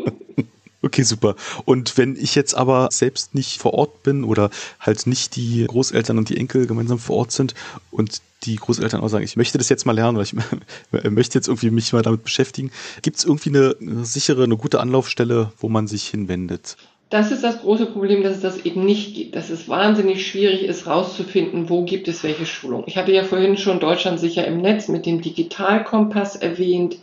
Okay, 0.83 1.03
super. 1.05 1.37
Und 1.65 1.97
wenn 1.97 2.17
ich 2.17 2.35
jetzt 2.35 2.53
aber 2.53 2.89
selbst 2.93 3.35
nicht 3.35 3.63
vor 3.63 3.73
Ort 3.73 4.03
bin 4.03 4.25
oder 4.25 4.51
halt 4.79 5.07
nicht 5.07 5.37
die 5.37 5.65
Großeltern 5.67 6.19
und 6.19 6.29
die 6.29 6.37
Enkel 6.37 6.67
gemeinsam 6.67 6.99
vor 6.99 7.17
Ort 7.17 7.33
sind 7.33 7.55
und 7.91 8.21
die 8.43 8.57
Großeltern 8.57 9.01
auch 9.01 9.09
sagen, 9.09 9.25
ich 9.25 9.37
möchte 9.37 9.57
das 9.57 9.71
jetzt 9.71 9.87
mal 9.87 9.93
lernen 9.93 10.19
oder 10.19 10.25
ich 10.25 10.35
möchte 11.11 11.39
jetzt 11.39 11.49
irgendwie 11.49 11.71
mich 11.71 11.95
mal 11.95 12.03
damit 12.03 12.25
beschäftigen, 12.25 12.73
gibt 13.01 13.17
es 13.17 13.25
irgendwie 13.25 13.49
eine, 13.49 13.75
eine 13.81 14.05
sichere, 14.05 14.45
eine 14.45 14.59
gute 14.59 14.81
Anlaufstelle, 14.81 15.51
wo 15.57 15.71
man 15.71 15.87
sich 15.87 16.07
hinwendet? 16.09 16.77
Das 17.11 17.33
ist 17.33 17.43
das 17.43 17.61
große 17.61 17.87
Problem, 17.87 18.23
dass 18.23 18.37
es 18.37 18.41
das 18.41 18.65
eben 18.65 18.85
nicht 18.85 19.17
gibt. 19.17 19.35
Dass 19.35 19.51
es 19.51 19.69
wahnsinnig 19.69 20.25
schwierig 20.25 20.63
ist, 20.63 20.87
rauszufinden, 20.87 21.69
wo 21.69 21.85
gibt 21.85 22.07
es 22.07 22.23
welche 22.23 22.47
Schulung. 22.47 22.85
Ich 22.87 22.97
hatte 22.97 23.11
ja 23.11 23.25
vorhin 23.25 23.57
schon 23.57 23.81
Deutschland 23.81 24.21
sicher 24.21 24.47
im 24.47 24.59
Netz 24.59 24.87
mit 24.87 25.07
dem 25.07 25.21
Digitalkompass 25.21 26.37
erwähnt. 26.37 26.99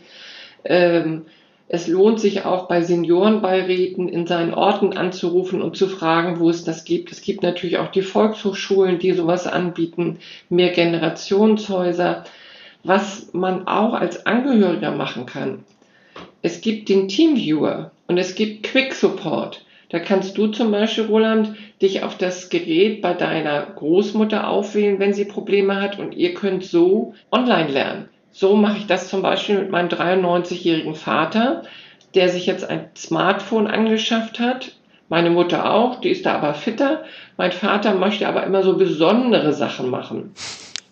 Ähm, 0.64 1.26
es 1.68 1.86
lohnt 1.86 2.18
sich 2.20 2.46
auch 2.46 2.68
bei 2.68 2.80
Seniorenbeiräten 2.80 4.08
in 4.08 4.26
seinen 4.26 4.54
Orten 4.54 4.96
anzurufen 4.96 5.60
und 5.60 5.76
zu 5.76 5.86
fragen, 5.86 6.40
wo 6.40 6.48
es 6.48 6.64
das 6.64 6.86
gibt. 6.86 7.12
Es 7.12 7.20
gibt 7.20 7.42
natürlich 7.42 7.76
auch 7.76 7.90
die 7.90 8.00
Volkshochschulen, 8.00 8.98
die 8.98 9.12
sowas 9.12 9.46
anbieten, 9.46 10.20
mehr 10.48 10.70
Generationshäuser. 10.70 12.24
Was 12.82 13.34
man 13.34 13.68
auch 13.68 13.92
als 13.92 14.24
Angehöriger 14.24 14.92
machen 14.92 15.26
kann. 15.26 15.64
Es 16.40 16.62
gibt 16.62 16.88
den 16.88 17.08
Teamviewer 17.08 17.90
und 18.06 18.16
es 18.16 18.34
gibt 18.34 18.62
Quick 18.62 18.94
Support. 18.94 19.66
Da 19.90 19.98
kannst 19.98 20.36
du 20.36 20.48
zum 20.48 20.70
Beispiel, 20.70 21.04
Roland, 21.04 21.56
dich 21.80 22.02
auf 22.02 22.18
das 22.18 22.50
Gerät 22.50 23.00
bei 23.00 23.14
deiner 23.14 23.62
Großmutter 23.62 24.48
aufwählen, 24.48 24.98
wenn 24.98 25.14
sie 25.14 25.24
Probleme 25.24 25.80
hat 25.80 25.98
und 25.98 26.14
ihr 26.14 26.34
könnt 26.34 26.64
so 26.64 27.14
online 27.30 27.70
lernen. 27.70 28.08
So 28.30 28.54
mache 28.54 28.78
ich 28.78 28.86
das 28.86 29.08
zum 29.08 29.22
Beispiel 29.22 29.58
mit 29.58 29.70
meinem 29.70 29.88
93-jährigen 29.88 30.94
Vater, 30.94 31.62
der 32.14 32.28
sich 32.28 32.46
jetzt 32.46 32.68
ein 32.68 32.90
Smartphone 32.96 33.66
angeschafft 33.66 34.40
hat. 34.40 34.72
Meine 35.08 35.30
Mutter 35.30 35.72
auch, 35.72 36.00
die 36.00 36.10
ist 36.10 36.26
da 36.26 36.34
aber 36.34 36.52
fitter. 36.52 37.04
Mein 37.38 37.52
Vater 37.52 37.94
möchte 37.94 38.28
aber 38.28 38.44
immer 38.44 38.62
so 38.62 38.76
besondere 38.76 39.54
Sachen 39.54 39.88
machen. 39.88 40.34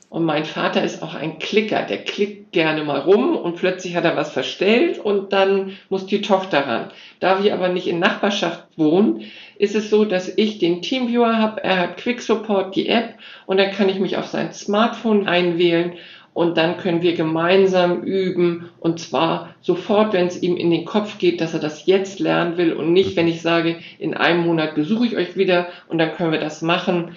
Und 0.08 0.24
mein 0.24 0.44
Vater 0.44 0.84
ist 0.84 1.02
auch 1.02 1.14
ein 1.14 1.40
Klicker, 1.40 1.82
der 1.82 2.04
klickt 2.04 2.52
gerne 2.52 2.84
mal 2.84 3.00
rum 3.00 3.36
und 3.36 3.56
plötzlich 3.56 3.96
hat 3.96 4.04
er 4.04 4.16
was 4.16 4.30
verstellt 4.30 4.98
und 4.98 5.32
dann 5.32 5.72
muss 5.88 6.06
die 6.06 6.22
Tochter 6.22 6.66
ran. 6.66 6.90
Da 7.18 7.42
wir 7.42 7.52
aber 7.52 7.68
nicht 7.68 7.88
in 7.88 7.98
Nachbarschaft 7.98 8.64
wohnen, 8.76 9.24
ist 9.58 9.74
es 9.74 9.90
so, 9.90 10.04
dass 10.04 10.32
ich 10.36 10.58
den 10.58 10.80
Teamviewer 10.80 11.36
habe, 11.36 11.64
er 11.64 11.78
hat 11.78 11.96
Quick 11.96 12.22
Support, 12.22 12.76
die 12.76 12.88
App 12.88 13.14
und 13.46 13.56
dann 13.58 13.72
kann 13.72 13.88
ich 13.88 13.98
mich 13.98 14.16
auf 14.16 14.26
sein 14.26 14.52
Smartphone 14.52 15.26
einwählen 15.26 15.94
und 16.36 16.58
dann 16.58 16.76
können 16.76 17.00
wir 17.00 17.14
gemeinsam 17.14 18.02
üben 18.02 18.68
und 18.78 19.00
zwar 19.00 19.54
sofort, 19.62 20.12
wenn 20.12 20.26
es 20.26 20.42
ihm 20.42 20.58
in 20.58 20.70
den 20.70 20.84
Kopf 20.84 21.16
geht, 21.16 21.40
dass 21.40 21.54
er 21.54 21.60
das 21.60 21.86
jetzt 21.86 22.20
lernen 22.20 22.58
will 22.58 22.74
und 22.74 22.92
nicht, 22.92 23.16
wenn 23.16 23.26
ich 23.26 23.40
sage, 23.40 23.78
in 23.98 24.12
einem 24.12 24.44
Monat 24.44 24.74
besuche 24.74 25.06
ich 25.06 25.16
euch 25.16 25.36
wieder 25.36 25.68
und 25.88 25.96
dann 25.96 26.12
können 26.12 26.32
wir 26.32 26.38
das 26.38 26.60
machen. 26.60 27.16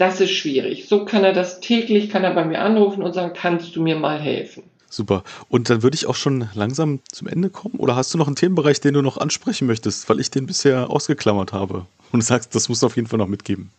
Das 0.00 0.18
ist 0.18 0.30
schwierig. 0.30 0.86
So 0.88 1.04
kann 1.04 1.24
er 1.24 1.34
das 1.34 1.60
täglich, 1.60 2.08
kann 2.08 2.24
er 2.24 2.32
bei 2.32 2.46
mir 2.46 2.62
anrufen 2.62 3.02
und 3.02 3.12
sagen, 3.12 3.34
kannst 3.36 3.76
du 3.76 3.82
mir 3.82 3.96
mal 3.96 4.18
helfen? 4.18 4.62
Super. 4.88 5.24
Und 5.50 5.68
dann 5.68 5.82
würde 5.82 5.94
ich 5.94 6.06
auch 6.06 6.14
schon 6.14 6.48
langsam 6.54 7.00
zum 7.12 7.28
Ende 7.28 7.50
kommen. 7.50 7.74
Oder 7.76 7.96
hast 7.96 8.14
du 8.14 8.16
noch 8.16 8.26
einen 8.26 8.34
Themenbereich, 8.34 8.80
den 8.80 8.94
du 8.94 9.02
noch 9.02 9.18
ansprechen 9.18 9.66
möchtest, 9.66 10.08
weil 10.08 10.18
ich 10.18 10.30
den 10.30 10.46
bisher 10.46 10.88
ausgeklammert 10.88 11.52
habe 11.52 11.84
und 12.12 12.24
sagst, 12.24 12.54
das 12.54 12.70
musst 12.70 12.80
du 12.82 12.86
auf 12.86 12.96
jeden 12.96 13.08
Fall 13.08 13.18
noch 13.18 13.28
mitgeben? 13.28 13.72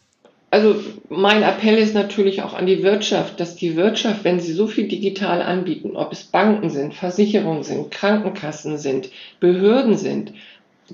Also 0.52 0.76
mein 1.10 1.42
Appell 1.42 1.80
ist 1.80 1.96
natürlich 1.96 2.44
auch 2.44 2.54
an 2.54 2.68
die 2.68 2.84
Wirtschaft, 2.84 3.40
dass 3.40 3.56
die 3.56 3.76
Wirtschaft, 3.76 4.24
wenn 4.24 4.40
sie 4.40 4.54
so 4.54 4.68
viel 4.68 4.88
digital 4.88 5.42
anbieten, 5.42 5.96
ob 5.96 6.12
es 6.12 6.26
Banken 6.26 6.70
sind, 6.70 6.94
Versicherungen 6.94 7.64
sind, 7.64 7.90
Krankenkassen 7.90 8.78
sind, 8.78 9.10
Behörden 9.40 9.98
sind, 9.98 10.34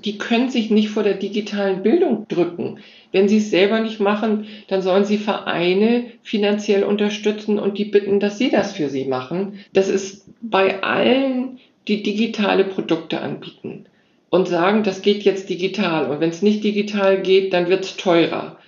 die 0.04 0.16
können 0.16 0.48
sich 0.48 0.70
nicht 0.70 0.88
vor 0.88 1.02
der 1.02 1.14
digitalen 1.14 1.82
Bildung 1.82 2.26
drücken. 2.28 2.78
Wenn 3.12 3.28
sie 3.28 3.38
es 3.38 3.50
selber 3.50 3.80
nicht 3.80 4.00
machen, 4.00 4.46
dann 4.68 4.82
sollen 4.82 5.04
sie 5.04 5.18
Vereine 5.18 6.06
finanziell 6.22 6.84
unterstützen 6.84 7.58
und 7.58 7.78
die 7.78 7.86
bitten, 7.86 8.20
dass 8.20 8.38
sie 8.38 8.50
das 8.50 8.72
für 8.72 8.90
sie 8.90 9.06
machen. 9.06 9.60
Das 9.72 9.88
ist 9.88 10.26
bei 10.42 10.82
allen, 10.82 11.58
die 11.88 12.02
digitale 12.02 12.64
Produkte 12.64 13.20
anbieten 13.20 13.86
und 14.30 14.46
sagen, 14.46 14.82
das 14.82 15.00
geht 15.00 15.22
jetzt 15.22 15.48
digital. 15.48 16.10
Und 16.10 16.20
wenn 16.20 16.30
es 16.30 16.42
nicht 16.42 16.62
digital 16.62 17.22
geht, 17.22 17.54
dann 17.54 17.68
wird 17.68 17.84
es 17.84 17.96
teurer. 17.96 18.58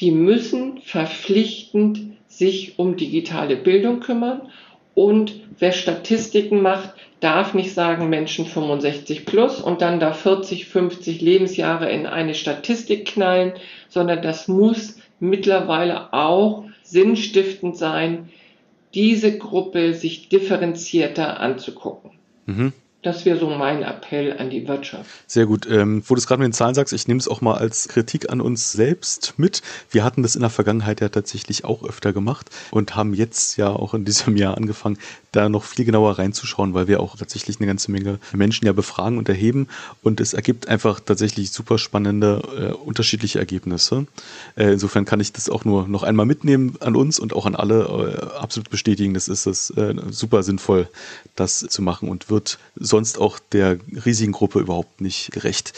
Die 0.00 0.10
müssen 0.10 0.80
verpflichtend 0.82 2.00
sich 2.28 2.78
um 2.78 2.96
digitale 2.96 3.56
Bildung 3.56 4.00
kümmern 4.00 4.40
und 4.94 5.34
wer 5.58 5.72
Statistiken 5.72 6.60
macht, 6.60 6.94
darf 7.20 7.54
nicht 7.54 7.72
sagen 7.72 8.08
Menschen 8.08 8.46
65 8.46 9.24
plus 9.24 9.60
und 9.60 9.80
dann 9.80 10.00
da 10.00 10.12
40, 10.12 10.66
50 10.66 11.20
Lebensjahre 11.20 11.90
in 11.90 12.06
eine 12.06 12.34
Statistik 12.34 13.06
knallen, 13.06 13.52
sondern 13.92 14.22
das 14.22 14.48
muss 14.48 14.96
mittlerweile 15.20 16.12
auch 16.12 16.64
sinnstiftend 16.82 17.76
sein, 17.76 18.30
diese 18.94 19.36
Gruppe 19.38 19.94
sich 19.94 20.28
differenzierter 20.28 21.40
anzugucken. 21.40 22.12
Mhm. 22.46 22.72
Das 23.02 23.24
wäre 23.24 23.36
so 23.36 23.50
mein 23.50 23.82
Appell 23.82 24.38
an 24.38 24.48
die 24.48 24.68
Wirtschaft. 24.68 25.10
Sehr 25.26 25.46
gut. 25.46 25.66
Ähm, 25.66 26.04
wo 26.06 26.14
du 26.14 26.20
es 26.20 26.28
gerade 26.28 26.40
mit 26.40 26.46
den 26.46 26.52
Zahlen 26.52 26.76
sagst, 26.76 26.92
ich 26.92 27.08
nehme 27.08 27.18
es 27.18 27.26
auch 27.26 27.40
mal 27.40 27.54
als 27.54 27.88
Kritik 27.88 28.30
an 28.30 28.40
uns 28.40 28.70
selbst 28.70 29.34
mit. 29.38 29.60
Wir 29.90 30.04
hatten 30.04 30.22
das 30.22 30.36
in 30.36 30.42
der 30.42 30.50
Vergangenheit 30.50 31.00
ja 31.00 31.08
tatsächlich 31.08 31.64
auch 31.64 31.82
öfter 31.82 32.12
gemacht 32.12 32.48
und 32.70 32.94
haben 32.94 33.12
jetzt 33.12 33.56
ja 33.56 33.70
auch 33.70 33.94
in 33.94 34.04
diesem 34.04 34.36
Jahr 34.36 34.56
angefangen, 34.56 34.98
da 35.32 35.48
noch 35.48 35.64
viel 35.64 35.84
genauer 35.84 36.18
reinzuschauen, 36.18 36.74
weil 36.74 36.86
wir 36.86 37.00
auch 37.00 37.16
tatsächlich 37.16 37.58
eine 37.58 37.66
ganze 37.66 37.90
Menge 37.90 38.18
Menschen 38.32 38.66
ja 38.66 38.72
befragen 38.72 39.18
und 39.18 39.28
erheben 39.28 39.66
und 40.02 40.20
es 40.20 40.34
ergibt 40.34 40.68
einfach 40.68 41.00
tatsächlich 41.00 41.50
super 41.50 41.78
spannende, 41.78 42.42
äh, 42.56 42.72
unterschiedliche 42.72 43.38
Ergebnisse. 43.38 44.06
Äh, 44.56 44.74
insofern 44.74 45.06
kann 45.06 45.20
ich 45.20 45.32
das 45.32 45.48
auch 45.48 45.64
nur 45.64 45.88
noch 45.88 46.02
einmal 46.02 46.26
mitnehmen 46.26 46.76
an 46.80 46.94
uns 46.94 47.18
und 47.18 47.32
auch 47.32 47.46
an 47.46 47.56
alle 47.56 47.80
äh, 47.82 48.38
absolut 48.38 48.70
bestätigen. 48.70 49.14
Das 49.14 49.28
ist 49.28 49.46
das 49.46 49.70
äh, 49.70 49.94
super 50.10 50.42
sinnvoll, 50.42 50.86
das 51.34 51.60
zu 51.60 51.82
machen 51.82 52.08
und 52.10 52.30
wird 52.30 52.58
sonst 52.92 53.18
auch 53.18 53.40
der 53.40 53.78
riesigen 54.04 54.32
Gruppe 54.32 54.60
überhaupt 54.60 55.00
nicht 55.00 55.32
gerecht. 55.32 55.72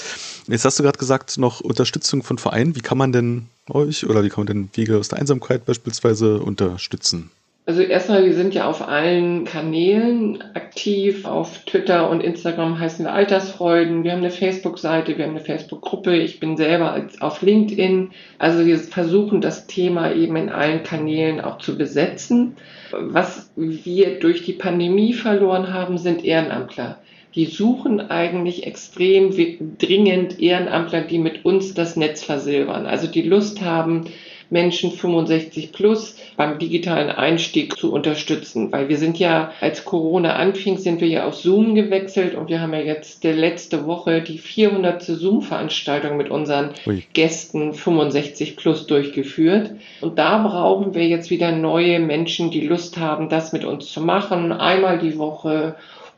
Jetzt 0.46 0.64
hast 0.64 0.78
du 0.78 0.82
gerade 0.82 0.98
gesagt, 0.98 1.38
noch 1.38 1.60
Unterstützung 1.60 2.22
von 2.22 2.36
Vereinen. 2.36 2.76
Wie 2.76 2.80
kann 2.80 2.98
man 2.98 3.12
denn 3.12 3.46
euch 3.70 4.06
oder 4.06 4.22
wie 4.22 4.28
kann 4.28 4.44
man 4.44 4.46
denn 4.48 4.68
Wege 4.74 4.98
aus 4.98 5.08
der 5.08 5.20
Einsamkeit 5.20 5.64
beispielsweise 5.64 6.40
unterstützen? 6.40 7.30
Also 7.66 7.80
erstmal, 7.80 8.26
wir 8.26 8.34
sind 8.34 8.52
ja 8.52 8.68
auf 8.68 8.86
allen 8.86 9.44
Kanälen 9.44 10.42
aktiv. 10.54 11.24
Auf 11.24 11.64
Twitter 11.64 12.10
und 12.10 12.20
Instagram 12.20 12.78
heißen 12.78 13.06
wir 13.06 13.12
Altersfreuden. 13.12 14.04
Wir 14.04 14.12
haben 14.12 14.18
eine 14.18 14.30
Facebook-Seite, 14.30 15.16
wir 15.16 15.24
haben 15.24 15.30
eine 15.30 15.44
Facebook-Gruppe. 15.44 16.14
Ich 16.14 16.40
bin 16.40 16.58
selber 16.58 17.06
auf 17.20 17.40
LinkedIn. 17.40 18.10
Also 18.38 18.66
wir 18.66 18.78
versuchen 18.78 19.40
das 19.40 19.66
Thema 19.66 20.12
eben 20.12 20.36
in 20.36 20.50
allen 20.50 20.82
Kanälen 20.82 21.40
auch 21.40 21.56
zu 21.56 21.78
besetzen. 21.78 22.56
Was 22.92 23.50
wir 23.56 24.20
durch 24.20 24.44
die 24.44 24.52
Pandemie 24.52 25.14
verloren 25.14 25.72
haben, 25.72 25.96
sind 25.96 26.22
Ehrenamtler. 26.22 26.98
Die 27.34 27.46
suchen 27.46 28.00
eigentlich 28.00 28.66
extrem 28.66 29.30
dringend 29.78 30.40
Ehrenamtler, 30.40 31.02
die 31.02 31.18
mit 31.18 31.44
uns 31.44 31.74
das 31.74 31.96
Netz 31.96 32.22
versilbern. 32.22 32.86
Also 32.86 33.08
die 33.08 33.22
Lust 33.22 33.60
haben, 33.60 34.04
Menschen 34.50 34.92
65 34.92 35.72
plus 35.72 36.16
beim 36.36 36.58
digitalen 36.58 37.10
Einstieg 37.10 37.76
zu 37.76 37.92
unterstützen. 37.92 38.70
Weil 38.70 38.88
wir 38.88 38.98
sind 38.98 39.18
ja, 39.18 39.50
als 39.60 39.84
Corona 39.84 40.36
anfing, 40.36 40.78
sind 40.78 41.00
wir 41.00 41.08
ja 41.08 41.26
auf 41.26 41.34
Zoom 41.34 41.74
gewechselt 41.74 42.34
und 42.34 42.48
wir 42.48 42.60
haben 42.60 42.72
ja 42.72 42.80
jetzt 42.80 43.24
der 43.24 43.34
letzte 43.34 43.86
Woche 43.86 44.22
die 44.22 44.38
400. 44.38 45.02
Zoom-Veranstaltung 45.02 46.16
mit 46.16 46.30
unseren 46.30 46.70
Ui. 46.86 47.02
Gästen 47.12 47.74
65 47.74 48.56
plus 48.56 48.86
durchgeführt. 48.86 49.72
Und 50.00 50.18
da 50.18 50.38
brauchen 50.46 50.94
wir 50.94 51.06
jetzt 51.08 51.30
wieder 51.30 51.50
neue 51.50 51.98
Menschen, 51.98 52.50
die 52.50 52.66
Lust 52.66 52.98
haben, 52.98 53.28
das 53.28 53.52
mit 53.52 53.64
uns 53.64 53.90
zu 53.90 54.00
machen. 54.00 54.52
Einmal 54.52 54.98
die 54.98 55.18
Woche 55.18 55.74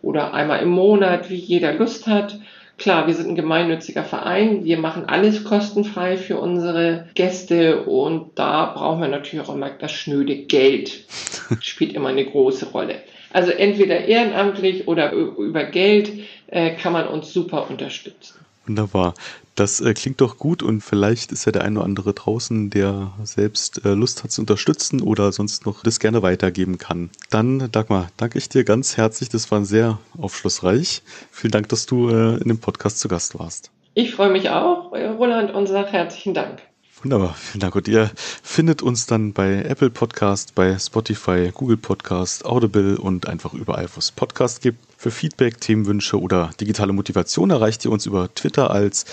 oder 0.06 0.34
einmal 0.34 0.62
im 0.62 0.68
Monat, 0.68 1.30
wie 1.30 1.34
jeder 1.34 1.72
Lust 1.72 2.06
hat. 2.06 2.38
Klar, 2.78 3.08
wir 3.08 3.14
sind 3.14 3.30
ein 3.30 3.34
gemeinnütziger 3.34 4.04
Verein. 4.04 4.64
Wir 4.64 4.78
machen 4.78 5.06
alles 5.06 5.42
kostenfrei 5.42 6.16
für 6.16 6.38
unsere 6.38 7.08
Gäste 7.14 7.82
und 7.82 8.38
da 8.38 8.66
brauchen 8.66 9.00
wir 9.00 9.08
natürlich 9.08 9.44
auch 9.44 9.52
immer 9.54 9.70
das 9.70 9.90
schnöde 9.90 10.36
Geld. 10.36 11.04
Spielt 11.60 11.94
immer 11.94 12.10
eine 12.10 12.24
große 12.24 12.66
Rolle. 12.66 12.96
Also 13.32 13.50
entweder 13.50 14.04
ehrenamtlich 14.04 14.86
oder 14.86 15.10
über 15.10 15.64
Geld 15.64 16.12
äh, 16.46 16.76
kann 16.76 16.92
man 16.92 17.08
uns 17.08 17.32
super 17.32 17.68
unterstützen. 17.68 18.38
Wunderbar. 18.66 19.14
Das 19.54 19.80
äh, 19.80 19.94
klingt 19.94 20.20
doch 20.20 20.36
gut 20.36 20.62
und 20.62 20.82
vielleicht 20.82 21.32
ist 21.32 21.46
ja 21.46 21.52
der 21.52 21.64
eine 21.64 21.78
oder 21.78 21.86
andere 21.86 22.12
draußen, 22.12 22.68
der 22.68 23.12
selbst 23.22 23.84
äh, 23.84 23.94
Lust 23.94 24.22
hat 24.22 24.30
zu 24.30 24.42
unterstützen 24.42 25.00
oder 25.00 25.32
sonst 25.32 25.64
noch 25.64 25.82
das 25.82 25.98
gerne 25.98 26.22
weitergeben 26.22 26.76
kann. 26.76 27.10
Dann, 27.30 27.70
Dagmar, 27.72 28.10
danke 28.18 28.38
ich 28.38 28.50
dir 28.50 28.64
ganz 28.64 28.96
herzlich. 28.96 29.30
Das 29.30 29.50
war 29.50 29.64
sehr 29.64 29.98
aufschlussreich. 30.18 31.02
Vielen 31.30 31.52
Dank, 31.52 31.68
dass 31.70 31.86
du 31.86 32.10
äh, 32.10 32.36
in 32.36 32.48
dem 32.48 32.58
Podcast 32.58 33.00
zu 33.00 33.08
Gast 33.08 33.38
warst. 33.38 33.70
Ich 33.94 34.14
freue 34.14 34.30
mich 34.30 34.50
auch, 34.50 34.92
Roland, 34.92 35.54
und 35.54 35.66
sage 35.68 35.88
herzlichen 35.90 36.34
Dank. 36.34 36.60
Wunderbar, 37.06 37.34
vielen 37.34 37.60
Dank. 37.60 37.76
Und 37.76 37.86
ihr 37.86 38.10
findet 38.42 38.82
uns 38.82 39.06
dann 39.06 39.32
bei 39.32 39.62
Apple 39.62 39.90
Podcast, 39.90 40.56
bei 40.56 40.76
Spotify, 40.76 41.52
Google 41.54 41.76
Podcast, 41.76 42.44
Audible 42.44 42.98
und 42.98 43.28
einfach 43.28 43.54
überall, 43.54 43.88
wo 43.94 44.00
es 44.00 44.10
Podcast 44.10 44.60
gibt. 44.60 44.80
Für 44.98 45.12
Feedback, 45.12 45.60
Themenwünsche 45.60 46.20
oder 46.20 46.50
digitale 46.60 46.92
Motivation 46.92 47.50
erreicht 47.50 47.84
ihr 47.84 47.92
uns 47.92 48.06
über 48.06 48.34
Twitter 48.34 48.72
als 48.72 49.04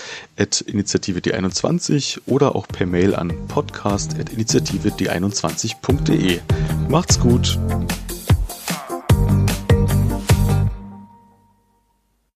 Initiative 0.66 1.20
D21 1.20 2.18
oder 2.26 2.56
auch 2.56 2.66
per 2.66 2.86
Mail 2.86 3.14
an 3.14 3.32
podcast.initiative 3.46 4.88
d21.de. 4.88 6.40
Macht's 6.88 7.20
gut! 7.20 7.56